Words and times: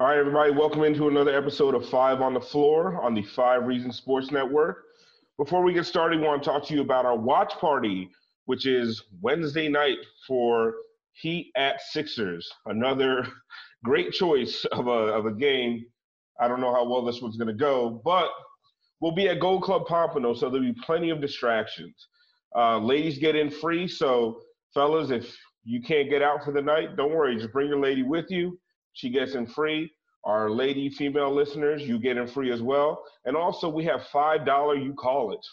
All 0.00 0.06
right, 0.06 0.16
everybody, 0.16 0.52
welcome 0.52 0.84
into 0.84 1.08
another 1.08 1.36
episode 1.36 1.74
of 1.74 1.88
Five 1.88 2.20
on 2.20 2.32
the 2.32 2.40
Floor 2.40 3.02
on 3.02 3.14
the 3.14 3.22
Five 3.24 3.66
Reasons 3.66 3.96
Sports 3.96 4.30
Network. 4.30 4.84
Before 5.38 5.60
we 5.60 5.72
get 5.72 5.86
started, 5.86 6.22
I 6.22 6.24
want 6.24 6.40
to 6.40 6.48
talk 6.48 6.64
to 6.66 6.74
you 6.74 6.82
about 6.82 7.04
our 7.04 7.16
watch 7.16 7.52
party, 7.54 8.08
which 8.44 8.64
is 8.64 9.02
Wednesday 9.20 9.68
night 9.68 9.98
for 10.24 10.74
Heat 11.14 11.50
at 11.56 11.80
Sixers. 11.80 12.48
Another 12.66 13.26
great 13.84 14.12
choice 14.12 14.64
of 14.66 14.86
a, 14.86 14.90
of 14.90 15.26
a 15.26 15.32
game. 15.32 15.84
I 16.40 16.46
don't 16.46 16.60
know 16.60 16.72
how 16.72 16.88
well 16.88 17.04
this 17.04 17.20
one's 17.20 17.36
going 17.36 17.48
to 17.48 17.52
go, 17.52 18.00
but 18.04 18.28
we'll 19.00 19.10
be 19.10 19.28
at 19.28 19.40
Gold 19.40 19.64
Club 19.64 19.84
Pompano, 19.88 20.32
so 20.32 20.48
there'll 20.48 20.72
be 20.72 20.80
plenty 20.80 21.10
of 21.10 21.20
distractions. 21.20 22.06
Uh, 22.54 22.78
ladies 22.78 23.18
get 23.18 23.34
in 23.34 23.50
free, 23.50 23.88
so 23.88 24.42
fellas, 24.72 25.10
if 25.10 25.36
you 25.64 25.82
can't 25.82 26.08
get 26.08 26.22
out 26.22 26.44
for 26.44 26.52
the 26.52 26.62
night, 26.62 26.94
don't 26.96 27.12
worry. 27.12 27.34
Just 27.34 27.52
bring 27.52 27.66
your 27.66 27.80
lady 27.80 28.04
with 28.04 28.30
you 28.30 28.56
she 28.98 29.10
gets 29.10 29.34
in 29.34 29.46
free. 29.46 29.92
Our 30.24 30.50
lady 30.50 30.90
female 30.90 31.32
listeners, 31.32 31.82
you 31.82 32.00
get 32.00 32.16
in 32.16 32.26
free 32.26 32.50
as 32.52 32.60
well. 32.60 33.04
And 33.24 33.36
also, 33.36 33.68
we 33.68 33.84
have 33.84 34.02
$5 34.12 34.84
you 34.84 34.92
call 34.94 35.32
it. 35.32 35.46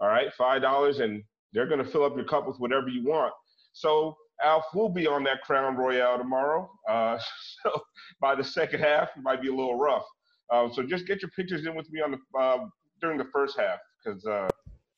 All 0.00 0.08
right, 0.08 0.28
$5, 0.38 1.00
and 1.00 1.22
they're 1.52 1.68
going 1.68 1.82
to 1.82 1.88
fill 1.88 2.04
up 2.04 2.16
your 2.16 2.24
cup 2.24 2.48
with 2.48 2.58
whatever 2.58 2.88
you 2.88 3.04
want. 3.04 3.32
So, 3.72 4.16
Alf 4.42 4.64
will 4.74 4.88
be 4.88 5.06
on 5.06 5.22
that 5.24 5.42
Crown 5.42 5.76
Royal 5.76 6.18
tomorrow. 6.18 6.68
Uh, 6.88 7.18
so, 7.62 7.80
by 8.20 8.34
the 8.34 8.44
second 8.44 8.80
half, 8.80 9.10
it 9.16 9.22
might 9.22 9.40
be 9.40 9.48
a 9.48 9.54
little 9.54 9.78
rough. 9.78 10.04
Uh, 10.52 10.68
so, 10.72 10.82
just 10.82 11.06
get 11.06 11.22
your 11.22 11.30
pictures 11.30 11.66
in 11.66 11.76
with 11.76 11.88
me 11.90 12.00
on 12.00 12.10
the 12.10 12.38
uh, 12.38 12.66
during 13.00 13.16
the 13.16 13.28
first 13.32 13.56
half 13.58 13.78
because 14.04 14.24
uh, 14.26 14.48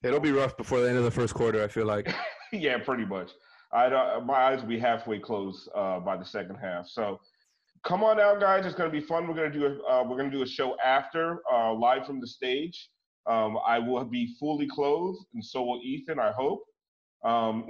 it'll 0.03 0.20
be 0.20 0.32
rough 0.32 0.56
before 0.56 0.80
the 0.80 0.88
end 0.88 0.97
of 0.97 1.05
the 1.05 1.10
first 1.10 1.34
quarter. 1.34 1.62
I 1.62 1.69
feel 1.69 1.86
like. 1.86 2.14
yeah, 2.53 2.78
pretty 2.78 3.05
much. 3.05 3.30
I 3.72 4.19
my 4.20 4.34
eyes 4.34 4.62
will 4.62 4.69
be 4.69 4.78
halfway 4.78 5.19
closed 5.19 5.69
uh, 5.75 6.00
by 6.00 6.16
the 6.16 6.25
second 6.25 6.56
half. 6.56 6.88
So 6.88 7.20
come 7.84 8.03
on 8.03 8.20
out, 8.20 8.41
guys. 8.41 8.67
It's 8.67 8.75
going 8.75 8.91
to 8.91 9.00
be 9.00 9.05
fun. 9.05 9.27
We're 9.27 9.34
going 9.34 9.53
to 9.53 9.59
do 9.59 9.67
a, 9.67 9.91
uh, 9.91 10.05
we're 10.05 10.17
going 10.17 10.31
to 10.31 10.36
do 10.36 10.42
a 10.42 10.47
show 10.47 10.77
after 10.84 11.41
uh, 11.53 11.73
live 11.73 12.06
from 12.06 12.20
the 12.20 12.27
stage. 12.27 12.91
Um, 13.27 13.59
I 13.67 13.78
will 13.78 14.05
be 14.05 14.34
fully 14.39 14.67
clothed, 14.67 15.25
and 15.34 15.45
so 15.45 15.62
will 15.62 15.81
Ethan. 15.83 16.19
I 16.19 16.33
hope. 16.33 16.64
Um, 17.25 17.69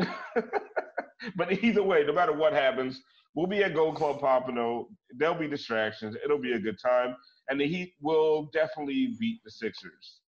but 1.37 1.53
either 1.65 1.83
way, 1.83 2.05
no 2.07 2.13
matter 2.13 2.33
what 2.33 2.53
happens, 2.53 3.01
we'll 3.35 3.47
be 3.47 3.63
at 3.65 3.75
Gold 3.75 3.97
Club 3.97 4.21
Pompano. 4.21 4.89
There'll 5.17 5.35
be 5.35 5.49
distractions. 5.49 6.17
It'll 6.25 6.39
be 6.39 6.53
a 6.53 6.61
good 6.61 6.79
time, 6.81 7.17
and 7.49 7.61
the 7.61 7.67
Heat 7.67 7.95
will 8.01 8.49
definitely 8.53 9.17
beat 9.19 9.41
the 9.45 9.51
Sixers. 9.51 10.21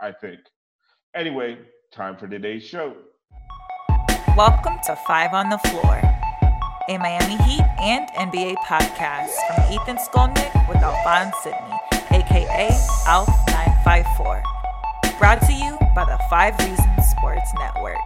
I 0.00 0.12
think. 0.12 0.40
Anyway, 1.14 1.58
time 1.92 2.16
for 2.16 2.28
today's 2.28 2.62
show. 2.62 2.94
Welcome 4.36 4.78
to 4.86 4.96
Five 5.06 5.32
on 5.32 5.48
the 5.48 5.58
Floor 5.58 6.15
a 6.88 6.98
Miami 6.98 7.36
Heat 7.42 7.64
and 7.80 8.08
NBA 8.10 8.54
podcast 8.58 9.30
from 9.48 9.72
Ethan 9.72 9.96
Skolnick 9.96 10.68
with 10.68 10.76
Alphonse 10.76 11.34
Sydney, 11.42 11.58
aka 12.12 12.68
ALF954. 13.06 14.42
Brought 15.18 15.40
to 15.42 15.52
you 15.52 15.76
by 15.96 16.04
the 16.04 16.16
Five 16.30 16.56
Reasons 16.60 17.10
Sports 17.10 17.50
Network. 17.58 17.96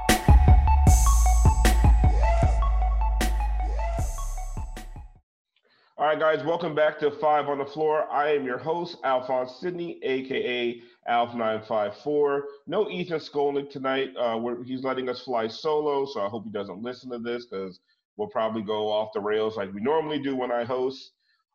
All 5.98 6.06
right, 6.06 6.18
guys, 6.18 6.42
welcome 6.42 6.74
back 6.74 6.98
to 7.00 7.10
Five 7.10 7.50
on 7.50 7.58
the 7.58 7.66
Floor. 7.66 8.10
I 8.10 8.30
am 8.30 8.46
your 8.46 8.56
host, 8.56 8.96
Alphonse 9.04 9.56
Sydney, 9.60 9.98
aka 10.02 10.80
Alf954. 11.06 12.40
No 12.66 12.88
Ethan 12.88 13.18
Skolnick 13.18 13.68
tonight. 13.68 14.14
Uh, 14.18 14.40
he's 14.64 14.84
letting 14.84 15.10
us 15.10 15.20
fly 15.20 15.48
solo, 15.48 16.06
so 16.06 16.22
I 16.22 16.28
hope 16.28 16.44
he 16.44 16.50
doesn't 16.50 16.82
listen 16.82 17.10
to 17.10 17.18
this 17.18 17.44
because 17.44 17.80
We'll 18.20 18.28
probably 18.28 18.60
go 18.60 18.92
off 18.92 19.14
the 19.14 19.20
rails 19.20 19.56
like 19.56 19.72
we 19.72 19.80
normally 19.80 20.18
do 20.18 20.36
when 20.36 20.52
I 20.52 20.62
host. 20.62 21.12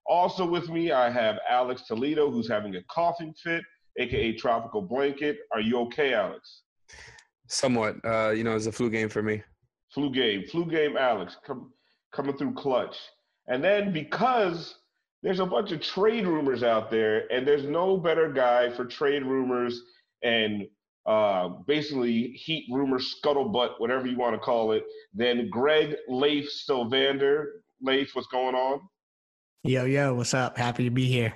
Also 0.07 0.43
with 0.43 0.67
me, 0.67 0.91
I 0.91 1.11
have 1.11 1.37
Alex 1.47 1.83
Toledo, 1.87 2.31
who's 2.31 2.49
having 2.49 2.75
a 2.75 2.81
coughing 2.89 3.35
fit, 3.35 3.63
aka 3.99 4.33
Tropical 4.33 4.81
Blanket. 4.81 5.37
Are 5.53 5.61
you 5.61 5.77
okay, 5.81 6.15
Alex? 6.15 6.63
Somewhat. 7.47 7.97
Uh, 8.03 8.31
you 8.31 8.43
know, 8.43 8.55
it's 8.55 8.65
a 8.65 8.71
flu 8.71 8.89
game 8.89 9.09
for 9.09 9.21
me. 9.21 9.43
Flu 9.93 10.09
game, 10.09 10.43
flu 10.47 10.65
game, 10.65 10.97
Alex, 10.97 11.37
come, 11.45 11.71
coming 12.11 12.35
through 12.35 12.55
clutch. 12.55 12.97
And 13.47 13.63
then 13.63 13.93
because 13.93 14.79
there's 15.21 15.41
a 15.41 15.45
bunch 15.45 15.71
of 15.71 15.81
trade 15.81 16.25
rumors 16.25 16.63
out 16.63 16.89
there, 16.89 17.31
and 17.31 17.47
there's 17.47 17.65
no 17.65 17.95
better 17.95 18.31
guy 18.31 18.71
for 18.71 18.85
trade 18.85 19.23
rumors 19.23 19.83
and 20.23 20.63
uh, 21.05 21.49
basically 21.67 22.29
heat 22.29 22.65
rumor 22.71 22.99
scuttlebutt, 22.99 23.79
whatever 23.79 24.07
you 24.07 24.17
want 24.17 24.33
to 24.33 24.39
call 24.39 24.71
it. 24.71 24.83
Then 25.13 25.49
Greg 25.49 25.95
Leif 26.07 26.49
Sylvander. 26.67 27.45
Leif, 27.81 28.15
what's 28.15 28.27
going 28.27 28.55
on? 28.55 28.81
Yo, 29.63 29.85
yo, 29.85 30.13
what's 30.13 30.33
up? 30.33 30.57
Happy 30.57 30.83
to 30.83 30.89
be 30.89 31.05
here. 31.05 31.33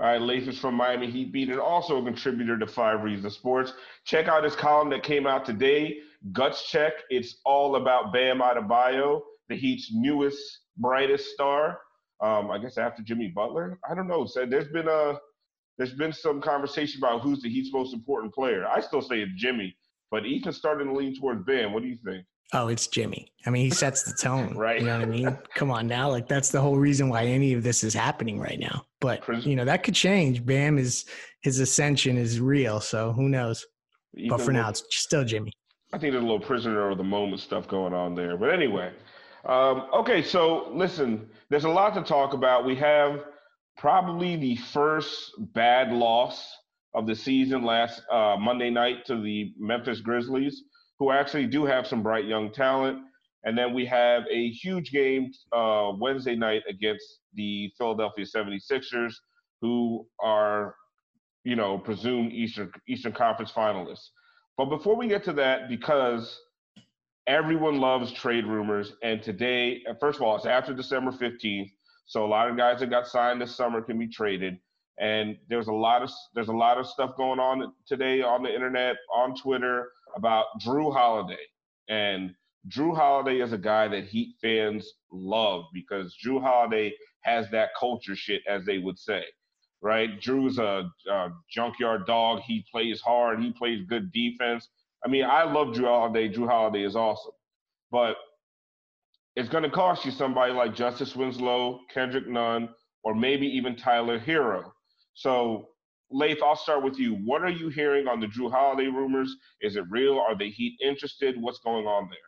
All 0.00 0.06
right, 0.06 0.20
Leif 0.20 0.48
is 0.48 0.58
from 0.58 0.74
Miami 0.74 1.10
Heat 1.10 1.32
Beat 1.32 1.50
and 1.50 1.60
also 1.60 1.98
a 1.98 2.04
contributor 2.04 2.58
to 2.58 2.66
Five 2.66 3.02
Reasons 3.02 3.34
Sports. 3.34 3.72
Check 4.04 4.26
out 4.26 4.42
his 4.42 4.56
column 4.56 4.90
that 4.90 5.02
came 5.02 5.26
out 5.26 5.44
today, 5.44 5.98
Guts 6.32 6.68
Check. 6.68 6.94
It's 7.10 7.36
all 7.44 7.76
about 7.76 8.12
Bam 8.12 8.40
Adebayo, 8.40 9.20
the 9.48 9.56
Heat's 9.56 9.90
newest, 9.92 10.40
brightest 10.78 11.30
star. 11.30 11.78
Um, 12.20 12.50
I 12.50 12.58
guess 12.58 12.78
after 12.78 13.02
Jimmy 13.02 13.28
Butler. 13.28 13.78
I 13.88 13.94
don't 13.94 14.08
know. 14.08 14.24
So 14.26 14.46
there's 14.46 14.68
been 14.68 14.88
a 14.88 15.18
there's 15.78 15.94
been 15.94 16.12
some 16.12 16.40
conversation 16.40 17.00
about 17.00 17.20
who's 17.20 17.42
the 17.42 17.48
Heat's 17.48 17.72
most 17.72 17.94
important 17.94 18.32
player. 18.34 18.66
I 18.66 18.80
still 18.80 19.02
say 19.02 19.20
it's 19.20 19.32
Jimmy, 19.36 19.76
but 20.10 20.24
Ethan's 20.24 20.56
starting 20.56 20.88
to 20.88 20.94
lean 20.94 21.18
towards 21.18 21.44
Bam. 21.44 21.72
What 21.72 21.82
do 21.82 21.88
you 21.88 21.98
think? 22.04 22.24
Oh, 22.52 22.68
it's 22.68 22.86
Jimmy. 22.86 23.32
I 23.46 23.50
mean, 23.50 23.64
he 23.64 23.70
sets 23.70 24.04
the 24.04 24.12
tone. 24.12 24.54
right. 24.56 24.78
You 24.78 24.86
know 24.86 25.00
what 25.00 25.08
I 25.08 25.10
mean? 25.10 25.38
Come 25.54 25.70
on 25.70 25.86
now. 25.88 26.08
Like, 26.08 26.28
that's 26.28 26.50
the 26.50 26.60
whole 26.60 26.76
reason 26.76 27.08
why 27.08 27.24
any 27.24 27.52
of 27.54 27.62
this 27.62 27.82
is 27.82 27.94
happening 27.94 28.38
right 28.38 28.60
now. 28.60 28.84
But, 29.00 29.26
you 29.44 29.56
know, 29.56 29.64
that 29.64 29.82
could 29.82 29.94
change. 29.94 30.44
Bam 30.44 30.78
is, 30.78 31.06
his 31.40 31.58
ascension 31.58 32.16
is 32.16 32.40
real. 32.40 32.80
So 32.80 33.12
who 33.12 33.28
knows? 33.28 33.66
Ethan 34.16 34.28
but 34.28 34.40
for 34.40 34.52
now, 34.52 34.68
it's 34.68 34.84
still 34.90 35.24
Jimmy. 35.24 35.52
I 35.92 35.98
think 35.98 36.12
there's 36.12 36.22
a 36.22 36.26
little 36.26 36.40
prisoner 36.40 36.90
of 36.90 36.98
the 36.98 37.04
moment 37.04 37.40
stuff 37.40 37.66
going 37.66 37.92
on 37.92 38.14
there. 38.14 38.36
But 38.36 38.50
anyway, 38.50 38.92
um, 39.46 39.86
okay. 39.92 40.22
So 40.22 40.70
listen, 40.72 41.28
there's 41.50 41.64
a 41.64 41.68
lot 41.68 41.94
to 41.94 42.02
talk 42.02 42.34
about. 42.34 42.64
We 42.64 42.76
have 42.76 43.24
probably 43.76 44.36
the 44.36 44.56
first 44.56 45.32
bad 45.52 45.92
loss 45.92 46.56
of 46.94 47.06
the 47.06 47.14
season 47.14 47.64
last 47.64 48.02
uh, 48.10 48.36
Monday 48.38 48.70
night 48.70 49.04
to 49.06 49.20
the 49.20 49.52
Memphis 49.58 50.00
Grizzlies, 50.00 50.62
who 50.98 51.10
actually 51.10 51.46
do 51.46 51.64
have 51.64 51.86
some 51.86 52.02
bright 52.02 52.24
young 52.24 52.52
talent. 52.52 52.98
And 53.44 53.58
then 53.58 53.74
we 53.74 53.84
have 53.86 54.22
a 54.30 54.50
huge 54.50 54.90
game 54.90 55.30
uh, 55.52 55.92
Wednesday 55.98 56.36
night 56.36 56.62
against 56.68 57.20
the 57.34 57.70
Philadelphia 57.76 58.24
76ers, 58.24 59.12
who 59.60 60.06
are, 60.22 60.74
you 61.42 61.56
know, 61.56 61.76
presumed 61.76 62.32
Eastern 62.32 62.70
Eastern 62.88 63.12
Conference 63.12 63.52
finalists. 63.52 64.08
But 64.56 64.66
before 64.66 64.96
we 64.96 65.08
get 65.08 65.24
to 65.24 65.32
that, 65.34 65.68
because 65.68 66.40
everyone 67.26 67.80
loves 67.80 68.12
trade 68.12 68.46
rumors, 68.46 68.92
and 69.02 69.22
today, 69.22 69.82
first 70.00 70.16
of 70.16 70.22
all, 70.22 70.36
it's 70.36 70.46
after 70.46 70.72
December 70.72 71.10
15th. 71.10 71.70
So 72.06 72.24
a 72.24 72.28
lot 72.28 72.50
of 72.50 72.56
guys 72.56 72.80
that 72.80 72.90
got 72.90 73.06
signed 73.06 73.40
this 73.40 73.56
summer 73.56 73.80
can 73.82 73.98
be 73.98 74.08
traded. 74.08 74.58
And 75.00 75.36
there's 75.48 75.66
a 75.66 75.72
lot 75.72 76.02
of 76.02 76.10
there's 76.34 76.48
a 76.48 76.52
lot 76.52 76.78
of 76.78 76.86
stuff 76.86 77.16
going 77.16 77.40
on 77.40 77.72
today 77.86 78.22
on 78.22 78.42
the 78.42 78.54
internet, 78.54 78.96
on 79.12 79.34
Twitter 79.34 79.90
about 80.16 80.46
Jrue 80.60 80.92
Holiday. 80.92 81.42
And 81.88 82.34
Jrue 82.68 82.94
Holiday 82.94 83.40
is 83.40 83.52
a 83.52 83.58
guy 83.58 83.88
that 83.88 84.04
Heat 84.04 84.36
fans 84.40 84.88
love 85.10 85.64
because 85.72 86.16
Jrue 86.24 86.40
Holiday 86.40 86.94
has 87.22 87.50
that 87.50 87.70
culture 87.78 88.14
shit, 88.14 88.42
as 88.48 88.64
they 88.64 88.78
would 88.78 88.98
say, 88.98 89.24
right? 89.82 90.20
Jrue's 90.20 90.58
a, 90.58 90.88
a 91.10 91.30
junkyard 91.50 92.06
dog. 92.06 92.40
He 92.40 92.64
plays 92.70 93.00
hard. 93.00 93.40
He 93.40 93.52
plays 93.52 93.84
good 93.88 94.12
defense. 94.12 94.68
I 95.04 95.08
mean, 95.08 95.24
I 95.24 95.42
love 95.42 95.68
Jrue 95.68 95.86
Holiday. 95.86 96.32
Jrue 96.32 96.48
Holiday 96.48 96.84
is 96.84 96.96
awesome, 96.96 97.32
but 97.90 98.16
it's 99.36 99.48
going 99.48 99.64
to 99.64 99.70
cost 99.70 100.04
you 100.04 100.10
somebody 100.10 100.52
like 100.52 100.74
Justice 100.74 101.16
Winslow, 101.16 101.80
Kendrick 101.92 102.28
Nunn, 102.28 102.68
or 103.02 103.14
maybe 103.14 103.46
even 103.46 103.76
Tyler 103.76 104.18
Herro. 104.18 104.70
So, 105.14 105.68
Leif, 106.10 106.42
I'll 106.42 106.56
start 106.56 106.84
with 106.84 106.98
you. 106.98 107.14
What 107.24 107.42
are 107.42 107.50
you 107.50 107.68
hearing 107.68 108.06
on 108.06 108.20
the 108.20 108.26
Jrue 108.26 108.50
Holiday 108.50 108.86
rumors? 108.86 109.34
Is 109.60 109.76
it 109.76 109.84
real? 109.90 110.18
Are 110.18 110.36
the 110.36 110.50
Heat 110.50 110.78
interested? 110.82 111.40
What's 111.40 111.58
going 111.58 111.86
on 111.86 112.08
there? 112.08 112.18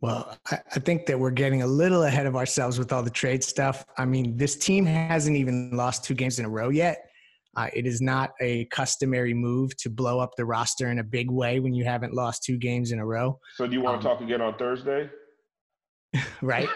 Well, 0.00 0.36
I 0.50 0.78
think 0.80 1.06
that 1.06 1.18
we're 1.18 1.30
getting 1.30 1.62
a 1.62 1.66
little 1.66 2.02
ahead 2.02 2.26
of 2.26 2.36
ourselves 2.36 2.78
with 2.78 2.92
all 2.92 3.02
the 3.02 3.10
trade 3.10 3.42
stuff. 3.42 3.84
I 3.96 4.04
mean, 4.04 4.36
this 4.36 4.56
team 4.56 4.84
hasn't 4.84 5.36
even 5.36 5.70
lost 5.72 6.04
two 6.04 6.14
games 6.14 6.38
in 6.38 6.44
a 6.44 6.50
row 6.50 6.68
yet. 6.68 6.98
Uh, 7.56 7.68
it 7.72 7.86
is 7.86 8.02
not 8.02 8.32
a 8.42 8.66
customary 8.66 9.32
move 9.32 9.74
to 9.78 9.88
blow 9.88 10.20
up 10.20 10.36
the 10.36 10.44
roster 10.44 10.90
in 10.90 10.98
a 10.98 11.04
big 11.04 11.30
way 11.30 11.60
when 11.60 11.72
you 11.72 11.84
haven't 11.84 12.12
lost 12.12 12.42
two 12.42 12.58
games 12.58 12.92
in 12.92 12.98
a 12.98 13.06
row. 13.06 13.38
So, 13.54 13.66
do 13.66 13.72
you 13.72 13.80
want 13.80 14.02
to 14.02 14.08
um, 14.08 14.16
talk 14.16 14.22
again 14.22 14.42
on 14.42 14.58
Thursday? 14.58 15.08
right. 16.42 16.68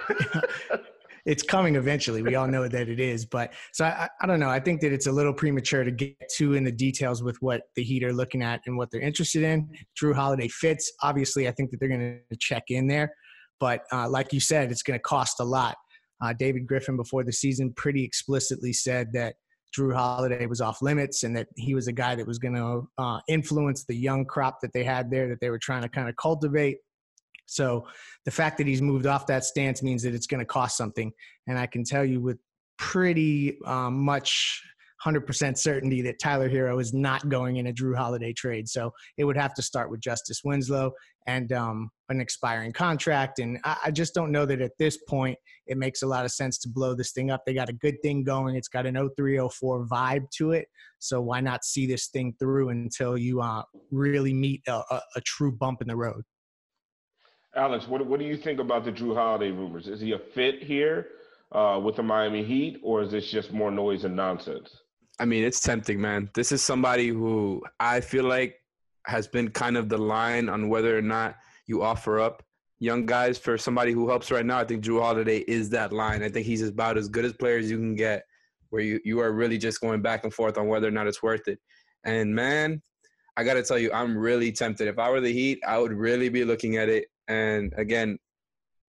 it's 1.27 1.43
coming 1.43 1.77
eventually. 1.77 2.23
We 2.23 2.35
all 2.35 2.47
know 2.47 2.67
that 2.67 2.89
it 2.89 3.01
is. 3.01 3.25
But 3.27 3.53
so 3.73 3.85
I, 3.85 4.09
I 4.21 4.27
don't 4.27 4.41
know. 4.41 4.49
I 4.49 4.61
think 4.61 4.81
that 4.81 4.93
it's 4.93 5.07
a 5.07 5.13
little 5.13 5.33
premature 5.33 5.85
to 5.85 5.91
get 5.91 6.17
too 6.35 6.55
in 6.55 6.65
the 6.65 6.73
details 6.73 7.23
with 7.23 7.37
what 7.41 7.63
the 7.77 7.83
Heat 7.83 8.05
are 8.05 8.13
looking 8.13 8.43
at 8.43 8.61
and 8.67 8.77
what 8.77 8.91
they're 8.91 9.01
interested 9.01 9.43
in. 9.43 9.69
Jrue 10.01 10.15
Holiday 10.15 10.49
fits. 10.49 10.93
Obviously, 11.03 11.49
I 11.49 11.53
think 11.53 11.71
that 11.71 11.81
they're 11.81 11.89
going 11.89 12.21
to 12.31 12.37
check 12.39 12.65
in 12.69 12.87
there. 12.87 13.15
But 13.59 13.83
uh, 13.93 14.09
like 14.09 14.33
you 14.33 14.41
said, 14.41 14.71
it's 14.71 14.83
going 14.83 14.99
to 14.99 15.03
cost 15.03 15.41
a 15.41 15.45
lot. 15.45 15.77
Uh, 16.23 16.33
David 16.39 16.67
Griffin, 16.67 16.97
before 16.97 17.25
the 17.25 17.33
season, 17.33 17.73
pretty 17.75 18.05
explicitly 18.05 18.73
said 18.73 19.13
that 19.13 19.35
Jrue 19.77 19.95
Holiday 19.95 20.47
was 20.47 20.61
off 20.61 20.83
limits 20.83 21.23
and 21.23 21.37
that 21.37 21.47
he 21.57 21.75
was 21.75 21.87
a 21.87 21.93
guy 21.93 22.15
that 22.15 22.27
was 22.27 22.39
going 22.39 22.55
to 22.55 22.89
uh, 22.99 23.21
influence 23.29 23.85
the 23.85 23.95
young 23.95 24.25
crop 24.25 24.59
that 24.63 24.73
they 24.73 24.85
had 24.85 25.11
there 25.11 25.29
that 25.29 25.41
they 25.41 25.51
were 25.51 25.59
trying 25.59 25.83
to 25.83 25.89
kind 25.89 26.09
of 26.09 26.17
cultivate. 26.17 26.79
So 27.51 27.87
the 28.25 28.31
fact 28.31 28.59
that 28.59 28.67
he's 28.67 28.81
moved 28.81 29.07
off 29.07 29.27
that 29.27 29.45
stance 29.45 29.83
means 29.83 30.03
that 30.05 30.15
it's 30.15 30.27
going 30.27 30.39
to 30.39 30.47
cost 30.47 30.77
something. 30.77 31.13
And 31.47 31.59
I 31.59 31.67
can 31.67 31.85
tell 31.85 32.05
you 32.05 32.21
with 32.21 32.39
pretty 32.79 33.59
um, 33.67 34.05
much 34.05 34.63
100% 35.05 35.57
certainty 35.57 36.03
that 36.03 36.19
Tyler 36.19 36.49
Herro 36.49 36.81
is 36.81 36.93
not 36.93 37.29
going 37.29 37.57
in 37.57 37.67
a 37.67 37.73
Jrue 37.73 37.97
Holiday 37.97 38.33
trade. 38.33 38.69
So 38.69 38.93
it 39.17 39.25
would 39.25 39.37
have 39.37 39.55
to 39.55 39.63
start 39.63 39.91
with 39.91 40.01
Justice 40.01 40.43
Winslow 40.45 40.93
and 41.27 41.53
um, 41.53 41.91
an 42.09 42.21
expiring 42.21 42.73
contract. 42.73 43.39
And 43.39 43.59
I, 43.65 43.77
I, 43.87 43.91
just 43.91 44.15
don't 44.15 44.31
know 44.31 44.47
that 44.47 44.61
at 44.61 44.73
this 44.79 44.99
point 45.09 45.39
it 45.67 45.77
makes 45.77 46.03
a 46.03 46.07
lot 46.07 46.25
of 46.25 46.33
sense 46.33 46.59
to 46.59 46.69
blow 46.69 46.95
this 46.95 47.13
thing 47.13 47.31
up. 47.31 47.43
They 47.45 47.55
got 47.55 47.69
a 47.69 47.75
good 47.75 48.01
thing 48.03 48.25
going. 48.25 48.57
It's 48.57 48.69
got 48.69 48.87
an 48.87 48.95
0304 48.95 49.87
vibe 49.87 50.31
to 50.37 50.53
it. 50.53 50.69
So 50.99 51.21
why 51.21 51.41
not 51.41 51.65
see 51.65 51.87
this 51.87 52.09
thing 52.09 52.35
through 52.39 52.71
until 52.71 53.17
you 53.17 53.41
uh, 53.41 53.63
really 53.91 54.35
meet 54.35 54.63
a, 54.69 54.83
a, 54.91 55.03
a 55.17 55.21
true 55.23 55.53
bump 55.53 55.83
in 55.83 55.89
the 55.89 55.97
road? 55.97 56.23
Alex, 57.57 57.89
what, 57.89 58.05
what 58.07 58.21
do 58.21 58.27
you 58.27 58.37
think 58.37 58.61
about 58.61 58.85
the 58.85 58.93
Jrue 58.93 59.15
Holiday 59.15 59.51
rumors? 59.51 59.89
Is 59.89 60.01
he 60.01 60.13
a 60.13 60.19
fit 60.19 60.63
here 60.63 61.09
uh, 61.53 61.81
with 61.83 61.97
the 61.97 62.03
Miami 62.03 62.45
Heat, 62.45 62.81
or 62.83 63.03
is 63.03 63.11
this 63.11 63.31
just 63.31 63.53
more 63.53 63.71
noise 63.71 64.05
and 64.05 64.15
nonsense? 64.15 64.71
I 65.19 65.25
mean, 65.25 65.45
it's 65.45 65.61
tempting, 65.61 66.01
man. 66.01 66.31
This 66.35 66.53
is 66.53 66.63
somebody 66.63 67.09
who 67.09 67.63
I 67.81 68.01
feel 68.01 68.25
like 68.25 68.57
has 69.07 69.27
been 69.27 69.51
kind 69.51 69.77
of 69.77 69.89
the 69.89 69.99
line 69.99 70.49
on 70.49 70.69
whether 70.69 70.97
or 70.97 71.03
not 71.03 71.37
you 71.67 71.83
offer 71.83 72.21
up 72.21 72.45
young 72.79 73.05
guys 73.05 73.37
for 73.37 73.59
somebody 73.59 73.93
who 73.93 74.09
helps 74.09 74.31
right 74.31 74.47
now. 74.47 74.59
I 74.59 74.65
think 74.65 74.85
Jrue 74.85 75.03
Holiday 75.03 75.39
is 75.39 75.69
that 75.71 75.93
line. 75.93 76.23
I 76.23 76.29
think 76.29 76.47
he's 76.47 76.63
about 76.63 76.97
as 76.97 77.09
good 77.09 77.25
as 77.25 77.33
players 77.33 77.71
you 77.71 77.77
can 77.77 77.95
get 77.95 78.25
where 78.71 78.83
you, 78.83 79.01
you 79.05 79.19
are 79.21 79.33
really 79.33 79.59
just 79.59 79.81
going 79.81 80.01
back 80.01 80.25
and 80.25 80.33
forth 80.33 80.57
on 80.57 80.69
whether 80.69 80.87
or 80.87 80.93
not 80.93 81.09
it's 81.09 81.23
worth 81.23 81.49
it. 81.49 81.59
And 82.05 82.35
man, 82.35 82.81
I 83.37 83.45
got 83.45 83.55
to 83.55 83.63
tell 83.63 83.79
you, 83.79 83.93
I'm 83.93 84.17
really 84.17 84.53
tempted. 84.53 84.87
If 84.89 84.99
I 84.99 85.11
were 85.11 85.21
the 85.21 85.33
Heat, 85.33 85.61
I 85.67 85.79
would 85.79 85.93
really 85.93 86.29
be 86.29 86.45
looking 86.45 86.77
at 86.77 86.89
it 86.89 87.07
and 87.31 87.73
again, 87.77 88.19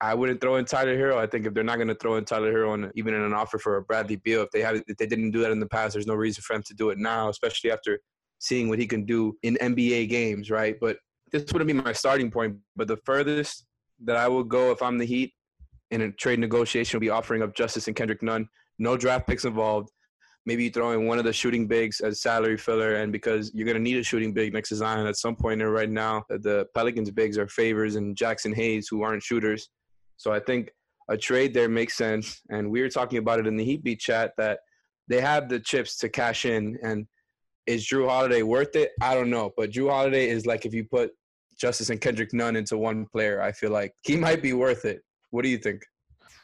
I 0.01 0.15
wouldn't 0.15 0.41
throw 0.41 0.55
in 0.55 0.65
Tyler 0.65 0.97
Herro. 0.97 1.19
I 1.19 1.27
think 1.27 1.45
if 1.45 1.53
they're 1.53 1.63
not 1.63 1.75
going 1.75 1.87
to 1.87 1.95
throw 1.95 2.15
in 2.15 2.25
Tyler 2.25 2.51
Herro, 2.51 2.71
on, 2.71 2.91
even 2.95 3.13
in 3.13 3.21
an 3.21 3.33
offer 3.33 3.59
for 3.59 3.77
a 3.77 3.83
Bradley 3.83 4.15
Beal, 4.15 4.41
if 4.41 4.49
they 4.49 4.61
have, 4.61 4.81
if 4.87 4.97
they 4.97 5.05
didn't 5.05 5.29
do 5.29 5.41
that 5.41 5.51
in 5.51 5.59
the 5.59 5.67
past, 5.67 5.93
there's 5.93 6.07
no 6.07 6.15
reason 6.15 6.41
for 6.41 6.55
them 6.55 6.63
to 6.63 6.73
do 6.73 6.89
it 6.89 6.97
now, 6.97 7.29
especially 7.29 7.71
after 7.71 7.99
seeing 8.39 8.67
what 8.67 8.79
he 8.79 8.87
can 8.87 9.05
do 9.05 9.37
in 9.43 9.59
NBA 9.61 10.09
games, 10.09 10.49
right? 10.49 10.75
But 10.81 10.97
this 11.31 11.45
wouldn't 11.53 11.67
be 11.67 11.73
my 11.73 11.93
starting 11.93 12.31
point. 12.31 12.57
But 12.75 12.87
the 12.87 12.97
furthest 13.05 13.65
that 14.03 14.17
I 14.17 14.27
will 14.27 14.43
go 14.43 14.71
if 14.71 14.81
I'm 14.81 14.97
the 14.97 15.05
Heat 15.05 15.33
in 15.91 16.01
a 16.01 16.11
trade 16.11 16.39
negotiation 16.39 16.97
will 16.97 17.01
be 17.01 17.11
offering 17.11 17.43
up 17.43 17.55
Justice 17.55 17.85
and 17.85 17.95
Kendrick 17.95 18.23
Nunn. 18.23 18.49
No 18.79 18.97
draft 18.97 19.27
picks 19.27 19.45
involved 19.45 19.91
maybe 20.45 20.63
you 20.63 20.69
throw 20.69 20.91
in 20.91 21.05
one 21.05 21.19
of 21.19 21.25
the 21.25 21.33
shooting 21.33 21.67
bigs 21.67 21.99
as 21.99 22.21
salary 22.21 22.57
filler, 22.57 22.95
and 22.95 23.11
because 23.11 23.51
you're 23.53 23.65
going 23.65 23.77
to 23.77 23.81
need 23.81 23.97
a 23.97 24.03
shooting 24.03 24.33
big 24.33 24.53
next 24.53 24.69
to 24.69 24.75
Zion 24.75 25.05
at 25.05 25.15
some 25.17 25.35
point. 25.35 25.61
And 25.61 25.71
right 25.71 25.89
now, 25.89 26.23
the 26.29 26.67
Pelicans 26.73 27.11
bigs 27.11 27.37
are 27.37 27.47
Favors 27.47 27.95
and 27.95 28.15
Jaxson 28.15 28.55
Hayes, 28.55 28.87
who 28.89 29.03
aren't 29.03 29.23
shooters. 29.23 29.69
So 30.17 30.31
I 30.31 30.39
think 30.39 30.71
a 31.09 31.17
trade 31.17 31.53
there 31.53 31.69
makes 31.69 31.95
sense. 31.95 32.41
And 32.49 32.71
we 32.71 32.81
were 32.81 32.89
talking 32.89 33.19
about 33.19 33.39
it 33.39 33.47
in 33.47 33.57
the 33.57 33.65
Heat 33.65 33.83
Beat 33.83 33.99
chat 33.99 34.33
that 34.37 34.59
they 35.07 35.21
have 35.21 35.49
the 35.49 35.59
chips 35.59 35.97
to 35.97 36.09
cash 36.09 36.45
in. 36.45 36.77
And 36.81 37.07
is 37.67 37.87
Jrue 37.87 38.07
Holiday 38.07 38.43
worth 38.43 38.75
it? 38.75 38.91
I 39.01 39.13
don't 39.13 39.29
know. 39.29 39.51
But 39.57 39.71
Jrue 39.71 39.89
Holiday 39.89 40.29
is 40.29 40.45
like 40.45 40.65
if 40.65 40.73
you 40.73 40.85
put 40.85 41.11
Justice 41.59 41.89
and 41.89 42.01
Kendrick 42.01 42.33
Nunn 42.33 42.55
into 42.55 42.77
one 42.77 43.05
player, 43.05 43.41
I 43.41 43.51
feel 43.51 43.71
like 43.71 43.93
he 44.03 44.15
might 44.15 44.41
be 44.41 44.53
worth 44.53 44.85
it. 44.85 45.01
What 45.29 45.43
do 45.43 45.49
you 45.49 45.57
think? 45.57 45.83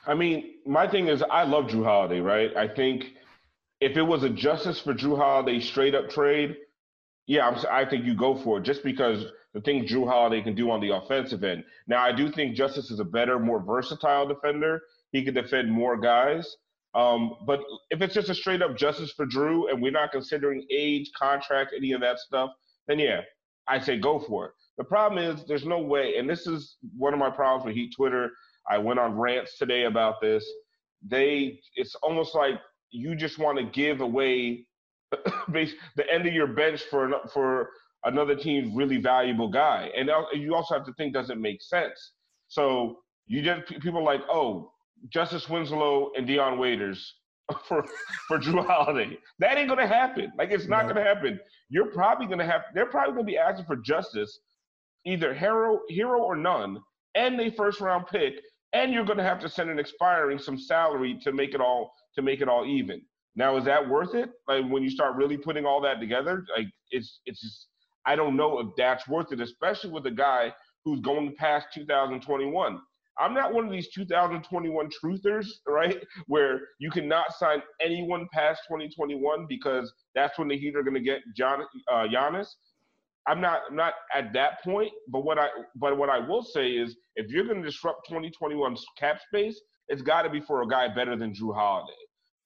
I 0.06 0.14
mean, 0.14 0.56
my 0.66 0.88
thing 0.88 1.08
is, 1.08 1.24
I 1.30 1.44
love 1.44 1.66
Jrue 1.66 1.84
Holiday, 1.84 2.20
right? 2.20 2.56
I 2.56 2.68
think 2.68 3.16
if 3.80 3.98
it 3.98 4.02
was 4.02 4.24
a 4.24 4.30
justice 4.30 4.80
for 4.80 4.94
Jrue 4.94 5.18
Holiday 5.18 5.60
straight 5.60 5.96
up 5.96 6.10
trade, 6.10 6.56
yeah, 7.28 7.48
I'm, 7.48 7.64
i 7.72 7.88
think 7.88 8.06
you 8.06 8.16
go 8.16 8.36
for 8.36 8.60
it 8.60 8.64
just 8.64 8.84
because 8.84 9.26
the 9.54 9.62
things 9.62 9.92
Jrue 9.92 10.08
Holiday 10.08 10.42
can 10.42 10.56
do 10.56 10.72
on 10.72 10.82
the 10.82 10.96
offensive 10.96 11.44
end. 11.44 11.64
Now, 11.88 12.04
I 12.04 12.12
do 12.12 12.32
think 12.32 12.56
Justice 12.56 12.92
is 12.92 13.00
a 13.00 13.06
better, 13.06 13.40
more 13.40 13.60
versatile 13.60 14.28
defender. 14.28 14.82
He 15.12 15.24
can 15.24 15.34
defend 15.34 15.72
more 15.72 15.98
guys. 15.98 16.56
Um, 16.94 17.36
but 17.46 17.60
if 17.90 18.02
it's 18.02 18.14
just 18.14 18.30
a 18.30 18.36
straight 18.36 18.62
up 18.62 18.78
justice 18.78 19.12
for 19.12 19.26
Jrue 19.26 19.70
and 19.72 19.82
we're 19.82 19.92
not 19.92 20.12
considering 20.12 20.66
age, 20.72 21.12
contract, 21.18 21.74
any 21.76 21.92
of 21.92 22.02
that 22.02 22.20
stuff, 22.20 22.52
then 22.88 23.00
yeah, 23.00 23.22
I 23.68 23.80
say 23.80 23.98
go 23.98 24.20
for 24.20 24.48
it. 24.48 24.52
The 24.78 24.84
problem 24.84 25.24
is 25.24 25.44
there's 25.46 25.66
no 25.66 25.80
way, 25.80 26.18
and 26.18 26.30
this 26.30 26.48
is 26.48 26.78
one 26.96 27.14
of 27.14 27.20
my 27.20 27.30
problems 27.30 27.66
with 27.66 27.76
Heat 27.76 27.94
Twitter. 27.96 28.32
I 28.70 28.78
went 28.78 29.00
on 29.00 29.18
rants 29.18 29.58
today 29.58 29.84
about 29.84 30.22
this. 30.22 30.48
They, 31.06 31.60
it's 31.76 31.96
almost 31.96 32.36
like 32.36 32.56
you 32.92 33.16
just 33.16 33.38
want 33.38 33.58
to 33.58 33.64
give 33.66 34.02
away 34.02 34.66
the 35.48 35.70
end 36.12 36.28
of 36.28 36.34
your 36.34 36.48
bench 36.48 36.82
for 36.84 37.10
for 37.34 37.70
another 38.04 38.36
team's 38.36 38.74
really 38.76 38.98
valuable 38.98 39.50
guy, 39.50 39.92
and 39.96 40.10
you 40.34 40.56
also 40.56 40.74
have 40.74 40.86
to 40.86 40.94
think 40.94 41.14
does 41.14 41.30
it 41.30 41.38
make 41.38 41.62
sense? 41.62 42.14
So 42.48 43.00
you 43.26 43.42
just 43.42 43.68
people 43.82 44.04
like 44.04 44.22
oh 44.30 44.72
Justice 45.10 45.50
Winslow 45.50 46.12
and 46.18 46.26
Dion 46.28 46.58
Waiters 46.58 47.14
for 47.68 47.86
for 48.28 48.38
Jrue 48.38 48.66
Holiday. 48.66 49.18
That 49.40 49.58
ain't 49.58 49.70
gonna 49.70 49.88
happen. 49.88 50.32
Like 50.38 50.52
it's 50.52 50.68
not 50.68 50.88
no. 50.88 50.94
gonna 50.94 51.06
happen. 51.06 51.40
You're 51.70 51.92
probably 51.92 52.28
gonna 52.28 52.46
have. 52.46 52.62
They're 52.74 52.88
probably 52.88 53.14
gonna 53.14 53.26
be 53.26 53.38
asking 53.38 53.66
for 53.66 53.78
justice, 53.78 54.40
either 55.06 55.34
Herro 55.34 55.80
Herro 55.92 56.20
or 56.20 56.36
Nunn, 56.36 56.80
and 57.16 57.40
a 57.40 57.52
first 57.52 57.82
round 57.82 58.08
pick, 58.08 58.36
and 58.74 58.92
you're 58.94 59.06
gonna 59.06 59.24
have 59.24 59.40
to 59.40 59.50
send 59.50 59.70
an 59.70 59.80
expiring 59.80 60.40
some 60.40 60.58
salary 60.58 61.18
to 61.24 61.32
make 61.32 61.54
it 61.54 61.62
all 61.62 61.94
to 62.18 62.22
make 62.22 62.42
it 62.42 62.50
all 62.50 62.66
even. 62.66 63.02
Now, 63.36 63.56
is 63.56 63.66
that 63.66 63.88
worth 63.88 64.16
it? 64.16 64.30
Like 64.48 64.66
when 64.70 64.84
you 64.84 64.90
start 64.90 65.16
really 65.16 65.38
putting 65.38 65.66
all 65.66 65.80
that 65.82 66.00
together, 66.00 66.46
like 66.56 66.68
it's 66.92 67.22
it's 67.26 67.42
just 67.42 67.68
I 68.06 68.16
don't 68.16 68.36
know 68.36 68.60
if 68.60 68.68
that's 68.78 69.08
worth 69.08 69.32
it, 69.32 69.40
especially 69.40 69.92
with 69.92 70.06
a 70.08 70.12
guy 70.12 70.54
who's 70.84 71.02
going 71.02 71.36
past 71.38 71.68
2021. 71.74 72.80
I'm 73.20 73.34
not 73.34 73.54
one 73.54 73.66
of 73.66 73.72
these 73.72 73.90
2021 73.94 74.90
truthers, 75.04 75.48
right? 75.68 76.04
Where 76.28 76.62
you 76.80 76.90
cannot 76.90 77.34
sign 77.34 77.62
anyone 77.82 78.28
past 78.34 78.62
2021 78.68 79.46
because 79.48 79.92
that's 80.16 80.38
when 80.40 80.48
the 80.48 80.58
Heat 80.58 80.76
are 80.76 80.84
going 80.84 80.94
to 80.94 81.00
get 81.02 81.22
John, 81.36 81.62
uh, 81.92 82.08
Giannis. 82.08 82.48
I'm 83.28 83.42
not 83.42 83.64
I'm 83.70 83.76
not 83.76 83.94
at 84.16 84.32
that 84.34 84.64
point, 84.64 84.92
but 85.10 85.26
what 85.26 85.38
I 85.38 85.50
but 85.76 85.98
what 85.98 86.10
I 86.10 86.18
will 86.18 86.44
say 86.44 86.70
is 86.70 86.96
if 87.18 87.30
you're 87.30 87.44
going 87.44 87.62
to 87.62 87.68
disrupt 87.68 88.10
2021's 88.10 88.86
cap 88.98 89.20
space, 89.28 89.60
it's 89.90 90.02
got 90.02 90.22
to 90.22 90.30
be 90.30 90.40
for 90.40 90.62
a 90.62 90.68
guy 90.68 90.88
better 90.88 91.18
than 91.18 91.34
Jrue 91.34 91.54
Holiday. 91.54 91.94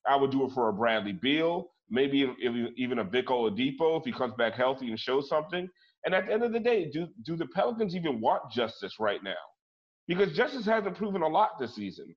I 0.07 0.15
would 0.15 0.31
do 0.31 0.45
it 0.45 0.51
for 0.51 0.69
a 0.69 0.73
Bradley 0.73 1.13
Beal, 1.13 1.71
maybe 1.89 2.33
even 2.77 2.99
a 2.99 3.03
Vic 3.03 3.27
Oladipo 3.27 3.99
if 3.99 4.05
he 4.05 4.11
comes 4.11 4.33
back 4.37 4.53
healthy 4.53 4.89
and 4.89 4.99
shows 4.99 5.29
something. 5.29 5.69
And 6.05 6.15
at 6.15 6.25
the 6.25 6.33
end 6.33 6.43
of 6.43 6.51
the 6.51 6.59
day, 6.59 6.89
do 6.91 7.07
do 7.23 7.35
the 7.35 7.45
Pelicans 7.47 7.95
even 7.95 8.19
want 8.19 8.51
Justice 8.51 8.95
right 8.99 9.23
now? 9.23 9.33
Because 10.07 10.35
Justice 10.35 10.65
hasn't 10.65 10.95
proven 10.95 11.21
a 11.21 11.27
lot 11.27 11.51
this 11.59 11.75
season. 11.75 12.15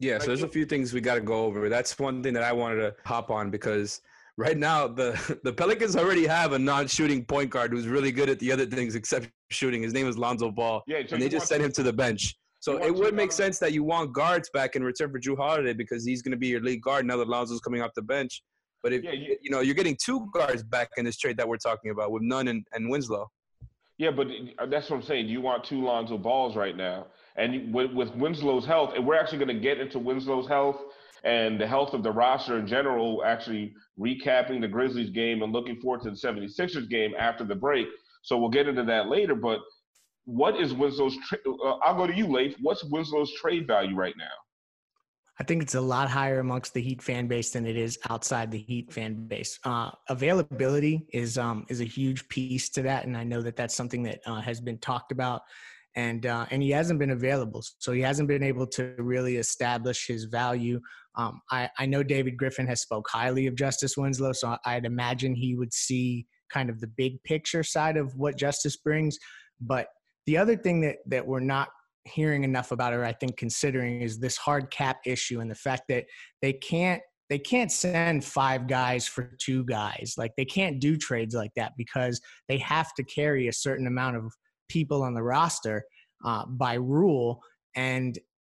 Yeah, 0.00 0.18
so 0.18 0.26
there's 0.26 0.42
a 0.42 0.48
few 0.48 0.66
things 0.66 0.92
we 0.92 1.00
got 1.00 1.14
to 1.14 1.20
go 1.20 1.44
over. 1.44 1.68
That's 1.68 1.96
one 1.96 2.22
thing 2.24 2.34
that 2.34 2.42
I 2.42 2.52
wanted 2.52 2.76
to 2.76 2.94
hop 3.04 3.30
on 3.30 3.50
because 3.50 4.00
right 4.36 4.58
now 4.58 4.88
the 4.88 5.38
the 5.44 5.52
Pelicans 5.52 5.96
already 5.96 6.26
have 6.26 6.52
a 6.52 6.58
non-shooting 6.58 7.24
point 7.24 7.50
guard 7.50 7.72
who's 7.72 7.86
really 7.86 8.10
good 8.10 8.28
at 8.28 8.38
the 8.40 8.50
other 8.50 8.66
things 8.66 8.96
except 8.96 9.30
shooting. 9.50 9.82
His 9.82 9.92
name 9.92 10.08
is 10.08 10.18
Lonzo 10.18 10.50
Ball, 10.50 10.82
yeah, 10.86 11.02
so 11.06 11.14
and 11.14 11.22
they 11.22 11.28
just 11.28 11.46
sent 11.46 11.62
him 11.62 11.72
to 11.72 11.82
the 11.82 11.92
bench. 11.92 12.36
So 12.62 12.76
it 12.80 12.94
would 12.94 13.12
make 13.12 13.32
sense 13.32 13.58
that 13.58 13.72
you 13.72 13.82
want 13.82 14.12
guards 14.12 14.48
back 14.54 14.76
in 14.76 14.84
return 14.84 15.10
for 15.10 15.18
Jrue 15.18 15.36
Holiday 15.36 15.72
because 15.72 16.04
he's 16.04 16.22
going 16.22 16.30
to 16.30 16.36
be 16.36 16.46
your 16.46 16.60
lead 16.60 16.80
guard 16.80 17.04
now 17.04 17.16
that 17.16 17.26
Lonzo's 17.26 17.60
coming 17.60 17.82
off 17.82 17.90
the 17.96 18.02
bench. 18.02 18.40
But 18.84 18.92
if 18.92 19.02
yeah, 19.02 19.10
you, 19.10 19.36
you, 19.42 19.50
know 19.50 19.62
you're 19.62 19.74
getting 19.74 19.96
two 20.00 20.28
guards 20.32 20.62
back 20.62 20.90
in 20.96 21.04
this 21.04 21.16
trade 21.16 21.36
that 21.38 21.48
we're 21.48 21.56
talking 21.56 21.90
about 21.90 22.12
with 22.12 22.22
Nunn 22.22 22.46
and, 22.46 22.64
and 22.72 22.88
Winslow. 22.88 23.28
Yeah, 23.98 24.12
but 24.12 24.28
uh, 24.60 24.66
that's 24.66 24.88
what 24.90 24.98
I'm 24.98 25.02
saying. 25.02 25.26
Do 25.26 25.32
you 25.32 25.40
want 25.40 25.64
two 25.64 25.84
Lonzo 25.84 26.16
balls 26.16 26.54
right 26.54 26.76
now, 26.76 27.08
and 27.34 27.74
with, 27.74 27.92
with 27.92 28.14
Winslow's 28.14 28.64
health, 28.64 28.92
and 28.94 29.04
we're 29.04 29.16
actually 29.16 29.38
going 29.38 29.56
to 29.56 29.60
get 29.60 29.80
into 29.80 29.98
Winslow's 29.98 30.46
health 30.46 30.80
and 31.24 31.60
the 31.60 31.66
health 31.66 31.94
of 31.94 32.04
the 32.04 32.12
roster 32.12 32.60
in 32.60 32.68
general. 32.68 33.24
Actually, 33.24 33.74
recapping 33.98 34.60
the 34.60 34.68
Grizzlies 34.68 35.10
game 35.10 35.42
and 35.42 35.52
looking 35.52 35.80
forward 35.80 36.02
to 36.02 36.10
the 36.10 36.16
76ers 36.16 36.88
game 36.88 37.12
after 37.18 37.42
the 37.42 37.56
break. 37.56 37.88
So 38.22 38.38
we'll 38.38 38.50
get 38.50 38.68
into 38.68 38.84
that 38.84 39.08
later. 39.08 39.34
But 39.34 39.58
what 40.24 40.60
is 40.60 40.72
Winslow's? 40.72 41.16
Tra- 41.28 41.38
uh, 41.46 41.78
I'll 41.84 41.96
go 41.96 42.06
to 42.06 42.14
you, 42.14 42.26
Leif. 42.26 42.56
What's 42.60 42.84
Winslow's 42.84 43.32
trade 43.34 43.66
value 43.66 43.96
right 43.96 44.14
now? 44.16 44.24
I 45.40 45.44
think 45.44 45.62
it's 45.62 45.74
a 45.74 45.80
lot 45.80 46.10
higher 46.10 46.40
amongst 46.40 46.74
the 46.74 46.82
Heat 46.82 47.02
fan 47.02 47.26
base 47.26 47.50
than 47.50 47.66
it 47.66 47.76
is 47.76 47.98
outside 48.10 48.50
the 48.50 48.58
Heat 48.58 48.92
fan 48.92 49.26
base. 49.26 49.58
Uh, 49.64 49.90
availability 50.08 51.06
is 51.12 51.38
um, 51.38 51.66
is 51.68 51.80
a 51.80 51.84
huge 51.84 52.28
piece 52.28 52.68
to 52.70 52.82
that, 52.82 53.06
and 53.06 53.16
I 53.16 53.24
know 53.24 53.42
that 53.42 53.56
that's 53.56 53.74
something 53.74 54.02
that 54.04 54.20
uh, 54.26 54.40
has 54.40 54.60
been 54.60 54.78
talked 54.78 55.10
about, 55.10 55.42
and 55.96 56.26
uh, 56.26 56.46
and 56.50 56.62
he 56.62 56.70
hasn't 56.70 57.00
been 57.00 57.10
available, 57.10 57.64
so 57.78 57.92
he 57.92 58.02
hasn't 58.02 58.28
been 58.28 58.42
able 58.42 58.66
to 58.68 58.94
really 58.98 59.36
establish 59.38 60.06
his 60.06 60.24
value. 60.24 60.80
Um, 61.16 61.40
I 61.50 61.68
I 61.78 61.86
know 61.86 62.02
David 62.02 62.36
Griffin 62.36 62.66
has 62.66 62.82
spoke 62.82 63.08
highly 63.10 63.46
of 63.46 63.56
Justice 63.56 63.96
Winslow, 63.96 64.32
so 64.32 64.56
I'd 64.64 64.84
imagine 64.84 65.34
he 65.34 65.56
would 65.56 65.72
see 65.72 66.26
kind 66.50 66.68
of 66.68 66.80
the 66.80 66.86
big 66.86 67.22
picture 67.24 67.62
side 67.62 67.96
of 67.96 68.14
what 68.16 68.36
Justice 68.36 68.76
brings, 68.76 69.18
but 69.60 69.88
the 70.26 70.36
other 70.36 70.56
thing 70.56 70.80
that 70.82 70.96
that 71.06 71.26
we're 71.26 71.40
not 71.40 71.68
hearing 72.04 72.42
enough 72.44 72.72
about 72.72 72.92
or 72.92 73.04
I 73.04 73.12
think 73.12 73.36
considering 73.36 74.02
is 74.02 74.18
this 74.18 74.36
hard 74.36 74.70
cap 74.70 75.00
issue 75.06 75.40
and 75.40 75.50
the 75.50 75.54
fact 75.54 75.84
that 75.88 76.04
they 76.40 76.52
can't 76.52 77.00
they 77.30 77.38
can't 77.38 77.72
send 77.72 78.22
five 78.22 78.66
guys 78.66 79.06
for 79.06 79.34
two 79.38 79.64
guys. 79.64 80.16
Like 80.18 80.32
they 80.36 80.44
can't 80.44 80.80
do 80.80 80.98
trades 80.98 81.34
like 81.34 81.52
that 81.56 81.72
because 81.78 82.20
they 82.46 82.58
have 82.58 82.92
to 82.94 83.04
carry 83.04 83.48
a 83.48 83.52
certain 83.54 83.86
amount 83.86 84.16
of 84.16 84.34
people 84.68 85.02
on 85.02 85.14
the 85.14 85.22
roster 85.22 85.82
uh, 86.26 86.44
by 86.46 86.74
rule. 86.74 87.40
And 87.74 88.18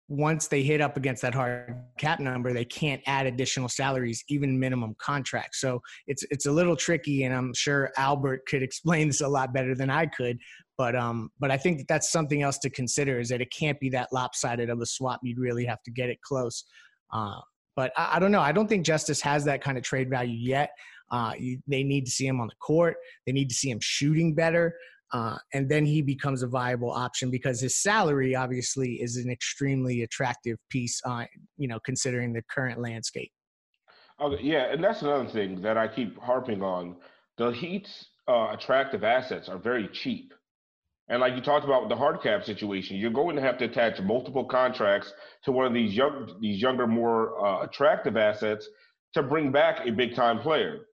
once 0.09 0.49
they 0.49 0.62
hit 0.62 0.81
up 0.81 0.97
against 0.97 1.21
that 1.21 1.35
hard 1.35 1.75
cap 1.99 2.19
number, 2.19 2.52
they 2.52 2.64
can't 2.64 3.02
add 3.07 3.26
additional 3.26 3.69
salaries, 3.69 4.25
even 4.28 4.59
minimum 4.59 4.95
contracts. 4.99 5.61
So 5.61 5.81
it's 6.07 6.25
it's 6.31 6.47
a 6.47 6.52
little 6.52 6.76
tricky, 6.76 7.25
and 7.25 7.35
I'm 7.35 7.52
sure 7.54 7.90
Albert 7.97 8.42
could 8.47 8.62
explain 8.69 9.09
this 9.09 9.21
a 9.21 9.28
lot 9.28 9.52
better 9.52 9.75
than 9.75 9.90
I 9.90 10.07
could. 10.07 10.38
But 10.83 10.97
um, 10.97 11.31
but 11.39 11.53
I 11.53 11.57
think 11.59 11.79
that 11.79 11.87
that's 11.87 12.11
something 12.11 12.43
else 12.43 12.59
to 12.59 12.69
consider 12.69 13.21
is 13.21 13.29
that 13.29 13.41
it 13.41 13.53
can't 13.57 13.79
be 13.79 13.89
that 13.91 14.09
lopsided 14.12 14.69
of 14.69 14.81
a 14.81 14.87
swap. 14.87 15.21
You'd 15.23 15.39
really 15.39 15.65
have 15.65 15.81
to 15.85 15.93
get 15.93 16.09
it 16.09 16.21
close. 16.23 16.65
Uh, 17.12 17.39
but 17.77 17.93
I, 17.97 18.17
I, 18.17 18.19
don't 18.19 18.33
know. 18.33 18.41
I 18.41 18.51
don't 18.51 18.67
think 18.67 18.85
Justice 18.85 19.21
has 19.21 19.45
that 19.45 19.62
kind 19.62 19.79
of 19.79 19.85
trade 19.85 20.11
value 20.11 20.37
yet. 20.37 20.71
Uh, 21.12 21.35
you, 21.39 21.61
they 21.69 21.85
need 21.85 22.05
to 22.07 22.11
see 22.11 22.27
him 22.27 22.41
on 22.41 22.49
the 22.49 22.57
court. 22.57 22.97
They 23.27 23.33
need 23.33 23.49
to 23.51 23.55
see 23.55 23.71
him 23.71 23.79
shooting 23.81 24.35
better. 24.35 24.75
Uh, 25.12 25.37
and 25.55 25.71
then 25.71 25.87
he 25.87 26.03
becomes 26.03 26.43
a 26.43 26.49
viable 26.49 26.91
option 26.91 27.31
because 27.31 27.61
his 27.61 27.81
salary 27.81 28.35
obviously 28.35 28.95
is 28.95 29.19
an 29.19 29.31
extremely 29.31 30.03
attractive 30.03 30.59
piece, 30.69 31.01
uh, 31.07 31.27
you 31.59 31.69
know, 31.69 31.79
considering 31.85 32.33
the 32.33 32.43
current 32.53 32.81
landscape. 32.81 33.31
Okay, 34.21 34.43
yeah, 34.43 34.73
and 34.73 34.83
that's 34.83 35.03
another 35.03 35.29
thing 35.29 35.62
that 35.62 35.79
I 35.79 35.87
keep 35.87 36.19
harping 36.19 36.61
on. 36.61 36.97
The 37.39 37.53
Heat's 37.53 38.07
uh, 38.27 38.49
attractive 38.51 39.05
assets 39.05 39.49
are 39.49 39.59
very 39.59 39.87
cheap. 39.87 40.35
And 41.12 41.21
like 41.21 41.35
you 41.35 41.42
talked 41.42 41.66
about 41.66 41.83
with 41.83 41.90
the 41.90 41.97
hard 41.97 42.23
cap 42.23 42.42
situation, 42.42 42.97
you're 42.97 43.11
going 43.11 43.37
to 43.37 43.42
have 43.42 43.59
to 43.59 43.66
attach 43.66 44.00
multiple 44.00 44.47
contracts 44.47 45.12
to 45.45 45.52
one 45.52 45.66
of 45.66 45.75
these 45.75 45.95
young, 45.95 46.35
these 46.40 46.61
younger, 46.61 46.87
more 46.87 47.47
uh, 47.47 47.64
attractive 47.64 48.16
assets 48.16 48.66
to 49.12 49.23
bring 49.23 49.52
back 49.52 49.87
a 49.87 49.90
big 49.90 50.14
time 50.14 50.38
player. 50.38 50.87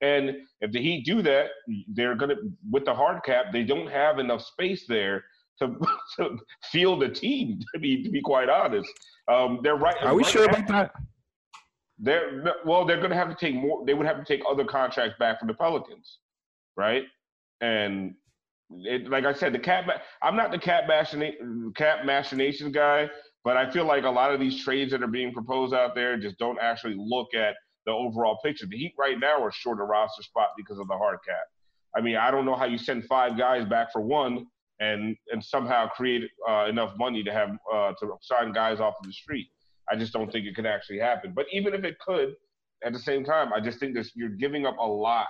And 0.00 0.34
if 0.62 0.72
the 0.72 0.80
Heat 0.80 1.04
do 1.04 1.20
that, 1.20 1.48
they're 1.92 2.14
going 2.14 2.30
to, 2.30 2.36
with 2.70 2.86
the 2.86 2.94
hard 2.94 3.22
cap, 3.22 3.52
they 3.52 3.64
don't 3.64 3.86
have 3.88 4.18
enough 4.18 4.40
space 4.40 4.86
there 4.88 5.22
to, 5.60 5.76
to 6.16 6.38
field 6.72 7.02
a 7.02 7.10
team. 7.10 7.60
To 7.74 7.78
be 7.78 8.02
to 8.02 8.08
be 8.08 8.22
quite 8.22 8.48
honest, 8.48 8.88
um, 9.28 9.60
they're 9.62 9.76
right. 9.76 9.96
Are 10.00 10.14
we 10.14 10.22
right 10.22 10.32
sure 10.32 10.44
about 10.46 10.68
that? 10.68 10.92
They're 11.98 12.54
well. 12.64 12.86
They're 12.86 12.96
going 12.96 13.10
to 13.10 13.16
have 13.16 13.28
to 13.28 13.36
take 13.36 13.54
more. 13.54 13.84
They 13.84 13.92
would 13.92 14.06
have 14.06 14.16
to 14.16 14.24
take 14.24 14.42
other 14.48 14.64
contracts 14.64 15.16
back 15.18 15.38
from 15.38 15.48
the 15.48 15.54
Pelicans, 15.54 16.20
right? 16.78 17.04
And 17.60 18.14
it, 18.70 19.08
like 19.08 19.24
I 19.24 19.32
said, 19.32 19.52
the 19.52 19.58
cap. 19.58 19.88
I'm 20.22 20.36
not 20.36 20.50
the 20.50 20.58
cap 20.58 20.84
machination 20.88 21.72
cap 21.76 22.04
machination 22.04 22.72
guy, 22.72 23.08
but 23.44 23.56
I 23.56 23.70
feel 23.70 23.84
like 23.84 24.04
a 24.04 24.10
lot 24.10 24.32
of 24.32 24.40
these 24.40 24.62
trades 24.62 24.90
that 24.92 25.02
are 25.02 25.08
being 25.08 25.32
proposed 25.32 25.74
out 25.74 25.94
there 25.94 26.18
just 26.18 26.38
don't 26.38 26.58
actually 26.60 26.96
look 26.96 27.34
at 27.34 27.54
the 27.86 27.92
overall 27.92 28.38
picture. 28.44 28.66
The 28.66 28.76
Heat 28.76 28.94
right 28.98 29.18
now 29.18 29.42
are 29.42 29.52
short 29.52 29.80
a 29.80 29.84
roster 29.84 30.22
spot 30.22 30.48
because 30.56 30.78
of 30.78 30.88
the 30.88 30.96
hard 30.96 31.18
cap. 31.26 31.44
I 31.96 32.00
mean, 32.00 32.16
I 32.16 32.30
don't 32.30 32.44
know 32.44 32.56
how 32.56 32.64
you 32.66 32.78
send 32.78 33.04
five 33.04 33.38
guys 33.38 33.64
back 33.64 33.92
for 33.92 34.02
one 34.02 34.46
and 34.80 35.16
and 35.30 35.42
somehow 35.42 35.88
create 35.88 36.24
uh, 36.48 36.66
enough 36.68 36.92
money 36.98 37.22
to 37.22 37.32
have 37.32 37.50
uh, 37.72 37.92
to 38.00 38.16
sign 38.20 38.52
guys 38.52 38.80
off 38.80 38.94
of 39.00 39.06
the 39.06 39.12
street. 39.12 39.46
I 39.90 39.96
just 39.96 40.12
don't 40.12 40.30
think 40.30 40.46
it 40.46 40.56
could 40.56 40.66
actually 40.66 40.98
happen. 40.98 41.32
But 41.34 41.46
even 41.52 41.72
if 41.72 41.84
it 41.84 41.98
could, 42.00 42.34
at 42.84 42.92
the 42.92 42.98
same 42.98 43.24
time, 43.24 43.52
I 43.52 43.60
just 43.60 43.78
think 43.78 43.94
that 43.94 44.08
you're 44.14 44.28
giving 44.30 44.66
up 44.66 44.76
a 44.78 44.86
lot, 44.86 45.28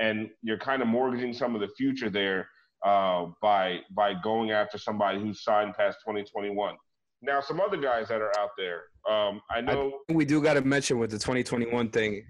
and 0.00 0.30
you're 0.42 0.58
kind 0.58 0.80
of 0.80 0.88
mortgaging 0.88 1.34
some 1.34 1.54
of 1.54 1.60
the 1.60 1.68
future 1.76 2.08
there 2.08 2.48
uh, 2.84 3.26
by 3.40 3.80
by 3.90 4.14
going 4.14 4.50
after 4.50 4.78
somebody 4.78 5.20
who's 5.20 5.42
signed 5.42 5.74
past 5.74 5.98
2021. 6.00 6.76
Now, 7.22 7.40
some 7.40 7.60
other 7.60 7.76
guys 7.76 8.08
that 8.08 8.20
are 8.20 8.36
out 8.38 8.50
there. 8.58 8.82
Um, 9.08 9.40
I 9.48 9.60
know 9.60 10.00
I 10.10 10.12
we 10.12 10.24
do 10.24 10.42
got 10.42 10.54
to 10.54 10.62
mention 10.62 10.98
with 10.98 11.10
the 11.10 11.18
2021 11.18 11.90
thing. 11.90 12.24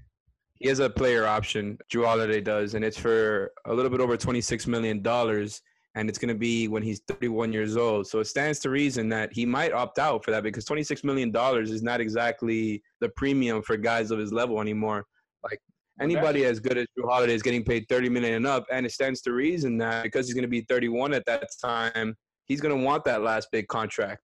He 0.59 0.68
has 0.68 0.78
a 0.78 0.90
player 0.90 1.26
option. 1.26 1.78
Jrue 1.90 2.04
Holiday 2.04 2.40
does, 2.40 2.75
and 2.75 2.85
it's 2.85 2.99
for 2.99 3.52
a 3.66 3.73
little 3.73 3.90
bit 3.90 4.00
over 4.00 4.16
26 4.16 4.66
million 4.66 5.02
dollars, 5.02 5.62
and 5.94 6.09
it's 6.09 6.18
going 6.18 6.28
to 6.28 6.38
be 6.38 6.68
when 6.68 6.82
he's 6.82 7.00
31 7.09 7.52
years 7.52 7.76
old. 7.76 8.06
So 8.06 8.21
it 8.21 8.26
stands 8.26 8.59
to 8.61 8.71
reason 8.71 9.09
that 9.09 9.32
he 9.32 9.47
might 9.47 9.73
opt 9.73 9.99
out 9.99 10.25
for 10.25 10.30
that 10.30 10.42
because 10.42 10.64
26 10.66 11.04
million 11.04 11.30
dollars 11.30 11.71
is 11.71 11.82
not 11.82 12.00
exactly 12.00 12.82
the 13.00 13.09
premium 13.11 13.62
for 13.62 13.76
guys 13.78 14.11
of 14.11 14.18
his 14.18 14.32
level 14.32 14.61
anymore. 14.61 15.06
Like 15.42 15.61
anybody 16.00 16.44
as 16.44 16.61
good 16.61 16.78
as 16.78 16.87
Jrue 16.99 17.08
Holiday 17.08 17.34
is 17.34 17.42
getting 17.42 17.64
paid 17.64 17.87
30 17.88 18.08
million 18.08 18.34
and 18.34 18.46
up, 18.46 18.64
and 18.70 18.87
it 18.87 18.92
stands 18.92 19.20
to 19.22 19.32
reason 19.32 19.78
that 19.78 20.02
because 20.02 20.26
he's 20.26 20.34
going 20.34 20.42
to 20.42 20.49
be 20.49 20.62
31 20.62 21.14
at 21.14 21.25
that 21.26 21.49
time, 21.61 22.14
he's 22.46 22.61
going 22.61 22.76
to 22.76 22.84
want 22.84 23.04
that 23.04 23.22
last 23.22 23.49
big 23.52 23.68
contract. 23.68 24.22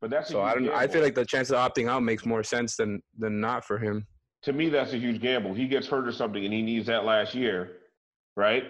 But 0.00 0.10
that's 0.10 0.30
so 0.30 0.42
I 0.42 0.54
don't. 0.54 0.64
Gamble. 0.64 0.78
I 0.78 0.86
feel 0.86 1.02
like 1.02 1.14
the 1.14 1.24
chance 1.24 1.50
of 1.50 1.56
opting 1.56 1.88
out 1.88 2.02
makes 2.02 2.24
more 2.24 2.44
sense 2.44 2.76
than 2.76 3.02
than 3.18 3.40
not 3.40 3.64
for 3.64 3.78
him. 3.78 4.06
To 4.42 4.52
me, 4.52 4.68
that's 4.68 4.92
a 4.92 4.98
huge 4.98 5.20
gamble. 5.20 5.54
He 5.54 5.66
gets 5.66 5.88
hurt 5.88 6.06
or 6.06 6.12
something, 6.12 6.44
and 6.44 6.54
he 6.54 6.62
needs 6.62 6.86
that 6.86 7.04
last 7.04 7.34
year, 7.34 7.78
right? 8.36 8.64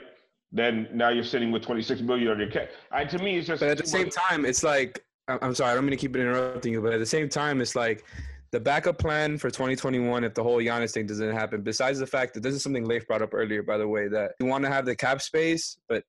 Then 0.50 0.88
now 0.94 1.10
you're 1.10 1.24
sitting 1.24 1.50
with 1.52 1.62
26 1.62 2.00
million 2.00 2.28
on 2.28 2.38
your 2.38 2.48
cap. 2.48 2.70
I, 2.90 3.04
to 3.04 3.18
me, 3.18 3.36
it's 3.36 3.46
just. 3.46 3.60
But 3.60 3.68
at 3.68 3.76
the 3.76 3.86
same 3.86 4.06
much. 4.06 4.14
time, 4.14 4.46
it's 4.46 4.62
like 4.62 5.04
I'm 5.28 5.54
sorry. 5.54 5.72
I 5.72 5.74
don't 5.74 5.84
mean 5.84 5.90
to 5.90 5.96
keep 5.96 6.16
interrupting 6.16 6.72
you, 6.72 6.80
but 6.80 6.94
at 6.94 6.98
the 6.98 7.06
same 7.06 7.28
time, 7.28 7.60
it's 7.60 7.76
like 7.76 8.04
the 8.50 8.60
backup 8.60 8.98
plan 8.98 9.36
for 9.36 9.50
2021 9.50 10.24
if 10.24 10.34
the 10.34 10.42
whole 10.42 10.58
Giannis 10.58 10.92
thing 10.92 11.06
doesn't 11.06 11.32
happen. 11.32 11.62
Besides 11.62 11.98
the 11.98 12.06
fact 12.06 12.34
that 12.34 12.42
this 12.42 12.54
is 12.54 12.62
something 12.62 12.86
Leif 12.86 13.06
brought 13.06 13.22
up 13.22 13.34
earlier, 13.34 13.62
by 13.62 13.76
the 13.76 13.86
way, 13.86 14.08
that 14.08 14.32
you 14.40 14.46
want 14.46 14.64
to 14.64 14.70
have 14.70 14.86
the 14.86 14.96
cap 14.96 15.20
space, 15.20 15.76
but 15.88 16.02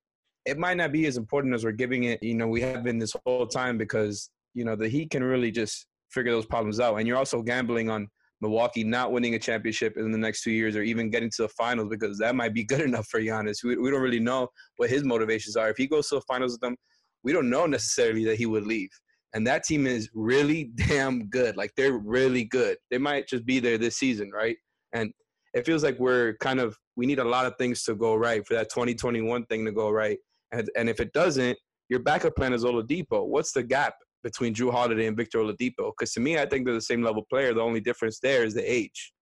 it 0.46 0.58
might 0.58 0.76
not 0.76 0.92
be 0.92 1.06
as 1.06 1.16
important 1.16 1.54
as 1.54 1.64
we're 1.64 1.72
giving 1.72 2.04
it. 2.04 2.22
You 2.22 2.34
know, 2.34 2.48
we 2.48 2.62
have 2.62 2.82
been 2.82 2.98
this 2.98 3.14
whole 3.26 3.46
time 3.46 3.76
because 3.76 4.30
you 4.54 4.64
know 4.64 4.74
the 4.74 4.88
Heat 4.88 5.10
can 5.10 5.22
really 5.22 5.50
just 5.50 5.86
figure 6.10 6.32
those 6.32 6.46
problems 6.46 6.80
out, 6.80 6.96
and 6.96 7.06
you're 7.06 7.18
also 7.18 7.42
gambling 7.42 7.90
on 7.90 8.08
Milwaukee 8.40 8.84
not 8.84 9.12
winning 9.12 9.34
a 9.34 9.38
championship 9.38 9.96
in 9.96 10.10
the 10.10 10.18
next 10.18 10.42
two 10.42 10.50
years 10.50 10.74
or 10.74 10.82
even 10.82 11.10
getting 11.10 11.30
to 11.30 11.42
the 11.42 11.48
finals 11.50 11.88
because 11.90 12.18
that 12.18 12.34
might 12.34 12.54
be 12.54 12.64
good 12.72 12.80
enough 12.80 13.06
for 13.08 13.20
Giannis. 13.20 13.62
We, 13.62 13.76
we 13.76 13.90
don't 13.90 14.00
really 14.00 14.20
know 14.20 14.48
what 14.78 14.90
his 14.90 15.04
motivations 15.04 15.56
are. 15.56 15.68
If 15.68 15.76
he 15.76 15.86
goes 15.86 16.08
to 16.08 16.16
the 16.16 16.22
finals 16.22 16.52
with 16.52 16.60
them, 16.60 16.76
we 17.22 17.32
don't 17.32 17.50
know 17.50 17.66
necessarily 17.66 18.24
that 18.24 18.36
he 18.36 18.46
would 18.46 18.66
leave. 18.66 18.88
And 19.34 19.46
that 19.46 19.64
team 19.64 19.86
is 19.86 20.10
really 20.14 20.64
damn 20.74 21.26
good. 21.26 21.56
Like 21.56 21.72
they're 21.76 21.98
really 21.98 22.44
good. 22.44 22.76
They 22.90 22.98
might 22.98 23.28
just 23.28 23.44
be 23.44 23.60
there 23.60 23.78
this 23.78 23.96
season, 23.96 24.30
right? 24.32 24.56
And 24.92 25.12
it 25.54 25.66
feels 25.66 25.82
like 25.82 25.98
we're 25.98 26.36
kind 26.38 26.60
of 26.60 26.76
we 26.96 27.06
need 27.06 27.18
a 27.18 27.24
lot 27.24 27.46
of 27.46 27.54
things 27.56 27.82
to 27.84 27.94
go 27.94 28.14
right 28.14 28.46
for 28.46 28.54
that 28.54 28.70
2021 28.70 29.46
thing 29.46 29.64
to 29.64 29.72
go 29.72 29.90
right. 29.90 30.18
And 30.52 30.68
and 30.76 30.88
if 30.88 31.00
it 31.00 31.12
doesn't, 31.12 31.58
your 31.88 32.00
backup 32.00 32.36
plan 32.36 32.52
is 32.52 32.64
Oladipo. 32.64 33.26
What's 33.26 33.52
the 33.52 33.62
gap 33.62 33.94
between 34.22 34.54
Jrue 34.54 34.70
Holiday 34.70 35.06
and 35.06 35.16
Victor 35.16 35.38
Oladipo? 35.38 35.92
Because 35.92 36.12
to 36.14 36.20
me, 36.20 36.38
I 36.38 36.46
think 36.46 36.64
they're 36.64 36.74
the 36.74 36.80
same 36.80 37.02
level 37.02 37.24
player. 37.28 37.54
The 37.54 37.60
only 37.60 37.80
difference 37.80 38.20
there 38.20 38.44
is 38.44 38.54
the 38.54 38.70
age. 38.70 39.12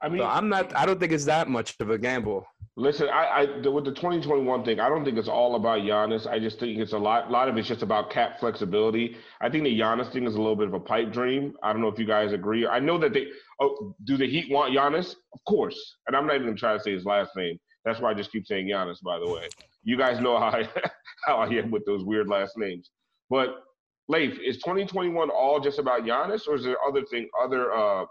I 0.00 0.08
mean, 0.08 0.20
so 0.20 0.26
I'm 0.26 0.48
not. 0.48 0.74
I 0.76 0.84
don't 0.84 0.98
think 0.98 1.12
it's 1.12 1.26
that 1.26 1.48
much 1.48 1.76
of 1.80 1.90
a 1.90 1.98
gamble. 1.98 2.44
Listen, 2.76 3.08
I, 3.10 3.24
I 3.24 3.68
with 3.68 3.84
the 3.84 3.90
2021 3.90 4.64
thing, 4.64 4.80
I 4.80 4.88
don't 4.88 5.04
think 5.04 5.18
it's 5.18 5.28
all 5.28 5.56
about 5.56 5.80
Giannis. 5.80 6.26
I 6.26 6.38
just 6.38 6.58
think 6.58 6.78
it's 6.78 6.94
a 6.94 6.98
lot. 6.98 7.28
A 7.28 7.30
lot 7.30 7.48
of 7.48 7.56
it's 7.58 7.68
just 7.68 7.82
about 7.82 8.08
cap 8.10 8.40
flexibility. 8.40 9.16
I 9.42 9.50
think 9.50 9.64
the 9.64 9.78
Giannis 9.78 10.10
thing 10.10 10.26
is 10.26 10.34
a 10.36 10.38
little 10.38 10.56
bit 10.56 10.68
of 10.68 10.74
a 10.74 10.80
pipe 10.80 11.12
dream. 11.12 11.54
I 11.62 11.74
don't 11.74 11.82
know 11.82 11.88
if 11.88 11.98
you 11.98 12.06
guys 12.06 12.32
agree. 12.32 12.66
I 12.66 12.78
know 12.80 12.98
that 12.98 13.12
they. 13.12 13.26
Oh, 13.60 13.94
do 14.04 14.16
the 14.16 14.26
Heat 14.26 14.50
want 14.50 14.74
Giannis? 14.74 15.14
Of 15.34 15.40
course. 15.46 15.78
And 16.06 16.16
I'm 16.16 16.26
not 16.26 16.36
even 16.36 16.56
trying 16.56 16.78
to 16.78 16.82
say 16.82 16.92
his 16.92 17.04
last 17.04 17.32
name. 17.36 17.58
That's 17.84 18.00
why 18.00 18.10
I 18.10 18.14
just 18.14 18.32
keep 18.32 18.46
saying 18.46 18.68
Giannis. 18.68 19.02
By 19.02 19.18
the 19.18 19.28
way, 19.28 19.48
you 19.82 19.98
guys 19.98 20.18
know 20.18 20.38
how 20.38 20.46
I, 20.46 20.66
how 21.26 21.36
I 21.36 21.48
am 21.48 21.70
with 21.70 21.84
those 21.84 22.04
weird 22.04 22.28
last 22.28 22.56
names. 22.56 22.90
But 23.28 23.50
Leif, 24.08 24.38
is 24.42 24.56
2021 24.58 25.28
all 25.28 25.60
just 25.60 25.78
about 25.78 26.04
Giannis, 26.04 26.48
or 26.48 26.54
is 26.54 26.64
there 26.64 26.78
other 26.88 27.02
thing, 27.10 27.28
other 27.38 27.70
uh, 27.70 28.06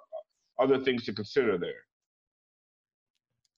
other 0.59 0.79
things 0.83 1.03
to 1.05 1.13
consider 1.13 1.57
there? 1.57 1.81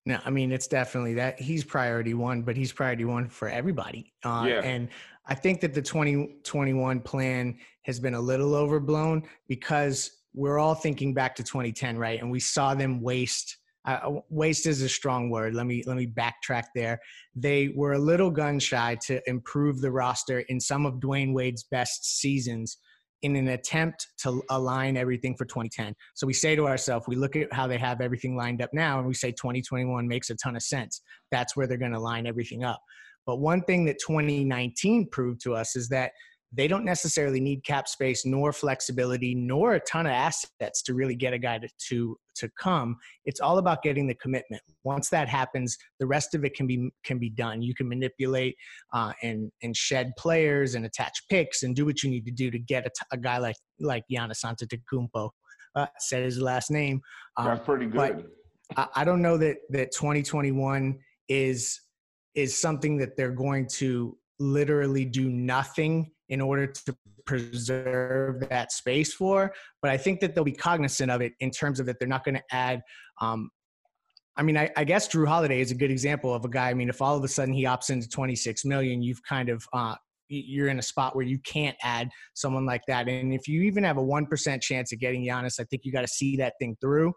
No, 0.05 0.19
I 0.25 0.29
mean 0.29 0.51
it's 0.51 0.67
definitely 0.67 1.13
that 1.15 1.39
he's 1.39 1.63
priority 1.63 2.13
one, 2.13 2.41
but 2.41 2.57
he's 2.57 2.73
priority 2.73 3.05
one 3.05 3.29
for 3.29 3.47
everybody. 3.47 4.13
Uh, 4.23 4.45
yeah. 4.47 4.61
And 4.61 4.89
I 5.25 5.35
think 5.35 5.61
that 5.61 5.73
the 5.73 5.81
2021 5.81 6.99
plan 7.01 7.57
has 7.83 7.99
been 7.99 8.13
a 8.13 8.19
little 8.19 8.55
overblown 8.55 9.23
because 9.47 10.11
we're 10.33 10.59
all 10.59 10.75
thinking 10.75 11.13
back 11.13 11.35
to 11.35 11.43
2010, 11.43 11.97
right? 11.97 12.19
And 12.19 12.29
we 12.29 12.39
saw 12.39 12.73
them 12.73 13.01
waste 13.01 13.57
uh, 13.85 14.11
waste 14.29 14.65
is 14.65 14.81
a 14.81 14.87
strong 14.87 15.29
word. 15.29 15.53
Let 15.53 15.65
me 15.65 15.83
let 15.85 15.97
me 15.97 16.07
backtrack 16.07 16.65
there. 16.73 16.99
They 17.35 17.73
were 17.75 17.93
a 17.93 17.99
little 17.99 18.31
gun 18.31 18.59
shy 18.59 18.97
to 19.07 19.21
improve 19.29 19.81
the 19.81 19.91
roster 19.91 20.39
in 20.39 20.59
some 20.59 20.85
of 20.85 20.95
Dwyane 20.95 21.33
Wade's 21.33 21.63
best 21.63 22.19
seasons 22.19 22.77
in 23.23 23.35
an 23.35 23.47
attempt 23.49 24.09
to 24.19 24.43
align 24.49 24.97
everything 24.97 25.35
for 25.35 25.45
2010. 25.45 25.95
So 26.13 26.27
we 26.27 26.33
say 26.33 26.55
to 26.55 26.67
ourselves, 26.67 27.05
we 27.07 27.15
look 27.15 27.35
at 27.35 27.51
how 27.51 27.67
they 27.67 27.77
have 27.77 28.01
everything 28.01 28.35
lined 28.35 28.61
up 28.61 28.69
now, 28.73 28.99
and 28.99 29.07
we 29.07 29.13
say 29.13 29.31
2021 29.31 30.07
makes 30.07 30.29
a 30.29 30.35
ton 30.35 30.55
of 30.55 30.61
sense. 30.61 31.01
That's 31.31 31.55
where 31.55 31.65
they're 31.65 31.77
going 31.77 31.93
to 31.93 31.99
line 31.99 32.27
everything 32.27 32.63
up. 32.63 32.79
But 33.25 33.37
one 33.37 33.61
thing 33.63 33.85
that 33.85 33.97
2019 34.05 35.09
proved 35.09 35.41
to 35.43 35.55
us 35.55 35.75
is 35.75 35.87
that 35.89 36.11
they 36.55 36.67
don't 36.67 36.85
necessarily 36.85 37.39
need 37.39 37.63
cap 37.63 37.87
space 37.87 38.25
nor 38.25 38.53
flexibility 38.53 39.33
nor 39.33 39.73
a 39.73 39.79
ton 39.81 40.05
of 40.05 40.11
assets 40.11 40.81
to 40.83 40.93
really 40.93 41.15
get 41.15 41.33
a 41.33 41.37
guy 41.37 41.57
to, 41.57 41.67
to 41.89 42.17
to 42.35 42.49
come. 42.59 42.95
It's 43.25 43.39
all 43.39 43.59
about 43.59 43.83
getting 43.83 44.07
the 44.07 44.15
commitment. 44.15 44.61
Once 44.83 45.09
that 45.09 45.29
happens 45.29 45.77
the 45.99 46.05
rest 46.05 46.33
of 46.35 46.43
it 46.45 46.55
can 46.55 46.67
be 46.67 46.89
can 47.03 47.17
be 47.17 47.29
done. 47.29 47.61
You 47.61 47.73
can 47.73 47.87
manipulate 47.87 48.55
uh, 48.93 49.13
and 49.21 49.51
and 49.61 49.75
shed 49.75 50.11
players 50.17 50.75
and 50.75 50.85
attach 50.85 51.23
picks 51.29 51.63
and 51.63 51.75
do 51.75 51.85
what 51.85 52.03
you 52.03 52.09
need 52.09 52.25
to 52.25 52.31
do 52.31 52.51
to 52.51 52.59
get 52.59 52.85
a, 52.85 52.89
t- 52.89 53.05
a 53.11 53.17
guy 53.17 53.37
like 53.37 53.57
like 53.79 54.03
Giannis 54.11 54.43
Antetokounmpo 54.45 55.29
uh, 55.75 55.87
said 55.99 56.23
his 56.23 56.39
last 56.39 56.69
name 56.69 57.01
um, 57.37 57.45
that's 57.45 57.65
pretty 57.65 57.87
good. 57.87 58.25
I, 58.77 58.87
I 58.95 59.03
don't 59.03 59.21
know 59.21 59.37
that 59.37 59.57
that 59.69 59.91
2021 59.91 60.99
is 61.29 61.79
is 62.35 62.59
something 62.59 62.97
that 62.97 63.15
they're 63.15 63.31
going 63.31 63.67
to 63.67 64.17
literally 64.39 65.05
do 65.05 65.29
nothing 65.29 66.11
in 66.33 66.41
order 66.41 66.65
to 66.65 66.95
preserve 67.25 68.47
that 68.49 68.71
space 68.71 69.13
for. 69.13 69.53
But 69.81 69.91
I 69.91 69.97
think 69.97 70.19
that 70.21 70.33
they'll 70.33 70.43
be 70.43 70.51
cognizant 70.51 71.11
of 71.11 71.21
it 71.21 71.33
in 71.39 71.51
terms 71.51 71.79
of 71.79 71.85
that 71.85 71.99
they're 71.99 72.07
not 72.07 72.23
going 72.23 72.35
to 72.35 72.43
add. 72.51 72.81
Um, 73.21 73.51
I 74.35 74.41
mean, 74.41 74.57
I, 74.57 74.71
I, 74.75 74.83
guess 74.83 75.07
Jrue 75.07 75.27
Holiday 75.27 75.61
is 75.61 75.69
a 75.69 75.75
good 75.75 75.91
example 75.91 76.33
of 76.33 76.43
a 76.43 76.49
guy. 76.49 76.71
I 76.71 76.73
mean, 76.73 76.89
if 76.89 77.03
all 77.03 77.15
of 77.15 77.23
a 77.23 77.27
sudden 77.27 77.53
he 77.53 77.65
opts 77.65 77.91
into 77.91 78.09
26 78.09 78.65
million, 78.65 79.03
you've 79.03 79.21
kind 79.23 79.49
of 79.49 79.63
uh, 79.73 79.93
you're 80.27 80.67
in 80.67 80.79
a 80.79 80.83
spot 80.83 81.15
where 81.15 81.25
you 81.25 81.39
can't 81.39 81.77
add 81.83 82.09
someone 82.33 82.65
like 82.65 82.81
that. 82.87 83.07
And 83.07 83.33
if 83.33 83.47
you 83.47 83.61
even 83.63 83.83
have 83.83 83.97
a 83.97 84.03
one 84.03 84.25
percent 84.25 84.61
chance 84.61 84.91
of 84.91 84.99
getting 84.99 85.25
Giannis, 85.25 85.59
I 85.59 85.63
think 85.65 85.83
you 85.85 85.91
got 85.91 86.01
to 86.01 86.07
see 86.07 86.37
that 86.37 86.53
thing 86.59 86.75
through 86.81 87.13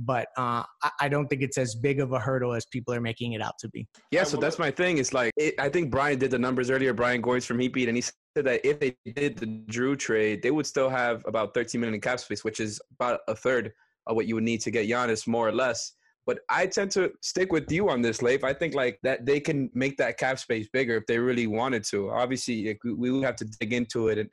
but 0.00 0.28
uh, 0.36 0.62
I 0.98 1.08
don't 1.08 1.28
think 1.28 1.42
it's 1.42 1.58
as 1.58 1.74
big 1.74 2.00
of 2.00 2.12
a 2.12 2.18
hurdle 2.18 2.54
as 2.54 2.64
people 2.66 2.94
are 2.94 3.00
making 3.00 3.34
it 3.34 3.42
out 3.42 3.58
to 3.60 3.68
be. 3.68 3.86
Yeah, 4.10 4.24
so 4.24 4.38
that's 4.38 4.58
my 4.58 4.70
thing. 4.70 4.98
It's 4.98 5.12
like 5.12 5.30
it, 5.36 5.54
I 5.58 5.68
think 5.68 5.90
Brian 5.90 6.18
did 6.18 6.30
the 6.30 6.38
numbers 6.38 6.70
earlier. 6.70 6.94
Brian 6.94 7.20
Goins 7.22 7.44
from 7.44 7.58
Heatbeat, 7.58 7.88
and 7.88 7.96
he 7.96 8.00
said 8.00 8.14
that 8.36 8.66
if 8.66 8.80
they 8.80 8.96
did 9.14 9.36
the 9.36 9.46
Jrue 9.70 9.98
trade, 9.98 10.42
they 10.42 10.50
would 10.50 10.66
still 10.66 10.88
have 10.88 11.22
about 11.26 11.52
13 11.54 11.80
million 11.80 11.94
in 11.94 12.00
cap 12.00 12.18
space, 12.18 12.42
which 12.42 12.60
is 12.60 12.80
about 12.94 13.20
a 13.28 13.36
third 13.36 13.72
of 14.06 14.16
what 14.16 14.26
you 14.26 14.34
would 14.34 14.44
need 14.44 14.62
to 14.62 14.70
get 14.70 14.88
Giannis, 14.88 15.26
more 15.26 15.46
or 15.46 15.52
less. 15.52 15.92
But 16.30 16.42
I 16.48 16.66
tend 16.66 16.92
to 16.92 17.10
stick 17.22 17.50
with 17.50 17.72
you 17.72 17.88
on 17.88 18.02
this, 18.02 18.22
Leif. 18.22 18.44
I 18.44 18.54
think 18.54 18.72
like 18.72 19.00
that 19.02 19.26
they 19.26 19.40
can 19.40 19.68
make 19.74 19.96
that 19.96 20.16
cap 20.16 20.38
space 20.38 20.68
bigger 20.72 20.96
if 20.98 21.06
they 21.06 21.18
really 21.18 21.48
wanted 21.48 21.82
to. 21.86 22.08
Obviously, 22.08 22.78
we 22.84 23.10
would 23.10 23.24
have 23.24 23.34
to 23.34 23.46
dig 23.46 23.72
into 23.72 24.06
it, 24.06 24.18
and 24.18 24.30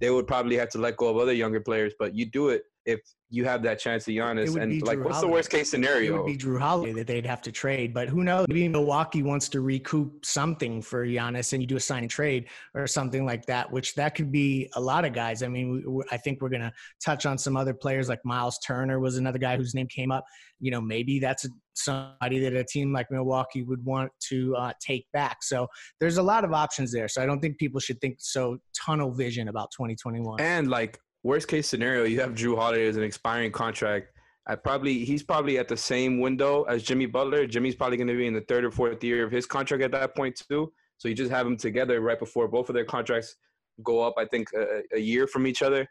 they 0.00 0.10
would 0.10 0.26
probably 0.26 0.56
have 0.56 0.68
to 0.68 0.78
let 0.78 0.98
go 0.98 1.08
of 1.08 1.16
other 1.16 1.32
younger 1.32 1.62
players. 1.62 1.94
But 1.98 2.14
you 2.14 2.26
do 2.26 2.50
it 2.50 2.64
if 2.86 3.00
you 3.32 3.44
have 3.44 3.62
that 3.62 3.78
chance 3.78 4.04
to 4.04 4.12
Giannis. 4.12 4.60
And 4.60 4.82
like, 4.82 4.98
what's 4.98 5.16
Holiday. 5.16 5.28
the 5.28 5.32
worst 5.32 5.50
case 5.50 5.70
scenario? 5.70 6.14
It 6.14 6.18
would 6.18 6.26
be 6.26 6.36
Jrue 6.36 6.58
Holiday 6.58 6.92
that 6.94 7.06
they'd 7.06 7.24
have 7.24 7.40
to 7.42 7.52
trade, 7.52 7.94
but 7.94 8.08
who 8.08 8.24
knows? 8.24 8.46
Maybe 8.48 8.66
Milwaukee 8.68 9.22
wants 9.22 9.48
to 9.50 9.60
recoup 9.60 10.24
something 10.26 10.82
for 10.82 11.06
Giannis, 11.06 11.52
and 11.52 11.62
you 11.62 11.66
do 11.66 11.76
a 11.76 11.80
sign 11.80 12.02
and 12.02 12.10
trade 12.10 12.48
or 12.74 12.88
something 12.88 13.24
like 13.24 13.46
that. 13.46 13.70
Which 13.70 13.94
that 13.94 14.16
could 14.16 14.32
be 14.32 14.68
a 14.74 14.80
lot 14.80 15.04
of 15.04 15.12
guys. 15.12 15.42
I 15.44 15.48
mean, 15.48 15.84
we, 15.86 16.02
I 16.10 16.16
think 16.16 16.42
we're 16.42 16.48
gonna 16.48 16.72
touch 17.04 17.24
on 17.24 17.38
some 17.38 17.56
other 17.56 17.72
players 17.72 18.08
like 18.08 18.20
Miles 18.24 18.58
Turner 18.58 18.98
was 18.98 19.16
another 19.16 19.38
guy 19.38 19.56
whose 19.56 19.74
name 19.74 19.86
came 19.86 20.10
up. 20.10 20.24
You 20.58 20.72
know, 20.72 20.80
maybe 20.80 21.20
that's 21.20 21.46
somebody 21.74 22.40
that 22.40 22.52
a 22.52 22.64
team 22.64 22.92
like 22.92 23.10
Milwaukee 23.10 23.62
would 23.62 23.84
want 23.84 24.10
to 24.28 24.54
uh, 24.56 24.72
take 24.80 25.06
back. 25.12 25.42
So 25.42 25.68
there's 26.00 26.18
a 26.18 26.22
lot 26.22 26.44
of 26.44 26.52
options 26.52 26.92
there. 26.92 27.08
So 27.08 27.22
I 27.22 27.26
don't 27.26 27.40
think 27.40 27.58
people 27.58 27.80
should 27.80 28.00
think 28.00 28.16
so 28.18 28.58
tunnel 28.74 29.12
vision 29.12 29.48
about 29.48 29.70
2021. 29.70 30.40
And 30.40 30.68
like 30.68 30.98
worst 31.22 31.48
case 31.48 31.68
scenario, 31.68 32.04
you 32.04 32.20
have 32.20 32.32
Jrue 32.32 32.56
Holiday 32.56 32.86
as 32.86 32.96
an 32.96 33.02
expiring 33.02 33.52
contract. 33.52 34.08
I 34.46 34.54
probably 34.56 35.04
he's 35.04 35.22
probably 35.22 35.58
at 35.58 35.68
the 35.68 35.76
same 35.76 36.20
window 36.20 36.64
as 36.64 36.82
Jimmy 36.82 37.06
Butler. 37.06 37.46
Jimmy's 37.46 37.74
probably 37.74 37.96
going 37.96 38.08
to 38.08 38.16
be 38.16 38.26
in 38.26 38.34
the 38.34 38.40
third 38.42 38.64
or 38.64 38.70
fourth 38.70 39.02
year 39.04 39.24
of 39.24 39.30
his 39.30 39.46
contract 39.46 39.82
at 39.82 39.92
that 39.92 40.16
point 40.16 40.40
too. 40.48 40.72
So 40.98 41.08
you 41.08 41.14
just 41.14 41.30
have 41.30 41.46
them 41.46 41.56
together 41.56 42.00
right 42.00 42.18
before 42.18 42.48
both 42.48 42.68
of 42.68 42.74
their 42.74 42.84
contracts 42.84 43.36
go 43.84 44.00
up. 44.00 44.14
I 44.18 44.24
think 44.24 44.48
a, 44.54 44.82
a 44.94 44.98
year 44.98 45.26
from 45.26 45.46
each 45.46 45.62
other. 45.62 45.86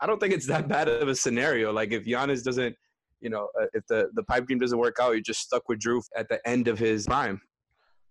I 0.00 0.06
don't 0.06 0.20
think 0.20 0.34
it's 0.34 0.46
that 0.48 0.68
bad 0.68 0.88
of 0.88 1.08
a 1.08 1.14
scenario. 1.14 1.72
Like 1.72 1.92
if 1.92 2.04
Giannis 2.04 2.42
doesn't, 2.42 2.74
you 3.20 3.30
know, 3.30 3.48
uh, 3.60 3.66
if 3.72 3.86
the 3.86 4.10
the 4.14 4.24
pipe 4.24 4.46
dream 4.46 4.58
doesn't 4.58 4.78
work 4.78 4.96
out, 5.00 5.12
you're 5.12 5.20
just 5.20 5.40
stuck 5.40 5.68
with 5.68 5.78
Jrue 5.78 6.02
at 6.16 6.28
the 6.28 6.46
end 6.46 6.66
of 6.68 6.78
his 6.78 7.06
prime. 7.06 7.40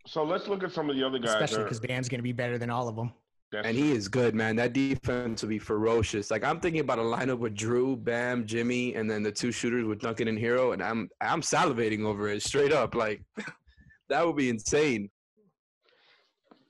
So 0.08 0.24
let's 0.24 0.48
look 0.48 0.64
at 0.64 0.72
some 0.72 0.90
of 0.90 0.96
the 0.96 1.04
other 1.04 1.20
guys. 1.20 1.34
Especially 1.34 1.64
because 1.64 1.80
Bam's 1.80 2.10
going 2.10 2.20
to 2.20 2.24
be 2.24 2.32
better 2.32 2.58
than 2.58 2.70
all 2.70 2.88
of 2.88 2.96
them. 2.96 3.12
That's 3.52 3.68
and 3.68 3.78
he 3.78 3.92
is 3.92 4.08
good, 4.08 4.34
man. 4.34 4.56
That 4.56 4.72
defense 4.72 5.42
will 5.42 5.50
be 5.50 5.60
ferocious. 5.60 6.32
Like 6.32 6.44
I'm 6.44 6.62
thinking 6.62 6.80
about 6.80 7.00
a 7.00 7.04
lineup 7.04 7.40
with 7.40 7.54
Jrue, 7.54 8.02
Bam, 8.02 8.46
Jimmy, 8.46 8.96
and 8.96 9.12
then 9.12 9.24
the 9.24 9.32
two 9.32 9.52
shooters 9.52 9.86
with 9.86 10.00
Duncan 10.00 10.30
and 10.30 10.38
Herro, 10.38 10.72
and 10.74 10.82
I'm 10.82 11.10
I'm 11.20 11.42
salivating 11.42 12.06
over 12.06 12.30
it 12.30 12.44
straight 12.44 12.72
up. 12.72 12.96
Like 12.96 13.22
that 14.10 14.26
would 14.26 14.38
be 14.38 14.50
insane. 14.50 15.10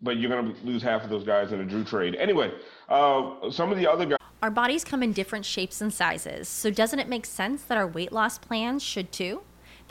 But 0.02 0.18
you're 0.18 0.32
gonna 0.32 0.56
lose 0.64 0.82
half 0.82 1.04
of 1.04 1.12
those 1.12 1.24
guys 1.24 1.52
in 1.52 1.62
a 1.62 1.66
Jrue 1.66 1.88
trade. 1.88 2.16
Anyway, 2.16 2.52
uh, 2.90 3.52
some 3.52 3.72
of 3.72 3.78
the 3.78 3.88
other 3.88 4.08
guys. 4.08 4.18
Our 4.42 4.50
bodies 4.50 4.84
come 4.84 5.04
in 5.04 5.14
different 5.14 5.46
shapes 5.46 5.82
and 5.82 5.94
sizes, 5.94 6.50
so 6.50 6.72
doesn't 6.72 6.98
it 6.98 7.08
make 7.08 7.28
sense 7.28 7.62
that 7.64 7.78
our 7.78 7.86
weight 7.86 8.12
loss 8.12 8.40
plans 8.40 8.82
should 8.82 9.12
too? 9.12 9.44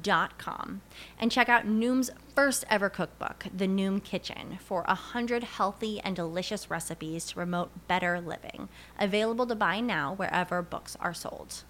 Dot 0.00 0.38
com 0.38 0.82
and 1.18 1.32
check 1.32 1.48
out 1.48 1.66
Noom's 1.66 2.10
first 2.34 2.64
ever 2.70 2.88
cookbook, 2.88 3.46
The 3.56 3.66
Noom 3.66 4.02
Kitchen, 4.02 4.58
for 4.60 4.84
a 4.86 4.94
hundred 4.94 5.44
healthy 5.44 6.00
and 6.00 6.14
delicious 6.14 6.70
recipes 6.70 7.26
to 7.26 7.34
promote 7.34 7.88
better 7.88 8.20
living. 8.20 8.68
Available 8.98 9.46
to 9.46 9.54
buy 9.54 9.80
now 9.80 10.14
wherever 10.14 10.62
books 10.62 10.96
are 11.00 11.14
sold 11.14 11.64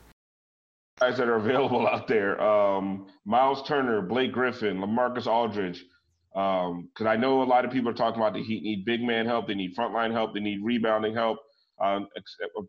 guys 1.00 1.16
that 1.16 1.28
are 1.28 1.36
available 1.36 1.88
out 1.88 2.06
there. 2.06 2.40
Um, 2.42 3.06
Miles 3.24 3.66
Turner, 3.66 4.02
Blake 4.02 4.32
Griffin, 4.32 4.78
LaMarcus 4.78 5.26
Aldridge. 5.26 5.84
Because 6.32 6.74
um, 7.00 7.06
I 7.06 7.16
know 7.16 7.42
a 7.42 7.44
lot 7.44 7.64
of 7.64 7.70
people 7.70 7.90
are 7.90 7.94
talking 7.94 8.20
about 8.20 8.34
the 8.34 8.42
Heat 8.42 8.62
need 8.62 8.84
big 8.84 9.02
man 9.02 9.26
help, 9.26 9.48
they 9.48 9.54
need 9.54 9.74
frontline 9.74 10.12
help, 10.12 10.34
they 10.34 10.40
need 10.40 10.60
rebounding 10.62 11.14
help. 11.14 11.38
Um, 11.80 12.06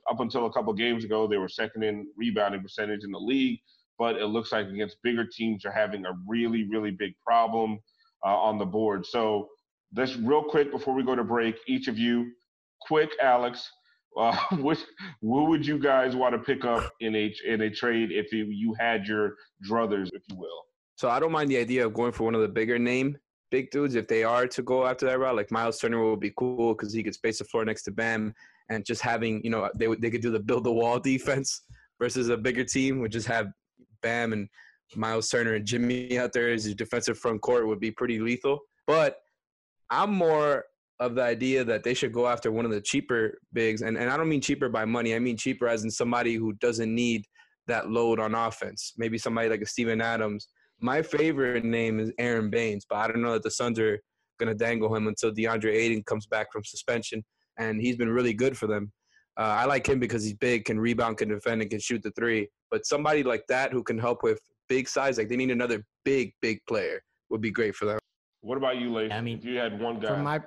up 0.10 0.22
until 0.22 0.46
a 0.46 0.54
couple 0.54 0.72
games 0.74 1.04
ago, 1.04 1.28
they 1.28 1.38
were 1.38 1.50
second 1.50 1.84
in 1.84 2.08
rebounding 2.16 2.62
percentage 2.62 3.04
in 3.04 3.12
the 3.12 3.20
league, 3.20 3.60
but 4.02 4.16
it 4.16 4.26
looks 4.26 4.52
like 4.52 4.66
against 4.66 4.98
bigger 5.04 5.24
teams, 5.24 5.62
they're 5.62 5.72
having 5.72 6.08
a 6.08 6.14
really, 6.28 6.68
really 6.68 6.90
big 6.90 7.14
problem 7.24 7.78
uh, 8.26 8.36
on 8.36 8.58
the 8.58 8.66
board. 8.66 9.06
So, 9.06 9.50
just 9.96 10.18
real 10.24 10.42
quick 10.42 10.72
before 10.72 10.96
we 10.96 11.04
go 11.04 11.16
to 11.16 11.24
break, 11.24 11.58
each 11.68 11.88
of 11.88 12.00
you, 12.00 12.32
quick, 12.82 13.12
Alex, 13.22 13.70
uh, 14.18 14.36
what 14.58 14.80
would 15.22 15.68
you 15.68 15.78
guys 15.78 16.16
want 16.16 16.34
to 16.34 16.40
pick 16.40 16.66
up 16.66 16.92
in 17.00 17.16
a 17.16 17.32
in 17.46 17.62
a 17.62 17.70
trade 17.70 18.10
if 18.12 18.34
you 18.34 18.74
had 18.80 19.06
your 19.06 19.36
druthers, 19.70 20.10
if 20.14 20.24
you 20.32 20.36
will? 20.36 20.64
So 20.96 21.08
I 21.08 21.20
don't 21.20 21.32
mind 21.32 21.52
the 21.52 21.58
idea 21.58 21.86
of 21.86 21.94
going 21.94 22.12
for 22.12 22.24
one 22.24 22.34
of 22.34 22.42
the 22.42 22.50
bigger 22.50 22.80
name 22.80 23.20
big 23.52 23.70
dudes 23.70 23.96
if 23.96 24.08
they 24.08 24.24
are 24.24 24.48
to 24.48 24.64
go 24.64 24.88
after 24.88 25.06
that 25.06 25.20
route. 25.20 25.36
Like 25.36 25.52
Miles 25.52 25.78
Turner 25.78 26.10
would 26.10 26.22
be 26.22 26.32
cool 26.38 26.74
because 26.74 26.92
he 26.92 27.04
could 27.04 27.14
space 27.14 27.38
the 27.38 27.44
floor 27.44 27.66
next 27.66 27.84
to 27.84 27.92
Bam, 27.92 28.34
and 28.70 28.84
just 28.84 29.02
having 29.02 29.42
you 29.44 29.52
know 29.52 29.70
they 29.76 29.94
they 29.96 30.10
could 30.10 30.22
do 30.22 30.32
the 30.32 30.40
build 30.40 30.64
the 30.64 30.72
wall 30.72 31.00
defense 31.12 31.62
versus 32.00 32.30
a 32.30 32.38
bigger 32.38 32.64
team 32.64 33.00
would 33.00 33.12
just 33.12 33.28
have 33.28 33.52
Bam 34.02 34.34
and 34.34 34.48
Miles 34.96 35.30
Turner 35.30 35.56
and 35.56 35.66
Jimmy 35.66 36.18
out 36.18 36.34
there 36.34 36.52
as 36.52 36.66
your 36.66 36.76
defensive 36.76 37.18
front 37.18 37.42
court 37.42 37.68
would 37.68 37.80
be 37.80 37.92
pretty 37.92 38.20
lethal. 38.20 38.60
But 38.88 39.18
I'm 39.90 40.14
more 40.14 40.66
of 41.00 41.16
the 41.16 41.24
idea 41.24 41.64
that 41.64 41.84
they 41.84 41.94
should 41.94 42.14
go 42.14 42.28
after 42.28 42.52
one 42.52 42.66
of 42.66 42.72
the 42.72 42.82
cheaper 42.82 43.40
bigs. 43.54 43.82
And, 43.82 43.98
and 43.98 44.10
I 44.10 44.18
don't 44.18 44.30
mean 44.30 44.42
cheaper 44.42 44.70
by 44.70 44.86
money. 44.86 45.16
I 45.16 45.20
mean 45.20 45.38
cheaper 45.38 45.68
as 45.68 45.84
in 45.84 45.90
somebody 45.90 46.36
who 46.36 46.54
doesn't 46.54 46.94
need 46.94 47.26
that 47.68 47.90
load 47.90 48.20
on 48.20 48.36
offense. 48.36 48.94
Maybe 48.98 49.18
somebody 49.18 49.50
like 49.50 49.62
a 49.62 49.66
Steven 49.66 50.02
Adams 50.02 50.48
My 50.80 51.02
favorite 51.02 51.64
name 51.64 52.00
is 52.00 52.12
Aron 52.18 52.50
Baynes, 52.50 52.86
but 52.88 52.98
I 52.98 53.08
don't 53.08 53.22
know 53.22 53.34
that 53.34 53.44
the 53.44 53.52
Suns 53.52 53.80
are 53.80 54.00
going 54.40 54.50
to 54.50 54.56
dangle 54.56 54.94
him 54.94 55.08
until 55.08 55.32
DeAndre 55.32 55.74
Ayton 55.74 56.04
comes 56.04 56.26
back 56.26 56.52
from 56.52 56.64
suspension, 56.64 57.24
and 57.58 57.80
he's 57.80 57.98
been 57.98 58.10
really 58.10 58.34
good 58.34 58.58
for 58.58 58.68
them. 58.68 58.92
Uh, 59.42 59.56
I 59.58 59.66
like 59.66 59.88
him 59.88 60.00
because 60.00 60.24
he's 60.24 60.36
big, 60.36 60.66
can 60.66 60.80
rebound, 60.80 61.18
can 61.18 61.30
defend, 61.30 61.64
and 61.64 61.72
can 61.72 61.80
shoot 61.80 62.04
the 62.04 62.12
three. 62.12 62.48
But 62.70 62.86
somebody 62.86 63.24
like 63.24 63.44
that 63.50 63.72
who 63.72 63.82
can 63.82 63.98
help 63.98 64.22
with 64.22 64.40
big 64.70 64.88
size, 64.88 65.18
like 65.18 65.30
they 65.30 65.36
need 65.36 65.50
another 65.50 65.84
big, 66.06 66.34
big 66.44 66.60
player, 66.68 67.02
would 67.32 67.42
be 67.42 67.50
great 67.50 67.74
for 67.76 67.86
them. 67.86 67.98
What 68.42 68.60
about 68.60 68.78
you, 68.78 68.94
Leif? 68.94 69.12
I 69.12 69.20
mean, 69.20 69.40
if 69.40 69.44
you 69.44 69.58
had 69.58 69.80
one 69.80 70.00
guy. 70.00 70.10
For 70.10 70.18
my, 70.18 70.42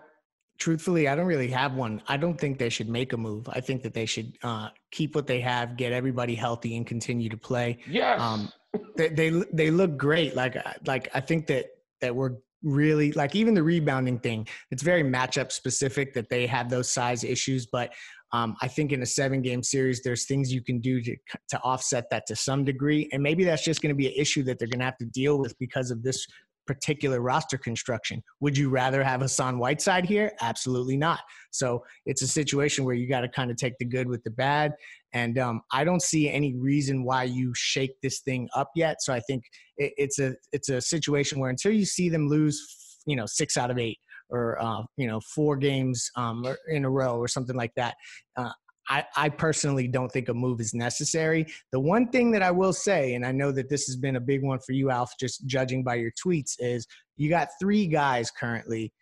truthfully, 0.59 1.09
I 1.09 1.17
don't 1.17 1.27
really 1.27 1.49
have 1.49 1.75
one. 1.75 2.03
I 2.07 2.17
don't 2.17 2.39
think 2.39 2.61
they 2.61 2.69
should 2.69 2.89
make 2.89 3.13
a 3.15 3.17
move. 3.17 3.49
I 3.49 3.61
think 3.61 3.83
that 3.83 3.95
they 3.95 4.07
should 4.07 4.39
uh, 4.45 4.69
keep 4.93 5.17
what 5.17 5.27
they 5.27 5.41
have, 5.41 5.77
get 5.77 5.91
everybody 5.91 6.37
healthy, 6.37 6.77
and 6.77 6.87
continue 6.87 7.29
to 7.31 7.37
play. 7.37 7.81
yes. 7.89 8.21
Um, 8.21 8.53
they, 8.97 9.09
they 9.09 9.31
they 9.53 9.71
look 9.73 9.97
great. 9.97 10.37
Like 10.37 10.57
like 10.87 11.09
I 11.15 11.21
think 11.21 11.49
that 11.49 11.67
that 12.01 12.15
we're 12.15 12.37
really 12.65 13.13
like 13.13 13.35
even 13.37 13.55
the 13.55 13.63
rebounding 13.63 14.19
thing. 14.19 14.49
It's 14.71 14.83
very 14.83 15.03
matchup 15.03 15.53
specific 15.53 16.15
that 16.15 16.29
they 16.29 16.47
have 16.47 16.71
those 16.71 16.91
size 16.91 17.23
issues, 17.23 17.67
but 17.67 17.93
um, 18.35 18.57
I 18.61 18.67
think 18.67 18.91
in 18.91 19.01
a 19.01 19.07
seven 19.07 19.43
game 19.43 19.63
series, 19.63 20.03
there's 20.03 20.25
things 20.25 20.53
you 20.53 20.61
can 20.61 20.81
do 20.81 21.01
to 21.03 21.17
to 21.51 21.61
offset 21.61 22.11
that 22.11 22.27
to 22.27 22.35
some 22.35 22.65
degree, 22.65 23.09
and 23.13 23.23
maybe 23.23 23.45
that's 23.45 23.63
just 23.63 23.81
going 23.81 23.95
to 23.95 23.97
be 23.97 24.09
an 24.09 24.15
issue 24.17 24.43
that 24.43 24.59
they're 24.59 24.67
going 24.67 24.81
to 24.81 24.85
have 24.85 24.99
to 24.99 25.07
deal 25.07 25.39
with 25.39 25.57
because 25.61 25.93
of 25.93 26.03
this 26.03 26.27
particular 26.67 27.21
roster 27.21 27.57
construction. 27.57 28.21
Would 28.41 28.59
you 28.59 28.71
rather 28.71 29.05
have 29.05 29.21
Hassan 29.21 29.59
Whiteside 29.59 30.05
here? 30.05 30.33
Absolutely 30.41 30.97
not. 30.97 31.21
So 31.53 31.85
it's 32.07 32.23
a 32.23 32.27
situation 32.27 32.85
where 32.85 32.97
you 32.97 33.07
got 33.07 33.21
to 33.21 33.29
kind 33.29 33.53
of 33.53 33.57
take 33.57 33.79
the 33.79 33.85
good 33.85 34.09
with 34.09 34.25
the 34.25 34.31
bad. 34.31 34.73
And 35.13 35.39
um, 35.39 35.61
I 35.71 35.85
don't 35.85 36.03
see 36.03 36.29
any 36.29 36.55
reason 36.55 37.05
why 37.05 37.25
you 37.25 37.53
shake 37.55 38.01
this 38.03 38.21
thing 38.21 38.49
up 38.57 38.71
yet. 38.75 38.97
So 39.01 39.13
I 39.13 39.21
think 39.21 39.45
it, 39.77 39.93
it's 39.97 40.19
a 40.19 40.35
it's 40.53 40.71
a 40.71 40.81
situation 40.81 41.39
where 41.39 41.51
until 41.51 41.71
you 41.71 41.85
see 41.85 42.09
them 42.09 42.29
lose, 42.29 42.99
you 43.07 43.15
know, 43.15 43.27
six 43.27 43.57
out 43.57 43.71
of 43.71 43.79
eight 43.79 43.99
or 44.31 44.61
uh, 44.61 44.83
you 44.97 45.07
know 45.07 45.21
four 45.21 45.57
games 45.57 46.11
um, 46.17 46.45
in 46.69 46.85
a 46.85 46.91
row 46.91 47.17
or 47.17 47.29
something 47.29 47.57
like 47.57 47.73
that. 47.77 47.95
Uh, 48.37 48.51
I, 48.89 49.05
I, 49.17 49.29
personally 49.31 49.89
don't 49.89 50.13
think 50.13 50.29
a 50.29 50.35
move 50.35 50.61
is 50.61 50.75
necessary. 50.75 51.47
The 51.73 51.81
one 51.81 52.09
thing 52.09 52.31
that 52.33 52.43
I 52.43 52.51
will 52.51 52.75
say, 52.75 53.15
and 53.15 53.25
I 53.25 53.33
know 53.33 53.51
that 53.53 53.71
this 53.71 53.87
has 53.87 53.97
been 53.97 54.17
a 54.17 54.21
big 54.21 54.43
one 54.43 54.59
for 54.59 54.73
you, 54.73 54.91
Alf, 54.91 55.13
just 55.19 55.47
judging 55.47 55.83
by 55.83 55.95
your 55.95 56.11
tweets, 56.13 56.57
is 56.59 56.87
you 57.17 57.31
got 57.31 57.49
three 57.59 57.87
guys 57.87 58.31
currently 58.31 58.93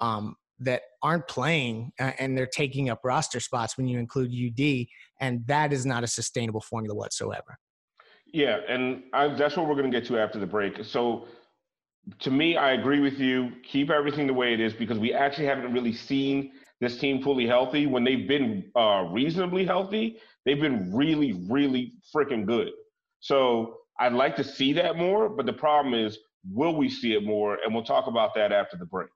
um, 0.00 0.34
that 0.58 0.82
aren't 1.02 1.28
playing 1.28 1.92
and 1.98 2.36
they're 2.36 2.46
taking 2.46 2.90
up 2.90 3.00
roster 3.04 3.40
spots 3.40 3.76
when 3.76 3.86
you 3.86 3.98
include 3.98 4.32
UD, 4.32 4.86
and 5.20 5.46
that 5.46 5.72
is 5.72 5.86
not 5.86 6.02
a 6.02 6.08
sustainable 6.08 6.60
formula 6.60 6.94
whatsoever. 6.94 7.58
Yeah, 8.32 8.60
and 8.68 9.02
I, 9.12 9.28
that's 9.28 9.56
what 9.56 9.68
we're 9.68 9.74
going 9.74 9.90
to 9.90 10.00
get 10.00 10.06
to 10.08 10.18
after 10.18 10.38
the 10.38 10.46
break. 10.46 10.84
So, 10.84 11.26
to 12.20 12.30
me, 12.30 12.56
I 12.56 12.72
agree 12.72 13.00
with 13.00 13.18
you. 13.18 13.52
Keep 13.64 13.90
everything 13.90 14.26
the 14.26 14.34
way 14.34 14.52
it 14.52 14.60
is 14.60 14.72
because 14.72 14.98
we 14.98 15.12
actually 15.12 15.46
haven't 15.46 15.72
really 15.72 15.92
seen 15.92 16.52
this 16.80 16.98
team 16.98 17.22
fully 17.22 17.46
healthy. 17.46 17.86
When 17.86 18.04
they've 18.04 18.26
been 18.26 18.70
uh, 18.74 19.06
reasonably 19.10 19.64
healthy, 19.64 20.18
they've 20.44 20.60
been 20.60 20.92
really, 20.94 21.32
really 21.48 21.94
freaking 22.14 22.44
good. 22.46 22.70
So, 23.20 23.78
I'd 24.00 24.14
like 24.14 24.34
to 24.36 24.44
see 24.44 24.72
that 24.72 24.96
more, 24.96 25.28
but 25.28 25.46
the 25.46 25.52
problem 25.52 25.94
is, 25.94 26.18
will 26.50 26.74
we 26.74 26.88
see 26.88 27.12
it 27.12 27.22
more? 27.24 27.58
And 27.62 27.72
we'll 27.72 27.84
talk 27.84 28.06
about 28.08 28.34
that 28.34 28.50
after 28.50 28.76
the 28.76 28.86
break. 28.86 29.10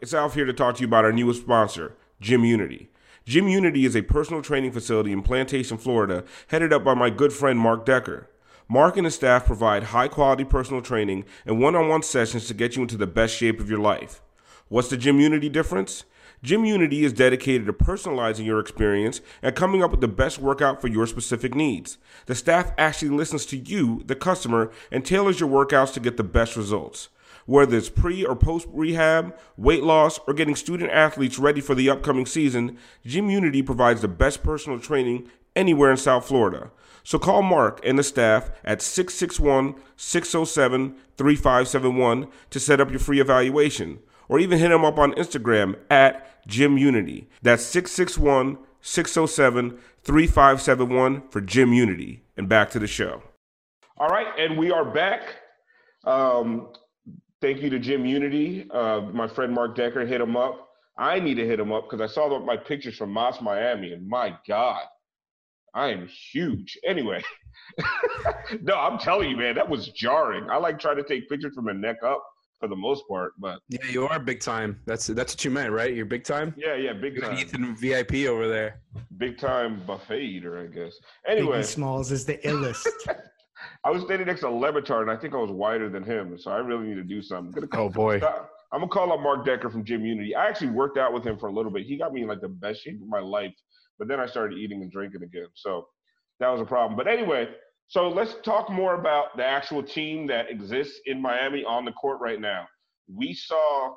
It's 0.00 0.14
Alf 0.14 0.34
here 0.34 0.44
to 0.44 0.52
talk 0.52 0.76
to 0.76 0.80
you 0.80 0.88
about 0.88 1.04
our 1.04 1.12
newest 1.12 1.42
sponsor, 1.42 1.94
Gym 2.20 2.44
Unity. 2.44 2.90
Gym 3.26 3.46
Unity 3.46 3.84
is 3.84 3.94
a 3.94 4.02
personal 4.02 4.42
training 4.42 4.72
facility 4.72 5.12
in 5.12 5.22
Plantation, 5.22 5.76
Florida, 5.76 6.24
headed 6.48 6.72
up 6.72 6.82
by 6.82 6.94
my 6.94 7.10
good 7.10 7.32
friend 7.32 7.58
Mark 7.58 7.84
Decker. 7.84 8.28
Mark 8.70 8.98
and 8.98 9.06
his 9.06 9.14
staff 9.14 9.46
provide 9.46 9.84
high 9.84 10.08
quality 10.08 10.44
personal 10.44 10.82
training 10.82 11.24
and 11.46 11.58
one 11.58 11.74
on 11.74 11.88
one 11.88 12.02
sessions 12.02 12.46
to 12.46 12.54
get 12.54 12.76
you 12.76 12.82
into 12.82 12.98
the 12.98 13.06
best 13.06 13.34
shape 13.34 13.60
of 13.60 13.70
your 13.70 13.78
life. 13.78 14.20
What's 14.68 14.88
the 14.88 14.98
Gym 14.98 15.20
Unity 15.20 15.48
difference? 15.48 16.04
Gym 16.42 16.66
Unity 16.66 17.02
is 17.02 17.14
dedicated 17.14 17.66
to 17.66 17.72
personalizing 17.72 18.44
your 18.44 18.60
experience 18.60 19.22
and 19.40 19.56
coming 19.56 19.82
up 19.82 19.90
with 19.90 20.02
the 20.02 20.06
best 20.06 20.38
workout 20.38 20.82
for 20.82 20.88
your 20.88 21.06
specific 21.06 21.54
needs. 21.54 21.96
The 22.26 22.34
staff 22.34 22.72
actually 22.76 23.08
listens 23.08 23.46
to 23.46 23.56
you, 23.56 24.02
the 24.04 24.14
customer, 24.14 24.70
and 24.92 25.02
tailors 25.02 25.40
your 25.40 25.48
workouts 25.48 25.94
to 25.94 26.00
get 26.00 26.18
the 26.18 26.22
best 26.22 26.54
results. 26.54 27.08
Whether 27.46 27.78
it's 27.78 27.88
pre 27.88 28.22
or 28.22 28.36
post 28.36 28.68
rehab, 28.70 29.34
weight 29.56 29.82
loss, 29.82 30.20
or 30.28 30.34
getting 30.34 30.54
student 30.54 30.90
athletes 30.90 31.38
ready 31.38 31.62
for 31.62 31.74
the 31.74 31.88
upcoming 31.88 32.26
season, 32.26 32.76
Gym 33.06 33.30
Unity 33.30 33.62
provides 33.62 34.02
the 34.02 34.08
best 34.08 34.42
personal 34.42 34.78
training 34.78 35.30
anywhere 35.56 35.90
in 35.90 35.96
South 35.96 36.28
Florida. 36.28 36.70
So 37.02 37.18
call 37.18 37.42
Mark 37.42 37.80
and 37.84 37.98
the 37.98 38.02
staff 38.02 38.50
at 38.64 38.82
661 38.82 39.74
607 39.96 40.96
3571 41.16 42.28
to 42.50 42.60
set 42.60 42.80
up 42.80 42.90
your 42.90 42.98
free 42.98 43.20
evaluation, 43.20 43.98
or 44.28 44.38
even 44.38 44.58
hit 44.58 44.68
them 44.68 44.84
up 44.84 44.98
on 44.98 45.12
Instagram 45.12 45.76
at 45.90 46.46
Gym 46.46 46.78
Unity. 46.78 47.28
That's 47.42 47.64
661 47.64 48.58
607 48.80 49.78
3571 50.02 51.28
for 51.28 51.40
Gym 51.40 51.72
Unity. 51.72 52.22
And 52.36 52.48
back 52.48 52.70
to 52.70 52.78
the 52.78 52.86
show. 52.86 53.22
All 53.96 54.08
right, 54.08 54.28
and 54.38 54.56
we 54.56 54.70
are 54.70 54.84
back. 54.84 55.22
Um, 56.04 56.68
thank 57.40 57.60
you 57.60 57.70
to 57.70 57.78
Gym 57.78 58.06
Unity. 58.06 58.68
Uh, 58.70 59.00
my 59.12 59.26
friend 59.26 59.52
Mark 59.52 59.74
Decker 59.74 60.06
hit 60.06 60.20
him 60.20 60.36
up. 60.36 60.68
I 60.96 61.20
need 61.20 61.34
to 61.34 61.46
hit 61.46 61.60
him 61.60 61.72
up 61.72 61.88
because 61.88 62.00
I 62.00 62.12
saw 62.12 62.38
my 62.40 62.56
pictures 62.56 62.96
from 62.96 63.12
Moss 63.12 63.40
Miami, 63.40 63.92
and 63.92 64.08
my 64.08 64.36
God, 64.46 64.82
I 65.78 65.92
am 65.92 66.08
huge. 66.32 66.76
Anyway, 66.84 67.22
no, 68.62 68.74
I'm 68.74 68.98
telling 68.98 69.30
you, 69.30 69.36
man, 69.36 69.54
that 69.54 69.68
was 69.68 69.90
jarring. 69.90 70.50
I 70.50 70.56
like 70.56 70.80
trying 70.80 70.96
to 70.96 71.04
take 71.04 71.28
pictures 71.28 71.54
from 71.54 71.66
the 71.66 71.72
neck 71.72 71.98
up 72.04 72.20
for 72.58 72.68
the 72.68 72.74
most 72.74 73.04
part, 73.08 73.34
but 73.38 73.60
yeah, 73.68 73.86
you 73.88 74.04
are 74.08 74.18
big 74.18 74.40
time. 74.40 74.80
That's 74.86 75.06
that's 75.06 75.34
what 75.34 75.44
you 75.44 75.52
meant, 75.52 75.70
right? 75.72 75.94
You're 75.94 76.04
big 76.04 76.24
time. 76.24 76.52
Yeah, 76.56 76.74
yeah, 76.74 76.94
big 76.94 77.14
You're 77.14 77.26
time. 77.26 77.38
Ethan 77.38 77.76
VIP 77.76 78.28
over 78.28 78.48
there. 78.48 78.80
Big 79.18 79.38
time 79.38 79.80
buffet 79.86 80.20
eater, 80.20 80.60
I 80.60 80.66
guess. 80.66 80.94
Anyway, 81.28 81.60
Biggie 81.60 81.64
Smalls 81.64 82.10
is 82.10 82.24
the 82.24 82.38
illest. 82.44 82.88
I 83.84 83.90
was 83.92 84.02
standing 84.02 84.26
next 84.26 84.40
to 84.40 84.50
Le 84.50 84.72
Batard, 84.72 85.02
and 85.02 85.10
I 85.12 85.16
think 85.16 85.34
I 85.34 85.36
was 85.36 85.52
wider 85.52 85.88
than 85.88 86.02
him, 86.02 86.36
so 86.38 86.50
I 86.50 86.56
really 86.56 86.88
need 86.88 86.96
to 86.96 87.04
do 87.04 87.22
something. 87.22 87.54
I'm 87.56 87.68
gonna 87.68 87.84
Oh 87.84 87.88
boy. 87.88 88.18
Stop. 88.18 88.50
I'm 88.72 88.80
gonna 88.80 88.90
call 88.90 89.12
up 89.12 89.20
Mark 89.20 89.46
Decker 89.46 89.70
from 89.70 89.84
Gym 89.84 90.04
Unity. 90.04 90.34
I 90.34 90.46
actually 90.46 90.70
worked 90.70 90.98
out 90.98 91.12
with 91.12 91.24
him 91.24 91.38
for 91.38 91.48
a 91.48 91.52
little 91.52 91.70
bit. 91.70 91.86
He 91.86 91.96
got 91.96 92.12
me 92.12 92.22
in 92.22 92.28
like 92.28 92.40
the 92.42 92.48
best 92.48 92.82
shape 92.82 93.00
of 93.00 93.08
my 93.08 93.20
life, 93.20 93.54
but 93.98 94.08
then 94.08 94.20
I 94.20 94.26
started 94.26 94.58
eating 94.58 94.82
and 94.82 94.90
drinking 94.90 95.22
again, 95.22 95.48
so 95.54 95.88
that 96.40 96.48
was 96.48 96.60
a 96.60 96.64
problem. 96.64 96.96
But 96.96 97.08
anyway, 97.08 97.48
so 97.88 98.08
let's 98.08 98.36
talk 98.44 98.70
more 98.70 98.94
about 98.94 99.36
the 99.36 99.44
actual 99.44 99.82
team 99.82 100.26
that 100.26 100.50
exists 100.50 101.00
in 101.06 101.22
Miami 101.22 101.64
on 101.64 101.84
the 101.84 101.92
court 101.92 102.20
right 102.20 102.40
now. 102.40 102.66
We 103.12 103.32
saw 103.32 103.94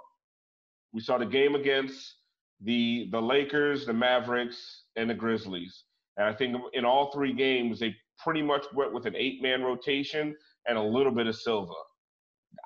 we 0.93 1.01
saw 1.01 1.17
the 1.17 1.25
game 1.25 1.55
against 1.55 2.15
the 2.61 3.09
the 3.11 3.21
Lakers, 3.21 3.85
the 3.85 3.93
Mavericks, 3.93 4.83
and 4.95 5.09
the 5.09 5.13
Grizzlies. 5.13 5.83
And 6.17 6.27
I 6.27 6.33
think 6.33 6.55
in 6.73 6.85
all 6.85 7.11
three 7.11 7.33
games, 7.33 7.79
they 7.79 7.95
pretty 8.23 8.41
much 8.41 8.65
went 8.73 8.93
with 8.93 9.05
an 9.05 9.15
eight 9.15 9.41
man 9.41 9.61
rotation 9.63 10.35
and 10.67 10.77
a 10.77 10.81
little 10.81 11.11
bit 11.11 11.27
of 11.27 11.35
Silva. 11.35 11.73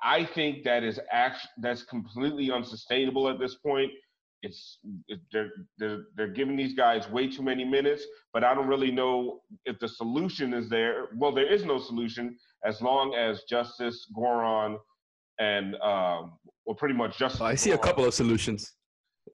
I 0.02 0.24
think 0.24 0.64
that 0.64 0.84
is 0.84 1.00
actually 1.10 1.50
that's 1.58 1.82
completely 1.82 2.50
unsustainable 2.50 3.28
at 3.28 3.38
this 3.38 3.56
point. 3.56 3.90
It's 4.42 4.78
it, 5.08 5.20
they're, 5.32 5.50
they're 5.78 6.04
they're 6.16 6.28
giving 6.28 6.56
these 6.56 6.74
guys 6.74 7.08
way 7.08 7.28
too 7.28 7.42
many 7.42 7.64
minutes, 7.64 8.04
but 8.32 8.44
I 8.44 8.54
don't 8.54 8.68
really 8.68 8.90
know 8.90 9.40
if 9.64 9.78
the 9.78 9.88
solution 9.88 10.52
is 10.54 10.68
there. 10.68 11.08
Well, 11.16 11.32
there 11.32 11.50
is 11.50 11.64
no 11.64 11.78
solution 11.78 12.36
as 12.64 12.82
long 12.82 13.14
as 13.14 13.42
Justice 13.48 14.06
Goran 14.16 14.76
and 15.38 15.74
um, 15.76 16.32
well, 16.64 16.76
pretty 16.76 16.94
much 16.94 17.18
Justice. 17.18 17.40
I 17.40 17.54
see 17.54 17.72
a 17.72 17.78
couple 17.78 18.04
of 18.04 18.14
solutions. 18.14 18.74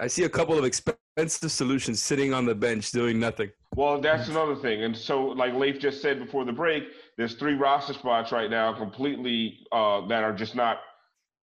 I 0.01 0.07
see 0.07 0.25
a 0.25 0.29
couple 0.29 0.59
of 0.59 0.65
expensive 0.65 1.53
solutions 1.53 2.03
sitting 2.03 2.33
on 2.33 2.47
the 2.47 2.55
bench 2.55 2.91
doing 2.93 3.19
nothing. 3.19 3.51
Well, 3.75 4.01
that's 4.01 4.29
another 4.29 4.57
thing. 4.57 4.85
And 4.85 4.97
so, 4.97 5.27
like 5.27 5.55
Leif 5.55 5.79
just 5.79 6.01
said 6.03 6.19
before 6.19 6.45
the 6.45 6.53
break, 6.53 6.85
there's 7.17 7.35
three 7.35 7.55
roster 7.55 7.95
spots 7.95 8.33
right 8.33 8.51
now 8.51 8.73
completely 8.73 9.59
uh, 9.73 10.07
that 10.07 10.25
are 10.25 10.33
just 10.33 10.55
not 10.55 10.79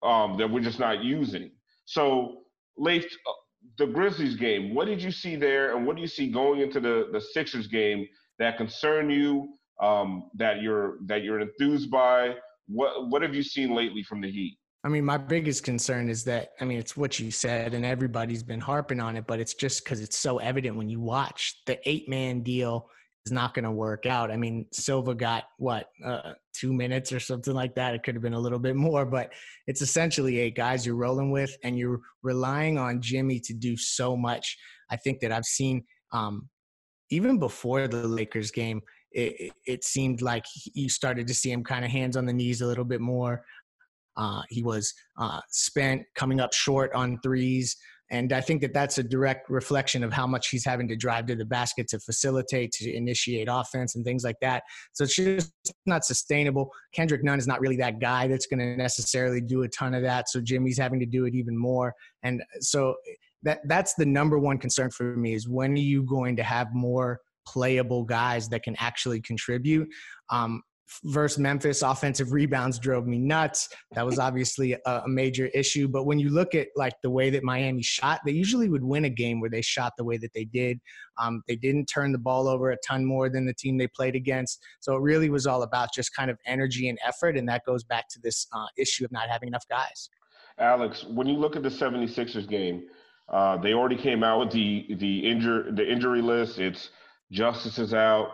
um, 0.04 0.38
that 0.38 0.50
we're 0.50 0.62
just 0.62 0.80
not 0.80 1.04
using. 1.04 1.52
So, 1.86 2.44
Leif, 2.78 3.06
uh, 3.06 3.32
the 3.78 3.88
Grizzlies 3.88 4.36
game, 4.36 4.74
what 4.74 4.86
did 4.86 5.02
you 5.02 5.12
see 5.12 5.36
there, 5.36 5.76
and 5.76 5.86
what 5.86 5.96
do 5.96 6.02
you 6.02 6.08
see 6.08 6.28
going 6.28 6.62
into 6.62 6.80
the 6.80 7.10
the 7.12 7.22
Sixers 7.22 7.68
game 7.68 8.08
that 8.40 8.58
concern 8.58 9.10
you? 9.10 9.58
Um, 9.82 10.30
that 10.36 10.62
you're 10.62 10.98
that 11.06 11.24
you're 11.24 11.40
enthused 11.40 11.90
by? 11.90 12.36
What 12.68 13.10
what 13.10 13.22
have 13.22 13.34
you 13.34 13.44
seen 13.44 13.74
lately 13.76 14.04
from 14.04 14.22
the 14.22 14.32
Heat? 14.32 14.58
I 14.86 14.90
mean, 14.90 15.06
my 15.06 15.18
biggest 15.18 15.64
concern 15.64 16.10
is 16.10 16.24
that 16.26 16.50
I 16.62 16.66
mean, 16.66 16.78
it's 16.78 16.96
what 16.96 17.20
you 17.20 17.32
said, 17.32 17.74
and 17.74 17.86
everybody's 17.86 18.44
been 18.44 18.60
harping 18.60 19.00
on 19.00 19.16
it, 19.16 19.26
but 19.26 19.40
it's 19.40 19.54
just 19.54 19.84
because 19.84 20.02
it's 20.02 20.18
so 20.18 20.38
evident 20.40 20.76
when 20.76 20.90
you 20.90 21.00
watch 21.00 21.62
the 21.66 21.80
eight 21.90 22.08
man 22.10 22.42
deal 22.42 22.90
is 23.26 23.32
not 23.32 23.54
going 23.54 23.64
to 23.64 23.72
work 23.72 24.06
out. 24.06 24.32
I 24.32 24.38
mean, 24.38 24.66
Silva 24.72 25.16
got 25.16 25.46
what 25.58 25.90
uh, 26.06 26.34
two 26.54 26.74
minutes 26.74 27.12
or 27.12 27.20
something 27.20 27.54
like 27.54 27.76
that. 27.76 27.96
It 27.96 28.04
could 28.04 28.16
have 28.16 28.22
been 28.22 28.34
a 28.34 28.40
little 28.40 28.60
bit 28.60 28.76
more, 28.76 29.06
but 29.06 29.32
it's 29.68 29.82
essentially 29.82 30.40
eight 30.40 30.56
guys 30.56 30.86
you're 30.86 30.96
rolling 30.96 31.32
with, 31.32 31.56
and 31.64 31.78
you're 31.78 32.02
relying 32.22 32.78
on 32.78 33.02
Jimmy 33.02 33.40
to 33.42 33.54
do 33.54 33.78
so 33.78 34.18
much. 34.18 34.58
I 34.90 34.98
think 34.98 35.20
that 35.22 35.32
I've 35.32 35.46
seen 35.46 35.84
um, 36.12 36.50
even 37.10 37.40
before 37.40 37.88
the 37.88 38.08
Lakers 38.08 38.52
game. 38.52 38.82
it, 39.14 39.54
it 39.66 39.84
seemed 39.84 40.22
like 40.22 40.44
you 40.74 40.90
started 40.90 41.28
to 41.28 41.34
see 41.34 41.52
him 41.52 41.64
kind 41.64 41.86
of 41.86 41.92
hands 41.92 42.18
on 42.18 42.26
the 42.26 42.34
knees 42.34 42.62
a 42.62 42.66
little 42.66 42.86
bit 42.86 43.02
more. 43.02 43.44
Uh, 44.16 44.42
he 44.50 44.62
was 44.64 44.94
uh, 45.18 45.40
spent 45.50 46.04
coming 46.16 46.40
up 46.40 46.54
short 46.54 46.94
on 46.94 47.20
threes. 47.24 47.76
And 48.12 48.32
I 48.32 48.42
think 48.42 48.62
that 48.62 48.74
that's 48.74 48.98
a 48.98 49.04
direct 49.04 49.50
reflection 49.50 50.04
of 50.04 50.14
how 50.14 50.28
much 50.28 50.50
he's 50.50 50.66
having 50.66 50.88
to 50.90 50.96
drive 50.96 51.26
to 51.28 51.36
the 51.36 51.46
basket 51.46 51.88
to 51.90 52.00
facilitate, 52.00 52.72
to 52.74 52.94
initiate 52.94 53.48
offense 53.50 53.96
and 53.96 54.06
things 54.06 54.24
like 54.24 54.36
that. 54.42 54.64
So 54.92 55.06
it's 55.06 55.16
just 55.16 55.52
not 55.86 56.06
sustainable. 56.06 56.72
Kendrick 56.94 57.24
Nunn 57.24 57.40
is 57.40 57.48
not 57.48 57.60
really 57.60 57.78
that 57.78 58.00
guy 58.00 58.28
that's 58.28 58.46
going 58.46 58.60
to 58.60 58.78
necessarily 58.78 59.42
do 59.42 59.64
a 59.64 59.70
ton 59.70 59.94
of 59.94 60.04
that. 60.04 60.30
So 60.30 60.42
Jimmy's 60.42 60.78
having 60.78 61.00
to 61.00 61.06
do 61.06 61.26
it 61.26 61.34
even 61.34 61.58
more. 61.58 61.96
And 62.22 62.44
so 62.60 62.96
that 63.44 63.60
that's 63.68 63.94
the 63.96 64.06
number 64.06 64.38
one 64.40 64.58
concern 64.58 64.92
for 64.92 65.16
me 65.16 65.34
is 65.34 65.48
when 65.48 65.72
are 65.74 65.78
you 65.78 66.04
going 66.04 66.36
to 66.36 66.44
have 66.44 66.74
more 66.74 67.20
playable 67.46 68.04
guys 68.04 68.48
that 68.50 68.64
can 68.64 68.76
actually 68.80 69.22
contribute? 69.22 69.88
Um, 70.30 70.62
versus 71.04 71.40
Memphis, 71.40 71.82
offensive 71.82 72.32
rebounds 72.32 72.80
drove 72.80 73.08
me 73.08 73.18
nuts. 73.18 73.70
That 73.92 74.06
was 74.06 74.20
obviously 74.20 74.74
a, 74.74 74.80
a, 74.86 75.08
major 75.08 75.48
issue. 75.48 75.88
But 75.88 76.06
when 76.06 76.20
you 76.20 76.30
look 76.30 76.56
at 76.56 76.68
like 76.76 76.94
the 77.02 77.10
way 77.10 77.30
that 77.32 77.44
Miami 77.44 77.82
shot, 77.82 78.22
they 78.26 78.32
usually 78.32 78.70
would 78.70 78.84
win 78.84 79.06
a 79.06 79.10
game 79.10 79.40
where 79.40 79.50
they 79.50 79.62
shot 79.62 79.94
the 79.98 80.04
way 80.04 80.18
that 80.18 80.34
they 80.34 80.46
did. 80.46 80.80
Um, 81.18 81.42
they 81.48 81.56
didn't 81.56 81.86
turn 81.86 82.12
the 82.12 82.18
ball 82.18 82.48
over 82.48 82.72
a 82.72 82.78
ton 82.86 83.06
more 83.06 83.30
than 83.30 83.46
the 83.46 83.54
team 83.54 83.78
they 83.78 83.88
played 83.88 84.16
against. 84.16 84.62
So 84.80 84.96
it 84.96 85.02
really 85.02 85.30
was 85.30 85.48
all 85.48 85.64
about 85.64 85.94
just 85.94 86.16
kind 86.16 86.30
of 86.30 86.38
energy 86.46 86.90
and 86.90 86.98
effort. 87.06 87.38
And 87.38 87.48
that 87.50 87.64
goes 87.66 87.84
back 87.84 88.10
to 88.10 88.20
this 88.22 88.48
uh, 88.54 88.68
issue 88.78 89.06
of 89.06 89.12
not 89.12 89.30
having 89.30 89.48
enough 89.48 89.68
guys. 89.70 90.10
Alex, 90.60 91.04
when 91.06 91.28
you 91.28 91.36
look 91.36 91.56
at 91.56 91.64
the 91.64 91.70
76ers 91.70 92.48
game, 92.48 92.84
uh, 93.30 93.58
they 93.58 93.74
already 93.74 93.96
came 93.96 94.24
out 94.24 94.40
with 94.40 94.52
the 94.52 94.86
the 95.00 95.20
injury 95.20 95.72
the 95.72 95.90
injury 95.90 96.22
list. 96.22 96.60
It's 96.60 96.90
Justice 97.32 97.80
is 97.80 97.94
out, 97.94 98.30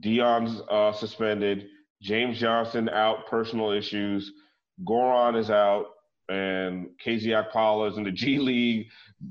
Dion's 0.00 0.60
uh, 0.70 0.92
suspended. 0.92 1.68
James 2.02 2.38
Johnson 2.38 2.88
out, 2.88 3.26
personal 3.26 3.70
issues. 3.70 4.32
Goran 4.84 5.38
is 5.38 5.50
out, 5.50 5.86
and 6.28 6.88
KZ 7.04 7.50
Okpala 7.52 7.90
is 7.90 7.96
in 7.96 8.04
the 8.04 8.10
G 8.10 8.38
League. 8.38 8.86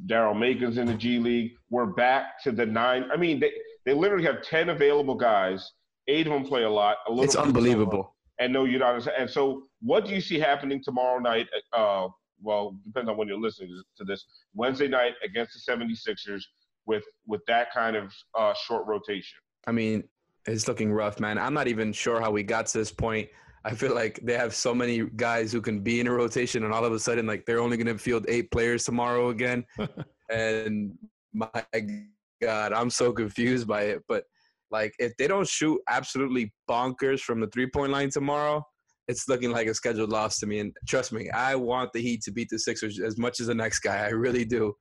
Daryl 0.08 0.38
Macon's 0.38 0.78
in 0.78 0.88
the 0.88 0.96
G 0.96 1.20
League. 1.20 1.52
We're 1.70 1.86
back 1.86 2.42
to 2.44 2.52
the 2.52 2.66
nine. 2.66 3.06
I 3.14 3.18
mean, 3.18 3.40
they, 3.40 3.52
they 3.86 3.94
literally 3.94 4.26
have 4.26 4.42
10 4.42 4.70
available 4.70 5.16
guys. 5.16 5.72
Eight 6.08 6.28
of 6.28 6.34
them 6.34 6.44
play 6.44 6.64
a 6.64 6.70
lot. 6.70 6.98
A 7.08 7.22
it's 7.22 7.36
unbelievable. 7.36 8.16
And 8.40 8.52
no, 8.52 8.66
you 8.66 8.78
don't. 8.78 9.08
And 9.18 9.30
so, 9.30 9.64
what 9.82 10.06
do 10.06 10.12
you 10.12 10.22
see 10.22 10.40
happening 10.40 10.82
tomorrow 10.84 11.20
night? 11.20 11.48
Uh, 11.72 12.08
well, 12.42 12.78
depends 12.86 13.10
on 13.10 13.18
when 13.18 13.28
you're 13.28 13.40
listening 13.40 13.82
to 13.98 14.04
this. 14.04 14.26
Wednesday 14.54 14.88
night 14.88 15.14
against 15.24 15.54
the 15.54 15.72
76ers 15.72 16.42
with 16.86 17.04
with 17.26 17.42
that 17.48 17.74
kind 17.74 17.96
of 17.96 18.14
uh, 18.38 18.54
short 18.66 18.86
rotation. 18.88 19.40
I 19.68 19.72
mean, 19.72 20.04
it's 20.46 20.68
looking 20.68 20.92
rough, 20.92 21.20
man. 21.20 21.38
I'm 21.38 21.54
not 21.54 21.68
even 21.68 21.92
sure 21.92 22.20
how 22.20 22.32
we 22.32 22.44
got 22.44 22.68
to 22.68 22.78
this 22.78 22.92
point. 22.92 23.30
I 23.64 23.74
feel 23.74 23.96
like 23.96 24.20
they 24.24 24.38
have 24.38 24.54
so 24.54 24.76
many 24.76 25.06
guys 25.16 25.52
who 25.52 25.60
can 25.60 25.80
be 25.80 26.00
in 26.00 26.08
a 26.08 26.12
rotation, 26.12 26.64
and 26.64 26.74
all 26.74 26.86
of 26.86 26.94
a 26.94 27.00
sudden, 27.00 27.26
like 27.26 27.46
they're 27.46 27.60
only 27.60 27.78
going 27.78 27.88
to 27.88 27.98
field 27.98 28.26
eight 28.28 28.52
players 28.52 28.84
tomorrow 28.84 29.30
again. 29.30 29.66
and 30.32 30.96
my 31.34 31.50
God, 32.42 32.74
I'm 32.74 32.92
so 32.92 33.12
confused 33.12 33.68
by 33.68 33.84
it. 33.84 34.04
But 34.08 34.24
like, 34.70 34.94
if 35.00 35.18
they 35.18 35.28
don't 35.28 35.48
shoot 35.48 35.80
absolutely 35.90 36.54
bonkers 36.70 37.22
from 37.22 37.40
the 37.40 37.48
three 37.48 37.68
point 37.68 37.92
line 37.92 38.12
tomorrow, 38.12 38.64
it's 39.08 39.28
looking 39.28 39.52
like 39.52 39.68
a 39.68 39.74
scheduled 39.74 40.12
loss 40.12 40.38
to 40.40 40.46
me. 40.46 40.60
And 40.60 40.72
trust 40.88 41.12
me, 41.12 41.32
I 41.32 41.56
want 41.56 41.92
the 41.94 42.02
Heat 42.02 42.22
to 42.24 42.32
beat 42.32 42.50
the 42.52 42.60
Sixers 42.60 43.00
as 43.00 43.18
much 43.18 43.40
as 43.40 43.48
the 43.48 43.56
next 43.56 43.80
guy. 43.80 43.98
I 44.06 44.10
really 44.10 44.46
do. 44.46 44.74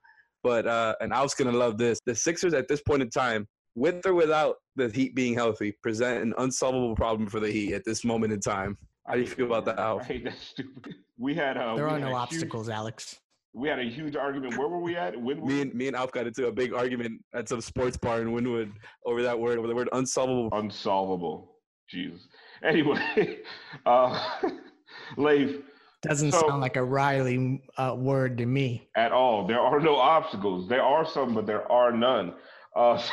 But 0.42 0.66
uh, 0.66 0.94
and 1.00 1.14
I 1.14 1.22
was 1.22 1.32
gonna 1.32 1.52
love 1.52 1.78
this. 1.78 2.00
The 2.04 2.14
Sixers 2.14 2.52
at 2.52 2.68
this 2.68 2.82
point 2.82 3.00
in 3.00 3.08
time 3.08 3.46
with 3.74 4.04
or 4.06 4.14
without 4.14 4.56
the 4.76 4.88
Heat 4.88 5.14
being 5.14 5.34
healthy, 5.34 5.72
present 5.82 6.22
an 6.22 6.34
unsolvable 6.38 6.94
problem 6.94 7.28
for 7.28 7.40
the 7.40 7.50
Heat 7.50 7.74
at 7.74 7.84
this 7.84 8.04
moment 8.04 8.32
in 8.32 8.40
time. 8.40 8.76
How 9.06 9.14
do 9.14 9.20
you 9.20 9.26
feel 9.26 9.46
about 9.46 9.64
that, 9.66 9.78
Al? 9.78 10.00
I 10.00 10.04
hate 10.04 10.24
that 10.24 10.38
stupid. 10.38 10.94
We 11.18 11.34
had 11.34 11.56
uh, 11.56 11.76
there 11.76 11.88
are 11.88 11.98
no 11.98 12.14
obstacles, 12.14 12.66
huge, 12.66 12.74
Alex. 12.74 13.16
We 13.52 13.68
had 13.68 13.78
a 13.78 13.84
huge 13.84 14.16
argument. 14.16 14.56
Where 14.56 14.68
were 14.68 14.80
we 14.80 14.96
at? 14.96 15.14
Wynwood? 15.14 15.44
Me 15.44 15.60
and 15.60 15.74
me 15.74 15.86
and 15.88 15.96
Alf 15.96 16.10
got 16.12 16.26
into 16.26 16.46
a 16.46 16.52
big 16.52 16.72
argument 16.72 17.20
at 17.34 17.48
some 17.48 17.60
sports 17.60 17.96
bar 17.96 18.22
in 18.22 18.28
Wynwood 18.28 18.72
over 19.04 19.22
that 19.22 19.38
word, 19.38 19.58
over 19.58 19.68
the 19.68 19.74
word 19.74 19.88
unsolvable. 19.92 20.48
Unsolvable. 20.52 21.54
Jesus. 21.88 22.26
Anyway, 22.64 23.40
uh, 23.86 24.40
Leif. 25.16 25.60
Doesn't 26.02 26.32
so, 26.32 26.40
sound 26.40 26.60
like 26.60 26.76
a 26.76 26.84
Riley 26.84 27.62
uh, 27.78 27.94
word 27.96 28.36
to 28.38 28.46
me. 28.46 28.88
At 28.96 29.12
all. 29.12 29.46
There 29.46 29.60
are 29.60 29.80
no 29.80 29.96
obstacles. 29.96 30.68
There 30.68 30.82
are 30.82 31.06
some, 31.06 31.34
but 31.34 31.46
there 31.46 31.70
are 31.72 31.92
none. 31.92 32.34
Uh, 32.76 32.98
so, 32.98 33.12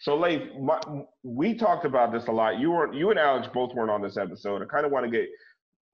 so 0.00 0.16
Leif, 0.16 0.42
my, 0.60 0.80
we 1.22 1.54
talked 1.54 1.84
about 1.84 2.12
this 2.12 2.26
a 2.26 2.32
lot. 2.32 2.58
You 2.58 2.70
were 2.70 2.92
you 2.92 3.10
and 3.10 3.18
Alex 3.18 3.48
both 3.52 3.74
weren't 3.74 3.90
on 3.90 4.02
this 4.02 4.16
episode. 4.16 4.62
I 4.62 4.66
kind 4.66 4.86
of 4.86 4.92
want 4.92 5.04
to 5.06 5.10
get 5.10 5.28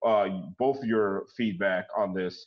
uh, 0.05 0.29
both 0.59 0.83
your 0.85 1.25
feedback 1.37 1.87
on 1.97 2.15
this. 2.15 2.47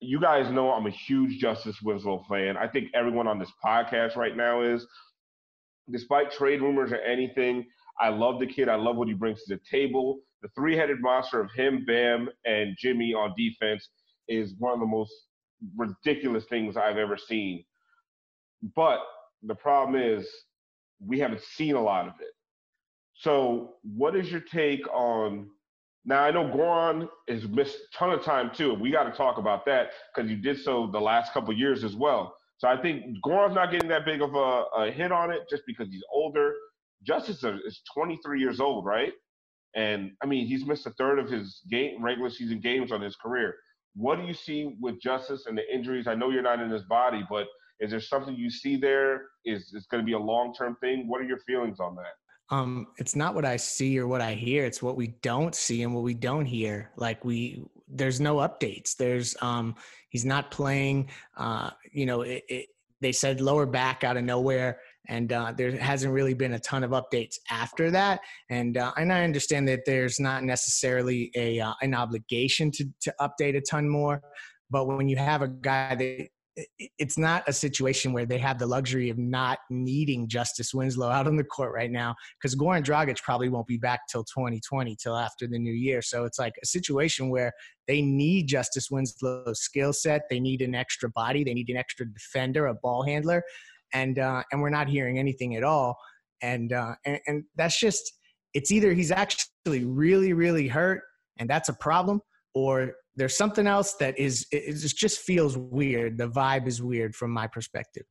You 0.00 0.20
guys 0.20 0.50
know 0.52 0.72
I'm 0.72 0.86
a 0.86 0.90
huge 0.90 1.38
Justice 1.38 1.80
Winslow 1.82 2.24
fan. 2.28 2.56
I 2.56 2.68
think 2.68 2.88
everyone 2.94 3.26
on 3.26 3.38
this 3.38 3.52
podcast 3.64 4.16
right 4.16 4.36
now 4.36 4.62
is. 4.62 4.86
Despite 5.90 6.32
trade 6.32 6.62
rumors 6.62 6.90
or 6.90 6.96
anything, 6.96 7.64
I 8.00 8.08
love 8.08 8.40
the 8.40 8.46
kid. 8.46 8.68
I 8.68 8.74
love 8.74 8.96
what 8.96 9.08
he 9.08 9.14
brings 9.14 9.44
to 9.44 9.54
the 9.54 9.60
table. 9.70 10.18
The 10.42 10.48
three-headed 10.48 11.00
monster 11.00 11.40
of 11.40 11.48
him, 11.56 11.84
Bam, 11.86 12.28
and 12.44 12.76
Jimmy 12.78 13.14
on 13.14 13.34
defense 13.36 13.88
is 14.28 14.54
one 14.58 14.74
of 14.74 14.80
the 14.80 14.86
most 14.86 15.12
ridiculous 15.76 16.44
things 16.46 16.76
I've 16.76 16.98
ever 16.98 17.16
seen. 17.16 17.64
But 18.74 18.98
the 19.42 19.54
problem 19.54 20.00
is 20.00 20.28
we 21.04 21.18
haven't 21.18 21.42
seen 21.42 21.74
a 21.74 21.82
lot 21.82 22.06
of 22.06 22.14
it. 22.20 22.32
So, 23.14 23.74
what 23.82 24.14
is 24.14 24.30
your 24.30 24.40
take 24.40 24.86
on? 24.92 25.48
Now, 26.04 26.22
I 26.22 26.30
know 26.30 26.44
Goran 26.44 27.08
has 27.28 27.46
missed 27.48 27.76
a 27.76 27.98
ton 27.98 28.12
of 28.12 28.22
time 28.22 28.50
too. 28.54 28.74
We 28.74 28.90
got 28.90 29.04
to 29.04 29.12
talk 29.12 29.38
about 29.38 29.64
that 29.66 29.90
because 30.14 30.30
you 30.30 30.36
did 30.36 30.60
so 30.60 30.88
the 30.92 31.00
last 31.00 31.32
couple 31.32 31.52
years 31.54 31.82
as 31.82 31.96
well. 31.96 32.36
So 32.58 32.68
I 32.68 32.80
think 32.80 33.04
Goran's 33.24 33.54
not 33.54 33.70
getting 33.70 33.88
that 33.90 34.04
big 34.04 34.22
of 34.22 34.34
a, 34.34 34.64
a 34.76 34.90
hit 34.90 35.12
on 35.12 35.30
it 35.30 35.42
just 35.50 35.64
because 35.66 35.88
he's 35.90 36.04
older. 36.12 36.54
Justice 37.02 37.42
is 37.44 37.82
23 37.94 38.40
years 38.40 38.60
old, 38.60 38.86
right? 38.86 39.12
And 39.74 40.12
I 40.22 40.26
mean, 40.26 40.46
he's 40.46 40.64
missed 40.64 40.86
a 40.86 40.90
third 40.90 41.18
of 41.18 41.28
his 41.28 41.60
game 41.70 42.02
regular 42.02 42.30
season 42.30 42.60
games 42.60 42.92
on 42.92 43.02
his 43.02 43.14
career. 43.16 43.54
What 43.94 44.18
do 44.18 44.24
you 44.24 44.34
see 44.34 44.74
with 44.80 45.00
Justice 45.00 45.46
and 45.46 45.56
the 45.56 45.74
injuries? 45.74 46.06
I 46.06 46.14
know 46.14 46.30
you're 46.30 46.42
not 46.42 46.60
in 46.60 46.70
his 46.70 46.84
body, 46.84 47.24
but 47.28 47.46
is 47.80 47.90
there 47.90 48.00
something 48.00 48.34
you 48.34 48.50
see 48.50 48.76
there? 48.76 49.22
Is 49.44 49.72
it's 49.74 49.86
going 49.86 50.02
to 50.02 50.06
be 50.06 50.14
a 50.14 50.18
long 50.18 50.54
term 50.54 50.76
thing? 50.80 51.08
What 51.08 51.20
are 51.20 51.24
your 51.24 51.38
feelings 51.38 51.78
on 51.80 51.96
that? 51.96 52.54
Um, 52.54 52.88
it's 52.98 53.16
not 53.16 53.34
what 53.34 53.44
I 53.44 53.56
see 53.56 53.98
or 53.98 54.06
what 54.06 54.20
I 54.20 54.34
hear. 54.34 54.64
It's 54.64 54.82
what 54.82 54.96
we 54.96 55.08
don't 55.22 55.54
see 55.54 55.82
and 55.82 55.94
what 55.94 56.04
we 56.04 56.14
don't 56.14 56.46
hear. 56.46 56.92
Like 56.96 57.24
we, 57.24 57.64
there's 57.88 58.20
no 58.20 58.36
updates. 58.36 58.96
There's, 58.96 59.34
um, 59.42 59.74
he's 60.10 60.24
not 60.24 60.50
playing. 60.50 61.10
Uh, 61.36 61.70
you 61.92 62.06
know, 62.06 62.22
it, 62.22 62.44
it, 62.48 62.66
they 63.00 63.12
said 63.12 63.40
lower 63.40 63.66
back 63.66 64.04
out 64.04 64.16
of 64.16 64.24
nowhere, 64.24 64.78
and 65.08 65.32
uh, 65.32 65.52
there 65.56 65.76
hasn't 65.76 66.12
really 66.12 66.34
been 66.34 66.54
a 66.54 66.58
ton 66.58 66.82
of 66.82 66.92
updates 66.92 67.36
after 67.50 67.90
that. 67.90 68.20
And 68.48 68.76
uh, 68.76 68.92
and 68.96 69.12
I 69.12 69.22
understand 69.22 69.68
that 69.68 69.84
there's 69.84 70.18
not 70.18 70.44
necessarily 70.44 71.30
a 71.36 71.60
uh, 71.60 71.74
an 71.82 71.94
obligation 71.94 72.70
to 72.72 72.84
to 73.02 73.14
update 73.20 73.56
a 73.56 73.60
ton 73.60 73.88
more. 73.88 74.22
But 74.70 74.86
when 74.86 75.08
you 75.08 75.16
have 75.16 75.42
a 75.42 75.48
guy 75.48 75.94
that 75.94 76.28
it's 76.98 77.18
not 77.18 77.44
a 77.46 77.52
situation 77.52 78.12
where 78.12 78.24
they 78.24 78.38
have 78.38 78.58
the 78.58 78.66
luxury 78.66 79.10
of 79.10 79.18
not 79.18 79.58
needing 79.68 80.26
Justice 80.26 80.72
Winslow 80.72 81.10
out 81.10 81.26
on 81.26 81.36
the 81.36 81.44
court 81.44 81.74
right 81.74 81.90
now 81.90 82.14
because 82.40 82.56
Goran 82.56 82.82
Dragic 82.82 83.22
probably 83.22 83.48
won't 83.48 83.66
be 83.66 83.76
back 83.76 84.00
till 84.08 84.24
2020, 84.24 84.96
till 84.96 85.16
after 85.16 85.46
the 85.46 85.58
new 85.58 85.72
year. 85.72 86.00
So 86.00 86.24
it's 86.24 86.38
like 86.38 86.54
a 86.62 86.66
situation 86.66 87.28
where 87.28 87.52
they 87.86 88.00
need 88.00 88.46
Justice 88.46 88.90
Winslow's 88.90 89.60
skill 89.60 89.92
set. 89.92 90.22
They 90.30 90.40
need 90.40 90.62
an 90.62 90.74
extra 90.74 91.10
body. 91.10 91.44
They 91.44 91.54
need 91.54 91.68
an 91.68 91.76
extra 91.76 92.10
defender, 92.10 92.66
a 92.66 92.74
ball 92.74 93.02
handler, 93.02 93.42
and 93.92 94.18
uh, 94.18 94.42
and 94.50 94.62
we're 94.62 94.70
not 94.70 94.88
hearing 94.88 95.18
anything 95.18 95.56
at 95.56 95.62
all. 95.62 95.98
And, 96.42 96.72
uh, 96.72 96.94
and 97.04 97.20
and 97.26 97.44
that's 97.56 97.78
just 97.78 98.12
it's 98.54 98.70
either 98.70 98.92
he's 98.94 99.10
actually 99.10 99.84
really 99.84 100.32
really 100.32 100.68
hurt 100.68 101.02
and 101.38 101.48
that's 101.48 101.68
a 101.68 101.74
problem, 101.74 102.20
or 102.54 102.94
there's 103.16 103.36
something 103.36 103.66
else 103.66 103.94
that 103.94 104.18
is 104.18 104.46
it 104.52 104.74
just 104.94 105.20
feels 105.20 105.56
weird. 105.56 106.18
The 106.18 106.28
vibe 106.28 106.66
is 106.66 106.82
weird 106.82 107.14
from 107.14 107.30
my 107.30 107.46
perspective. 107.46 108.04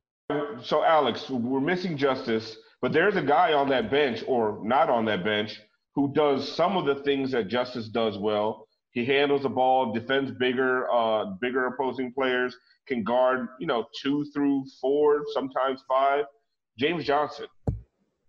So 0.62 0.84
Alex, 0.84 1.30
we're 1.30 1.60
missing 1.60 1.96
Justice, 1.96 2.56
but 2.82 2.92
there's 2.92 3.16
a 3.16 3.22
guy 3.22 3.52
on 3.52 3.68
that 3.68 3.90
bench 3.90 4.24
or 4.26 4.60
not 4.64 4.90
on 4.90 5.04
that 5.04 5.24
bench 5.24 5.60
who 5.94 6.12
does 6.12 6.52
some 6.52 6.76
of 6.76 6.84
the 6.84 7.02
things 7.04 7.30
that 7.30 7.48
Justice 7.48 7.88
does 7.88 8.18
well. 8.18 8.66
He 8.90 9.04
handles 9.04 9.42
the 9.42 9.48
ball, 9.48 9.92
defends 9.92 10.30
bigger, 10.32 10.90
uh, 10.90 11.26
bigger 11.40 11.66
opposing 11.66 12.12
players, 12.12 12.56
can 12.88 13.04
guard, 13.04 13.46
you 13.60 13.66
know, 13.66 13.84
two 14.02 14.24
through 14.34 14.64
four, 14.80 15.22
sometimes 15.32 15.82
five. 15.88 16.24
James 16.78 17.04
Johnson. 17.04 17.46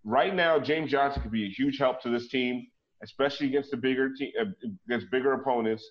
Right 0.04 0.36
now, 0.36 0.60
James 0.60 0.92
Johnson 0.92 1.22
could 1.22 1.32
be 1.32 1.46
a 1.46 1.50
huge 1.50 1.78
help 1.78 2.02
to 2.02 2.10
this 2.10 2.30
team, 2.30 2.68
especially 3.04 3.48
against 3.48 3.72
the 3.72 3.78
bigger 3.78 4.14
team, 4.14 4.32
uh, 4.40 4.46
against 4.88 5.10
bigger 5.12 5.34
opponents 5.34 5.84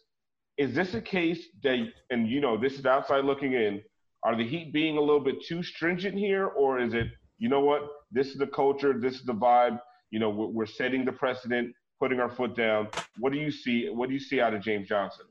is 0.59 0.75
this 0.75 0.95
a 0.95 1.01
case 1.01 1.47
that, 1.63 1.87
and 2.11 2.29
you 2.29 2.41
know, 2.41 2.57
this 2.57 2.79
is 2.79 2.87
outside 2.87 3.25
looking 3.25 3.53
in, 3.53 3.83
are 4.23 4.37
the 4.37 4.47
Heat 4.47 4.73
being 4.73 4.97
a 4.97 5.01
little 5.01 5.21
bit 5.21 5.45
too 5.45 5.63
stringent 5.63 6.17
here, 6.17 6.47
or 6.47 6.81
is 6.81 6.95
it, 6.95 7.09
you 7.39 7.49
know 7.49 7.61
what, 7.61 7.83
this 8.11 8.29
is 8.29 8.37
the 8.37 8.47
culture, 8.47 8.99
this 8.99 9.15
is 9.15 9.25
the 9.25 9.35
vibe, 9.35 9.79
You 10.11 10.19
know, 10.21 10.31
we're, 10.31 10.67
setting 10.67 11.05
the 11.05 11.13
precedent, 11.13 11.75
putting 12.01 12.21
our 12.21 12.31
foot 12.31 12.57
down. 12.57 12.89
What 13.19 13.33
do 13.33 13.39
you 13.39 13.51
see? 13.51 13.89
What 13.89 14.09
do 14.09 14.15
you 14.15 14.21
see 14.21 14.41
out 14.41 14.55
of 14.55 14.63
James 14.63 14.89
Johnson? 14.89 15.27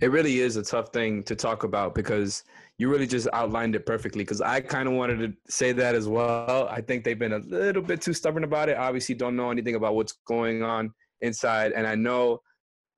It 0.00 0.10
really 0.10 0.40
is 0.40 0.56
a 0.56 0.62
tough 0.64 0.88
thing 0.92 1.22
to 1.24 1.36
talk 1.36 1.62
about 1.62 1.94
because 1.94 2.42
you 2.78 2.88
really 2.88 3.06
just 3.06 3.28
outlined 3.32 3.76
it 3.76 3.86
perfectly. 3.86 4.24
Because 4.24 4.40
I 4.40 4.60
kind 4.60 4.88
of 4.88 4.94
wanted 4.94 5.18
to 5.18 5.52
say 5.52 5.72
that 5.72 5.94
as 5.94 6.08
well. 6.08 6.66
I 6.68 6.80
think 6.80 7.04
they've 7.04 7.18
been 7.18 7.34
a 7.34 7.38
little 7.38 7.82
bit 7.82 8.00
too 8.00 8.12
stubborn 8.12 8.42
about 8.42 8.68
it. 8.68 8.76
Obviously, 8.76 9.14
don't 9.14 9.36
know 9.36 9.50
anything 9.50 9.76
about 9.76 9.94
what's 9.94 10.14
going 10.26 10.62
on 10.62 10.92
inside. 11.20 11.72
And 11.72 11.86
I 11.86 11.94
know, 11.94 12.40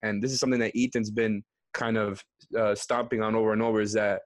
and 0.05 0.23
this 0.23 0.33
is 0.33 0.39
something 0.39 0.61
that 0.61 0.73
Ethan's 0.77 1.11
been 1.11 1.43
kind 1.73 1.97
of 1.97 2.23
uh, 2.57 2.75
stomping 2.75 3.23
on 3.23 3.35
over 3.35 3.53
and 3.53 3.63
over, 3.63 3.81
is 3.81 3.93
that 3.95 4.21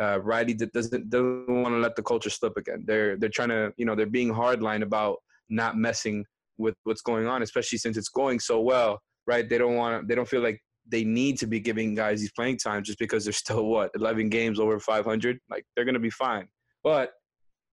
uh, 0.00 0.20
Riley 0.22 0.54
doesn't 0.54 1.10
doesn't 1.10 1.46
want 1.48 1.74
to 1.74 1.78
let 1.78 1.96
the 1.96 2.02
culture 2.02 2.30
slip 2.30 2.56
again. 2.56 2.84
They're 2.86 3.16
they're 3.16 3.28
trying 3.28 3.50
to, 3.50 3.72
you 3.76 3.84
know, 3.84 3.94
they're 3.94 4.06
being 4.06 4.32
hardline 4.32 4.82
about 4.82 5.16
not 5.48 5.76
messing 5.76 6.24
with 6.58 6.74
what's 6.84 7.02
going 7.02 7.26
on, 7.26 7.42
especially 7.42 7.78
since 7.78 7.96
it's 7.96 8.08
going 8.08 8.40
so 8.40 8.60
well. 8.60 9.00
Right? 9.26 9.48
They 9.48 9.58
don't 9.58 9.74
want. 9.74 10.08
They 10.08 10.14
don't 10.14 10.28
feel 10.28 10.42
like 10.42 10.60
they 10.88 11.04
need 11.04 11.38
to 11.38 11.46
be 11.46 11.58
giving 11.58 11.94
guys 11.94 12.20
these 12.20 12.32
playing 12.32 12.58
times 12.58 12.86
just 12.86 12.98
because 12.98 13.24
they're 13.24 13.32
still 13.32 13.66
what 13.66 13.90
11 13.96 14.28
games 14.28 14.60
over 14.60 14.78
500 14.78 15.38
like 15.50 15.64
they're 15.74 15.84
to 15.84 15.98
be 15.98 16.10
fine 16.10 16.46
but 16.84 17.10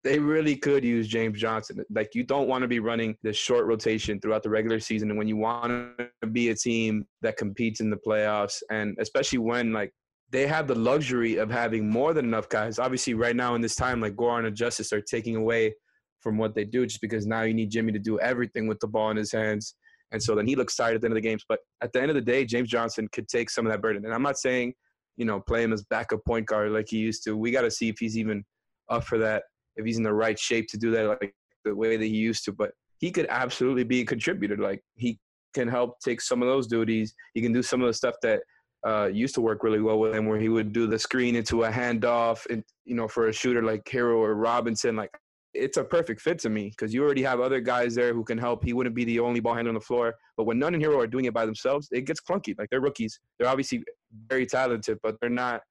they 0.08 0.20
really 0.20 0.56
could 0.56 0.86
use 0.86 1.08
James 1.08 1.40
Johnson. 1.40 1.84
Like 1.90 2.16
you 2.16 2.24
don't 2.24 2.48
want 2.48 2.62
to 2.62 2.68
be 2.68 2.80
running 2.80 3.18
this 3.24 3.36
short 3.36 3.66
rotation 3.66 4.20
throughout 4.22 4.42
the 4.42 4.50
regular 4.50 4.80
season 4.80 5.10
and 5.10 5.18
when 5.18 5.28
you 5.28 5.36
want 5.36 6.00
to 6.22 6.28
be 6.28 6.50
a 6.50 6.56
team 6.56 7.06
that 7.22 7.36
competes 7.36 7.82
in 7.82 7.90
the 7.90 7.98
playoffs 7.98 8.62
and 8.72 8.96
especially 9.00 9.40
when 9.40 9.74
like 9.74 9.92
they 10.30 10.48
have 10.48 10.68
the 10.68 10.76
luxury 10.76 11.38
of 11.38 11.50
having 11.50 11.90
more 11.90 12.14
than 12.14 12.26
enough 12.26 12.48
guys. 12.48 12.80
Obviously 12.80 13.14
right 13.16 13.36
now 13.36 13.56
in 13.56 13.62
this 13.62 13.76
time 13.76 14.00
like 14.00 14.16
Goran 14.16 14.46
and 14.48 14.56
Justise 14.56 14.94
are 14.94 15.02
taking 15.02 15.36
away 15.36 15.74
from 16.22 16.38
what 16.38 16.56
they 16.56 16.64
do 16.64 16.86
just 16.86 17.02
because 17.02 17.28
now 17.28 17.42
you 17.42 17.54
need 17.54 17.70
Jimmy 17.70 17.92
to 17.92 18.00
do 18.00 18.20
everything 18.20 18.66
with 18.68 18.80
the 18.80 18.88
ball 18.88 19.12
in 19.12 19.18
his 19.18 19.32
hands 19.32 19.76
and 20.12 20.24
so 20.24 20.36
then 20.36 20.48
he 20.48 20.56
looks 20.56 20.76
tired 20.76 20.96
at 20.96 21.02
the 21.02 21.08
end 21.08 21.14
of 21.14 21.22
the 21.22 21.28
games. 21.28 21.44
But 21.48 21.60
at 21.82 21.92
the 21.92 22.02
end 22.02 22.10
of 22.10 22.16
the 22.16 22.22
day, 22.22 22.46
James 22.46 22.70
Johnson 22.70 23.10
could 23.12 23.28
take 23.28 23.50
some 23.50 23.66
of 23.66 23.72
that 23.72 23.82
burden. 23.82 24.06
And 24.06 24.14
I'm 24.14 24.24
not 24.24 24.38
saying, 24.38 24.74
you 25.18 25.26
know, 25.26 25.42
play 25.42 25.64
him 25.64 25.74
as 25.74 25.84
backup 25.84 26.24
point 26.26 26.46
guard 26.46 26.72
like 26.72 26.88
he 26.90 26.98
used 26.98 27.24
to. 27.26 27.36
We 27.36 27.52
got 27.52 27.64
to 27.64 27.72
see 27.72 27.90
if 27.90 27.98
he's 28.00 28.18
even 28.18 28.46
up 28.90 29.04
for 29.04 29.18
that, 29.18 29.44
if 29.78 29.86
he's 29.86 29.98
in 29.98 30.04
the 30.04 30.14
right 30.14 30.38
shape 30.38 30.68
to 30.70 30.78
do 30.78 30.92
that 30.92 31.08
like 31.08 31.34
the 31.64 31.76
way 31.76 31.98
that 31.98 32.06
he 32.06 32.12
used 32.12 32.44
to. 32.46 32.52
But 32.52 32.72
he 33.00 33.12
could 33.12 33.28
absolutely 33.30 33.84
be 33.84 34.02
a 34.02 34.06
contributor. 34.06 34.58
Like 34.58 34.82
he 34.96 35.20
can 35.54 35.68
help 35.68 36.00
take 36.00 36.22
some 36.22 36.42
of 36.42 36.48
those 36.48 36.68
duties. 36.68 37.14
He 37.34 37.42
can 37.42 37.54
do 37.54 37.64
some 37.64 37.82
of 37.82 37.88
the 37.88 37.94
stuff 37.94 38.16
that 38.24 38.42
uh, 38.86 39.10
used 39.12 39.36
to 39.36 39.42
work 39.42 39.64
really 39.64 39.82
well 39.82 40.00
with 40.00 40.14
him, 40.14 40.26
where 40.26 40.40
he 40.40 40.50
would 40.50 40.72
do 40.72 40.88
the 40.88 41.00
screen 41.00 41.36
into 41.36 41.64
a 41.64 41.70
handoff, 41.70 42.46
and 42.50 42.64
you 42.86 42.96
know, 42.96 43.08
for 43.08 43.28
a 43.28 43.34
shooter 43.34 43.64
like 43.64 43.84
Herro 43.86 44.18
or 44.18 44.36
Robinson. 44.36 44.96
Like 44.96 45.12
it's 45.54 45.78
a 45.78 45.84
perfect 45.84 46.22
fit 46.22 46.40
to 46.40 46.50
me 46.50 46.70
because 46.70 46.94
you 46.94 47.04
already 47.04 47.24
have 47.24 47.40
other 47.40 47.60
guys 47.60 47.96
there 47.96 48.14
who 48.14 48.24
can 48.24 48.38
help. 48.38 48.64
He 48.64 48.74
wouldn't 48.74 48.96
be 48.96 49.06
the 49.06 49.20
only 49.20 49.40
ball 49.40 49.56
handler 49.56 49.70
on 49.70 49.76
the 49.76 49.82
floor. 49.82 50.16
But 50.36 50.46
when 50.46 50.60
Nunn 50.60 50.76
and 50.76 50.84
Herro 50.84 51.00
are 51.02 51.08
doing 51.08 51.26
it 51.26 51.34
by 51.34 51.46
themselves, 51.46 51.88
it 51.92 52.06
gets 52.06 52.22
clunky. 52.22 52.58
Like 52.58 52.70
they're 52.70 52.82
rookies. 52.82 53.20
They're 53.38 53.50
obviously 53.50 53.84
very 54.30 54.46
talented, 54.46 55.00
but 55.04 55.16
they're 55.20 55.30
not. 55.30 55.62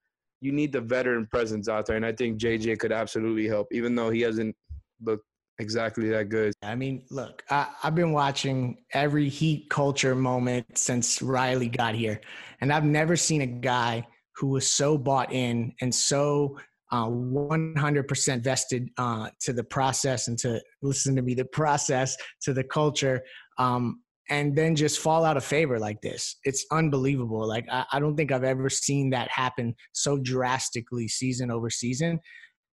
You 0.46 0.52
need 0.52 0.70
the 0.70 0.80
veteran 0.80 1.26
presence 1.26 1.68
out 1.68 1.86
there, 1.86 1.96
and 1.96 2.06
I 2.06 2.12
think 2.12 2.38
JJ 2.38 2.78
could 2.78 2.92
absolutely 2.92 3.48
help, 3.48 3.66
even 3.72 3.96
though 3.96 4.10
he 4.10 4.20
hasn't 4.20 4.54
looked 5.02 5.24
exactly 5.58 6.08
that 6.10 6.28
good. 6.28 6.52
I 6.62 6.76
mean, 6.76 7.02
look, 7.10 7.42
I, 7.50 7.66
have 7.80 7.96
been 7.96 8.12
watching 8.12 8.78
every 8.92 9.28
Heat 9.28 9.68
culture 9.70 10.14
moment 10.14 10.78
since 10.78 11.20
Riley 11.20 11.68
got 11.68 11.96
here, 11.96 12.20
and 12.60 12.72
I've 12.72 12.84
never 12.84 13.16
seen 13.16 13.40
a 13.40 13.46
guy 13.46 14.06
who 14.36 14.48
was 14.48 14.68
so 14.68 14.96
bought 14.96 15.32
in 15.32 15.74
and 15.80 15.92
so 15.92 16.56
uh, 16.92 17.06
100% 17.06 18.44
vested 18.44 18.88
uh, 18.98 19.30
to 19.40 19.52
the 19.52 19.64
process 19.64 20.28
and 20.28 20.38
to 20.38 20.62
listen 20.80 21.16
to 21.16 21.22
me, 21.22 21.34
the 21.34 21.44
process 21.44 22.16
to 22.42 22.52
the 22.52 22.62
culture, 22.62 23.24
um, 23.58 24.00
and 24.28 24.56
then 24.56 24.74
just 24.74 24.98
fall 24.98 25.24
out 25.24 25.36
of 25.36 25.44
favor 25.44 25.78
like 25.78 26.00
this. 26.00 26.36
It's 26.44 26.66
unbelievable. 26.72 27.46
Like 27.46 27.66
I, 27.70 27.84
I, 27.92 28.00
don't 28.00 28.16
think 28.16 28.32
I've 28.32 28.44
ever 28.44 28.68
seen 28.68 29.10
that 29.10 29.30
happen 29.30 29.74
so 29.92 30.18
drastically 30.18 31.06
season 31.06 31.50
over 31.50 31.70
season. 31.70 32.18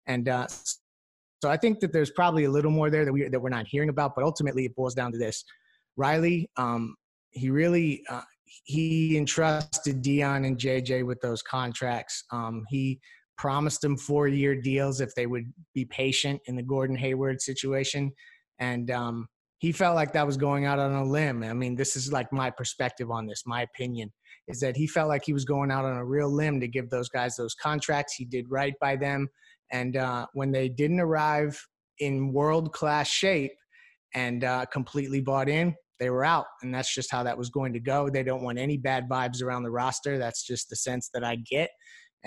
And 0.08 0.28
uh, 0.28 0.48
so 1.42 1.50
I 1.50 1.56
think 1.56 1.80
that 1.80 1.92
there's 1.92 2.10
probably 2.10 2.44
a 2.44 2.50
little 2.50 2.70
more 2.70 2.90
there 2.90 3.04
that 3.04 3.12
we 3.12 3.28
that 3.28 3.40
we're 3.40 3.48
not 3.50 3.66
hearing 3.66 3.88
about. 3.88 4.14
But 4.14 4.24
ultimately, 4.24 4.64
it 4.64 4.74
boils 4.74 4.94
down 4.94 5.12
to 5.12 5.18
this: 5.18 5.44
Riley, 5.96 6.50
um, 6.56 6.96
he 7.30 7.50
really 7.50 8.02
uh, 8.08 8.22
he 8.64 9.16
entrusted 9.16 10.02
Dion 10.02 10.44
and 10.44 10.58
JJ 10.58 11.04
with 11.04 11.20
those 11.20 11.42
contracts. 11.42 12.24
Um, 12.32 12.64
he 12.68 13.00
promised 13.36 13.82
them 13.82 13.96
four 13.96 14.28
year 14.28 14.60
deals 14.60 15.00
if 15.00 15.14
they 15.14 15.26
would 15.26 15.52
be 15.74 15.84
patient 15.84 16.40
in 16.46 16.56
the 16.56 16.62
Gordon 16.62 16.96
Hayward 16.96 17.40
situation. 17.40 18.10
And 18.58 18.90
um, 18.90 19.28
he 19.58 19.72
felt 19.72 19.94
like 19.94 20.12
that 20.12 20.26
was 20.26 20.36
going 20.36 20.66
out 20.66 20.78
on 20.78 20.92
a 20.92 21.04
limb. 21.04 21.42
I 21.42 21.52
mean, 21.52 21.76
this 21.76 21.96
is 21.96 22.12
like 22.12 22.32
my 22.32 22.50
perspective 22.50 23.10
on 23.10 23.26
this, 23.26 23.42
my 23.46 23.62
opinion 23.62 24.12
is 24.48 24.60
that 24.60 24.76
he 24.76 24.86
felt 24.86 25.08
like 25.08 25.24
he 25.24 25.32
was 25.32 25.44
going 25.44 25.70
out 25.70 25.84
on 25.84 25.96
a 25.96 26.04
real 26.04 26.30
limb 26.30 26.60
to 26.60 26.68
give 26.68 26.88
those 26.88 27.08
guys 27.08 27.36
those 27.36 27.54
contracts. 27.54 28.14
He 28.14 28.24
did 28.24 28.46
right 28.48 28.74
by 28.80 28.96
them. 28.96 29.28
And 29.72 29.96
uh, 29.96 30.26
when 30.34 30.52
they 30.52 30.68
didn't 30.68 31.00
arrive 31.00 31.60
in 31.98 32.32
world 32.32 32.72
class 32.72 33.08
shape 33.08 33.52
and 34.14 34.44
uh, 34.44 34.66
completely 34.66 35.20
bought 35.20 35.48
in, 35.48 35.74
they 35.98 36.10
were 36.10 36.24
out. 36.24 36.46
And 36.62 36.72
that's 36.72 36.94
just 36.94 37.10
how 37.10 37.22
that 37.24 37.36
was 37.36 37.50
going 37.50 37.72
to 37.72 37.80
go. 37.80 38.08
They 38.08 38.22
don't 38.22 38.42
want 38.42 38.58
any 38.58 38.76
bad 38.76 39.08
vibes 39.08 39.42
around 39.42 39.64
the 39.64 39.70
roster. 39.70 40.18
That's 40.18 40.46
just 40.46 40.68
the 40.68 40.76
sense 40.76 41.10
that 41.12 41.24
I 41.24 41.36
get 41.36 41.70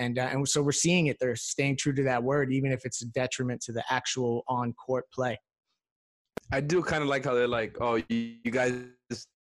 and 0.00 0.18
uh, 0.18 0.28
and 0.32 0.48
so 0.48 0.62
we're 0.62 0.72
seeing 0.72 1.06
it. 1.06 1.18
They're 1.20 1.36
staying 1.36 1.76
true 1.76 1.92
to 1.92 2.02
that 2.04 2.22
word, 2.22 2.52
even 2.52 2.72
if 2.72 2.80
it's 2.84 3.02
a 3.02 3.06
detriment 3.06 3.60
to 3.62 3.72
the 3.72 3.84
actual 3.90 4.44
on 4.48 4.72
court 4.72 5.04
play. 5.12 5.38
I 6.52 6.60
do 6.60 6.82
kind 6.82 7.02
of 7.02 7.08
like 7.08 7.24
how 7.24 7.34
they're 7.34 7.48
like, 7.48 7.76
oh, 7.80 7.96
you, 8.08 8.36
you 8.44 8.50
guys 8.50 8.74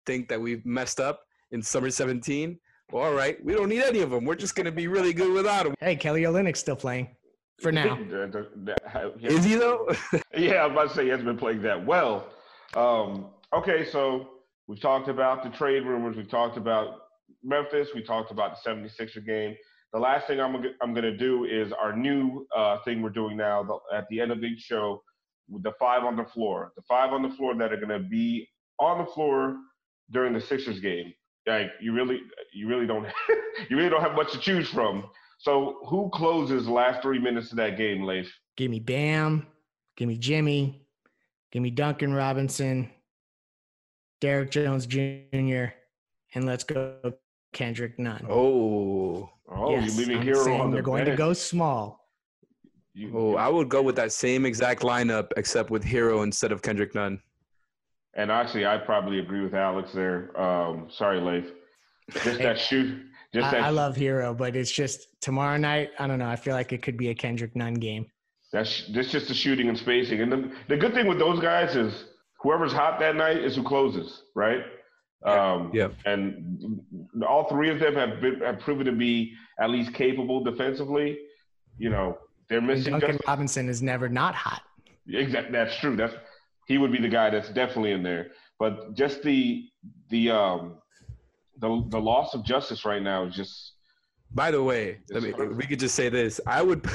think 0.06 0.28
that 0.28 0.40
we've 0.40 0.64
messed 0.64 1.00
up 1.00 1.20
in 1.50 1.62
summer 1.62 1.90
17. 1.90 2.58
Well, 2.90 3.04
all 3.04 3.12
right, 3.12 3.42
we 3.44 3.54
don't 3.54 3.68
need 3.68 3.82
any 3.82 4.00
of 4.00 4.10
them. 4.10 4.24
We're 4.24 4.34
just 4.34 4.54
going 4.54 4.66
to 4.66 4.72
be 4.72 4.88
really 4.88 5.12
good 5.12 5.32
without 5.32 5.64
them. 5.64 5.74
Hey, 5.80 5.96
Kelly 5.96 6.22
Olynyk's 6.22 6.60
still 6.60 6.76
playing 6.76 7.08
for 7.60 7.72
now. 7.72 7.98
Is 9.20 9.44
he 9.44 9.54
though? 9.56 9.88
yeah, 10.36 10.54
I 10.54 10.66
was 10.66 10.72
about 10.72 10.88
to 10.88 10.94
say 10.94 11.04
he 11.04 11.08
hasn't 11.10 11.26
been 11.26 11.38
playing 11.38 11.62
that 11.62 11.84
well. 11.84 12.28
Um, 12.74 13.26
okay, 13.52 13.84
so 13.90 14.28
we've 14.66 14.80
talked 14.80 15.08
about 15.08 15.42
the 15.42 15.50
trade 15.50 15.84
rumors. 15.84 16.16
We've 16.16 16.30
talked 16.30 16.56
about 16.56 17.00
Memphis. 17.42 17.88
We 17.94 18.02
talked 18.02 18.30
about 18.30 18.56
the 18.62 18.70
76er 18.70 19.24
game 19.26 19.54
the 19.92 19.98
last 19.98 20.26
thing 20.26 20.40
I'm 20.40 20.54
I'm 20.82 20.94
gonna 20.94 21.16
do 21.16 21.44
is 21.44 21.72
our 21.72 21.96
new 21.96 22.46
uh, 22.54 22.78
thing 22.84 23.02
we're 23.02 23.10
doing 23.10 23.36
now. 23.36 23.62
The, 23.62 23.96
at 23.96 24.06
the 24.10 24.20
end 24.20 24.32
of 24.32 24.42
each 24.44 24.60
show, 24.60 25.02
the 25.62 25.72
five 25.78 26.04
on 26.04 26.16
the 26.16 26.24
floor, 26.24 26.72
the 26.76 26.82
five 26.82 27.12
on 27.12 27.22
the 27.22 27.30
floor 27.30 27.54
that 27.56 27.72
are 27.72 27.76
gonna 27.76 27.98
be 28.00 28.46
on 28.78 28.98
the 28.98 29.06
floor 29.12 29.56
during 30.10 30.32
the 30.32 30.40
Sixers 30.40 30.80
game. 30.80 31.12
Like 31.46 31.70
you 31.80 31.92
really, 31.92 32.20
you 32.52 32.68
really 32.68 32.86
don't, 32.86 33.06
you 33.70 33.76
really 33.76 33.88
don't 33.88 34.02
have 34.02 34.14
much 34.14 34.32
to 34.32 34.38
choose 34.38 34.68
from. 34.68 35.04
So 35.38 35.78
who 35.86 36.10
closes 36.12 36.66
the 36.66 36.72
last 36.72 37.00
three 37.00 37.18
minutes 37.18 37.50
of 37.52 37.56
that 37.56 37.76
game, 37.76 38.02
Leif? 38.02 38.30
Give 38.56 38.70
me 38.70 38.80
Bam, 38.80 39.46
give 39.96 40.08
me 40.08 40.18
Jimmy, 40.18 40.84
give 41.52 41.62
me 41.62 41.70
Duncan 41.70 42.12
Robinson, 42.12 42.90
Derrick 44.20 44.50
Jones 44.50 44.84
Jr., 44.86 45.66
and 46.34 46.44
let's 46.44 46.64
go 46.64 47.14
Kendrick 47.52 47.98
Nunn. 47.98 48.26
Oh, 48.28 49.30
oh, 49.48 49.70
yes, 49.70 49.96
you're 49.96 50.06
leaving 50.06 50.18
I'm 50.18 50.26
Herro 50.26 50.60
on 50.60 50.70
the 50.70 50.74
They're 50.76 50.82
going 50.82 51.04
bench. 51.04 51.16
to 51.16 51.22
go 51.22 51.32
small. 51.32 51.97
You, 52.98 53.12
oh, 53.14 53.36
I 53.36 53.46
would 53.46 53.68
go 53.68 53.80
with 53.80 53.94
that 53.94 54.10
same 54.10 54.44
exact 54.44 54.82
lineup, 54.82 55.28
except 55.36 55.70
with 55.70 55.84
Herro 55.84 56.24
instead 56.24 56.50
of 56.50 56.62
Kendrick 56.62 56.96
Nunn. 56.96 57.20
And 58.14 58.28
actually, 58.28 58.66
I 58.66 58.76
probably 58.76 59.20
agree 59.20 59.40
with 59.40 59.54
Alex 59.54 59.92
there. 59.92 60.38
Um, 60.38 60.88
sorry, 60.90 61.20
Leif. 61.20 61.52
Just 62.24 62.40
that 62.40 62.58
shoot. 62.58 63.00
Just 63.32 63.46
I, 63.46 63.50
that. 63.52 63.62
I 63.62 63.70
love 63.70 63.94
Herro, 63.94 64.36
but 64.36 64.56
it's 64.56 64.72
just 64.72 65.20
tomorrow 65.20 65.56
night. 65.56 65.90
I 66.00 66.08
don't 66.08 66.18
know. 66.18 66.28
I 66.28 66.34
feel 66.34 66.54
like 66.54 66.72
it 66.72 66.82
could 66.82 66.96
be 66.96 67.10
a 67.10 67.14
Kendrick 67.14 67.54
Nunn 67.54 67.74
game. 67.74 68.06
That's 68.52 68.88
that's 68.92 69.12
just 69.12 69.28
the 69.28 69.34
shooting 69.34 69.68
and 69.68 69.78
spacing. 69.78 70.20
And 70.20 70.32
the, 70.32 70.50
the 70.66 70.76
good 70.76 70.92
thing 70.92 71.06
with 71.06 71.20
those 71.20 71.38
guys 71.38 71.76
is 71.76 72.06
whoever's 72.40 72.72
hot 72.72 72.98
that 72.98 73.14
night 73.14 73.36
is 73.36 73.54
who 73.54 73.62
closes, 73.62 74.24
right? 74.34 74.64
Um, 75.24 75.70
yeah. 75.72 75.88
And 76.04 76.80
all 77.28 77.48
three 77.48 77.70
of 77.70 77.78
them 77.78 77.94
have 77.94 78.20
been 78.20 78.40
have 78.40 78.58
proven 78.58 78.86
to 78.86 78.92
be 78.92 79.34
at 79.60 79.70
least 79.70 79.94
capable 79.94 80.42
defensively. 80.42 81.18
You 81.76 81.90
know, 81.90 82.18
they're 82.48 82.60
missing. 82.60 82.94
And 82.94 83.00
Duncan 83.00 83.20
Robinson 83.26 83.68
is 83.68 83.82
never 83.82 84.08
not 84.08 84.34
hot. 84.34 84.62
Exactly. 85.08 85.52
That's 85.52 85.76
true. 85.78 85.96
That's 85.96 86.14
he 86.66 86.78
would 86.78 86.92
be 86.92 86.98
the 86.98 87.08
guy 87.08 87.30
that's 87.30 87.48
definitely 87.48 87.92
in 87.92 88.02
there. 88.02 88.28
But 88.58 88.94
just 88.94 89.22
the 89.22 89.68
the 90.10 90.30
um 90.30 90.76
the 91.58 91.84
the 91.88 92.00
loss 92.00 92.34
of 92.34 92.44
Justise 92.44 92.84
right 92.84 93.02
now 93.02 93.24
is 93.24 93.34
just. 93.34 93.72
By 94.34 94.50
the 94.50 94.62
way, 94.62 94.98
let 95.08 95.22
me, 95.22 95.32
we 95.32 95.64
could 95.64 95.80
just 95.80 95.94
say 95.94 96.10
this. 96.10 96.38
I 96.46 96.60
would, 96.60 96.86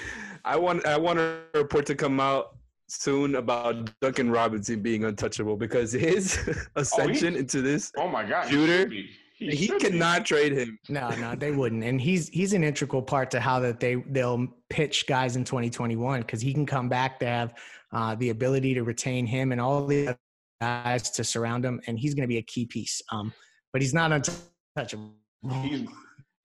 I 0.44 0.56
want 0.56 0.84
I 0.84 0.96
want 0.96 1.20
a 1.20 1.42
report 1.54 1.86
to 1.86 1.94
come 1.94 2.18
out 2.18 2.56
soon 2.88 3.36
about 3.36 3.88
Duncan 4.00 4.28
Robinson 4.28 4.82
being 4.82 5.04
untouchable 5.04 5.56
because 5.56 5.92
his 5.92 6.66
ascension 6.74 7.34
oh, 7.36 7.38
into 7.38 7.62
this 7.62 7.92
oh 7.96 8.08
my 8.08 8.28
god 8.28 8.48
shooter. 8.48 8.88
He, 8.88 9.10
he, 9.40 9.56
he 9.56 9.66
cannot 9.78 10.20
be. 10.20 10.24
trade 10.24 10.52
him. 10.52 10.78
No, 10.88 11.10
no, 11.16 11.34
they 11.34 11.50
wouldn't. 11.50 11.82
And 11.82 12.00
he's 12.00 12.28
he's 12.28 12.52
an 12.52 12.62
integral 12.62 13.02
part 13.02 13.30
to 13.32 13.40
how 13.40 13.58
that 13.60 13.80
they 13.80 13.94
they'll 13.94 14.46
pitch 14.68 15.06
guys 15.06 15.36
in 15.36 15.44
2021 15.44 16.20
because 16.20 16.40
he 16.40 16.52
can 16.52 16.66
come 16.66 16.88
back. 16.88 17.18
They 17.18 17.26
have 17.26 17.54
uh, 17.92 18.14
the 18.16 18.30
ability 18.30 18.74
to 18.74 18.84
retain 18.84 19.26
him 19.26 19.52
and 19.52 19.60
all 19.60 19.86
the 19.86 20.16
guys 20.60 21.10
to 21.12 21.24
surround 21.24 21.64
him, 21.64 21.80
and 21.86 21.98
he's 21.98 22.14
going 22.14 22.24
to 22.24 22.28
be 22.28 22.38
a 22.38 22.42
key 22.42 22.66
piece. 22.66 23.00
Um, 23.10 23.32
but 23.72 23.80
he's 23.80 23.94
not 23.94 24.12
untouchable. 24.12 25.14
He's 25.62 25.88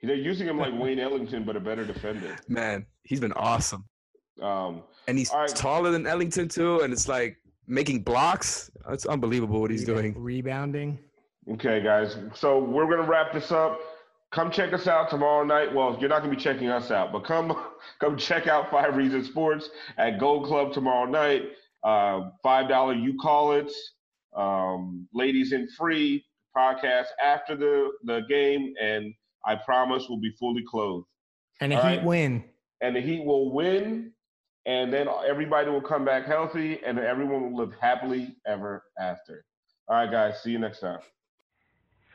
they're 0.02 0.16
using 0.16 0.48
him 0.48 0.58
like 0.58 0.74
Wayne 0.80 1.00
Ellington, 1.00 1.44
but 1.44 1.56
a 1.56 1.60
better 1.60 1.84
defender. 1.84 2.38
Man, 2.48 2.86
he's 3.04 3.20
been 3.20 3.34
awesome. 3.34 3.86
Um, 4.42 4.84
and 5.08 5.18
he's 5.18 5.32
right. 5.34 5.50
taller 5.50 5.92
than 5.92 6.06
Ellington 6.06 6.48
too, 6.48 6.82
and 6.82 6.94
it's 6.94 7.08
like 7.08 7.38
making 7.68 8.04
blocks. 8.04 8.70
It's 8.90 9.06
unbelievable 9.06 9.62
what 9.62 9.72
he's 9.72 9.84
doing. 9.84 10.14
Rebounding. 10.18 11.00
Okay, 11.54 11.82
guys. 11.82 12.18
So 12.34 12.60
we're 12.60 12.90
gonna 12.90 13.08
wrap 13.08 13.32
this 13.34 13.52
up. 13.52 13.80
Come 14.32 14.50
check 14.52 14.74
us 14.74 14.88
out 14.88 15.10
tomorrow 15.10 15.44
night. 15.46 15.74
Well, 15.74 15.96
you're 16.00 16.10
not 16.10 16.20
gonna 16.22 16.36
be 16.36 16.42
checking 16.42 16.70
us 16.70 16.92
out, 16.92 17.12
but 17.12 17.24
come 17.24 17.56
come 18.00 18.18
check 18.18 18.48
out 18.48 18.72
Five 18.72 18.96
Reasons 18.96 19.28
Sports 19.28 19.70
at 19.98 20.20
Gold 20.20 20.46
Club 20.48 20.74
tomorrow 20.74 21.06
night. 21.10 21.44
Uh, 21.84 22.30
Five 22.42 22.68
dollar 22.68 22.94
you 22.94 23.18
call 23.18 23.54
it. 23.54 23.72
Um, 24.36 25.08
ladies 25.14 25.54
in 25.54 25.68
free 25.78 26.26
podcast 26.58 27.08
after 27.24 27.56
the 27.56 27.92
the 28.06 28.22
game, 28.28 28.74
and 28.82 29.14
I 29.46 29.56
promise 29.56 30.08
we'll 30.10 30.20
be 30.20 30.32
fully 30.40 30.64
clothed. 30.68 31.06
And 31.62 31.72
the 31.72 31.78
All 31.78 31.88
Heat 31.90 31.98
right? 31.98 32.06
win. 32.06 32.44
And 32.82 32.96
the 32.96 33.02
Heat 33.02 33.24
will 33.24 33.54
win, 33.54 34.12
and 34.66 34.92
then 34.92 35.08
everybody 35.26 35.70
will 35.70 35.82
come 35.82 36.04
back 36.04 36.26
healthy, 36.26 36.82
and 36.84 36.98
everyone 37.00 37.44
will 37.44 37.56
live 37.56 37.74
happily 37.80 38.36
ever 38.48 38.84
after. 39.00 39.46
All 39.88 39.96
right, 39.96 40.12
guys. 40.12 40.42
See 40.42 40.50
you 40.52 40.60
next 40.60 40.80
time. 40.80 41.00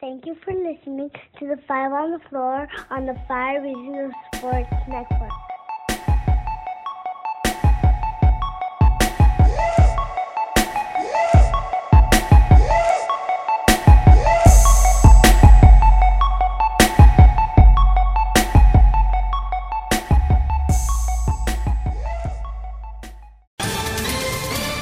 Thank 0.00 0.24
you 0.24 0.34
for 0.42 0.54
listening 0.54 1.10
to 1.38 1.46
the 1.46 1.58
Five 1.68 1.92
on 1.92 2.12
the 2.12 2.20
Floor 2.30 2.66
on 2.88 3.04
the 3.04 3.14
Five 3.28 3.62
Reasons 3.62 4.14
Sports 4.34 4.72
Network. 4.88 5.30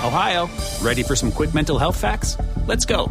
Ohio, 0.04 0.48
ready 0.80 1.02
for 1.02 1.16
some 1.16 1.32
quick 1.32 1.52
mental 1.54 1.76
health 1.76 2.00
facts? 2.00 2.38
Let's 2.68 2.84
go. 2.86 3.10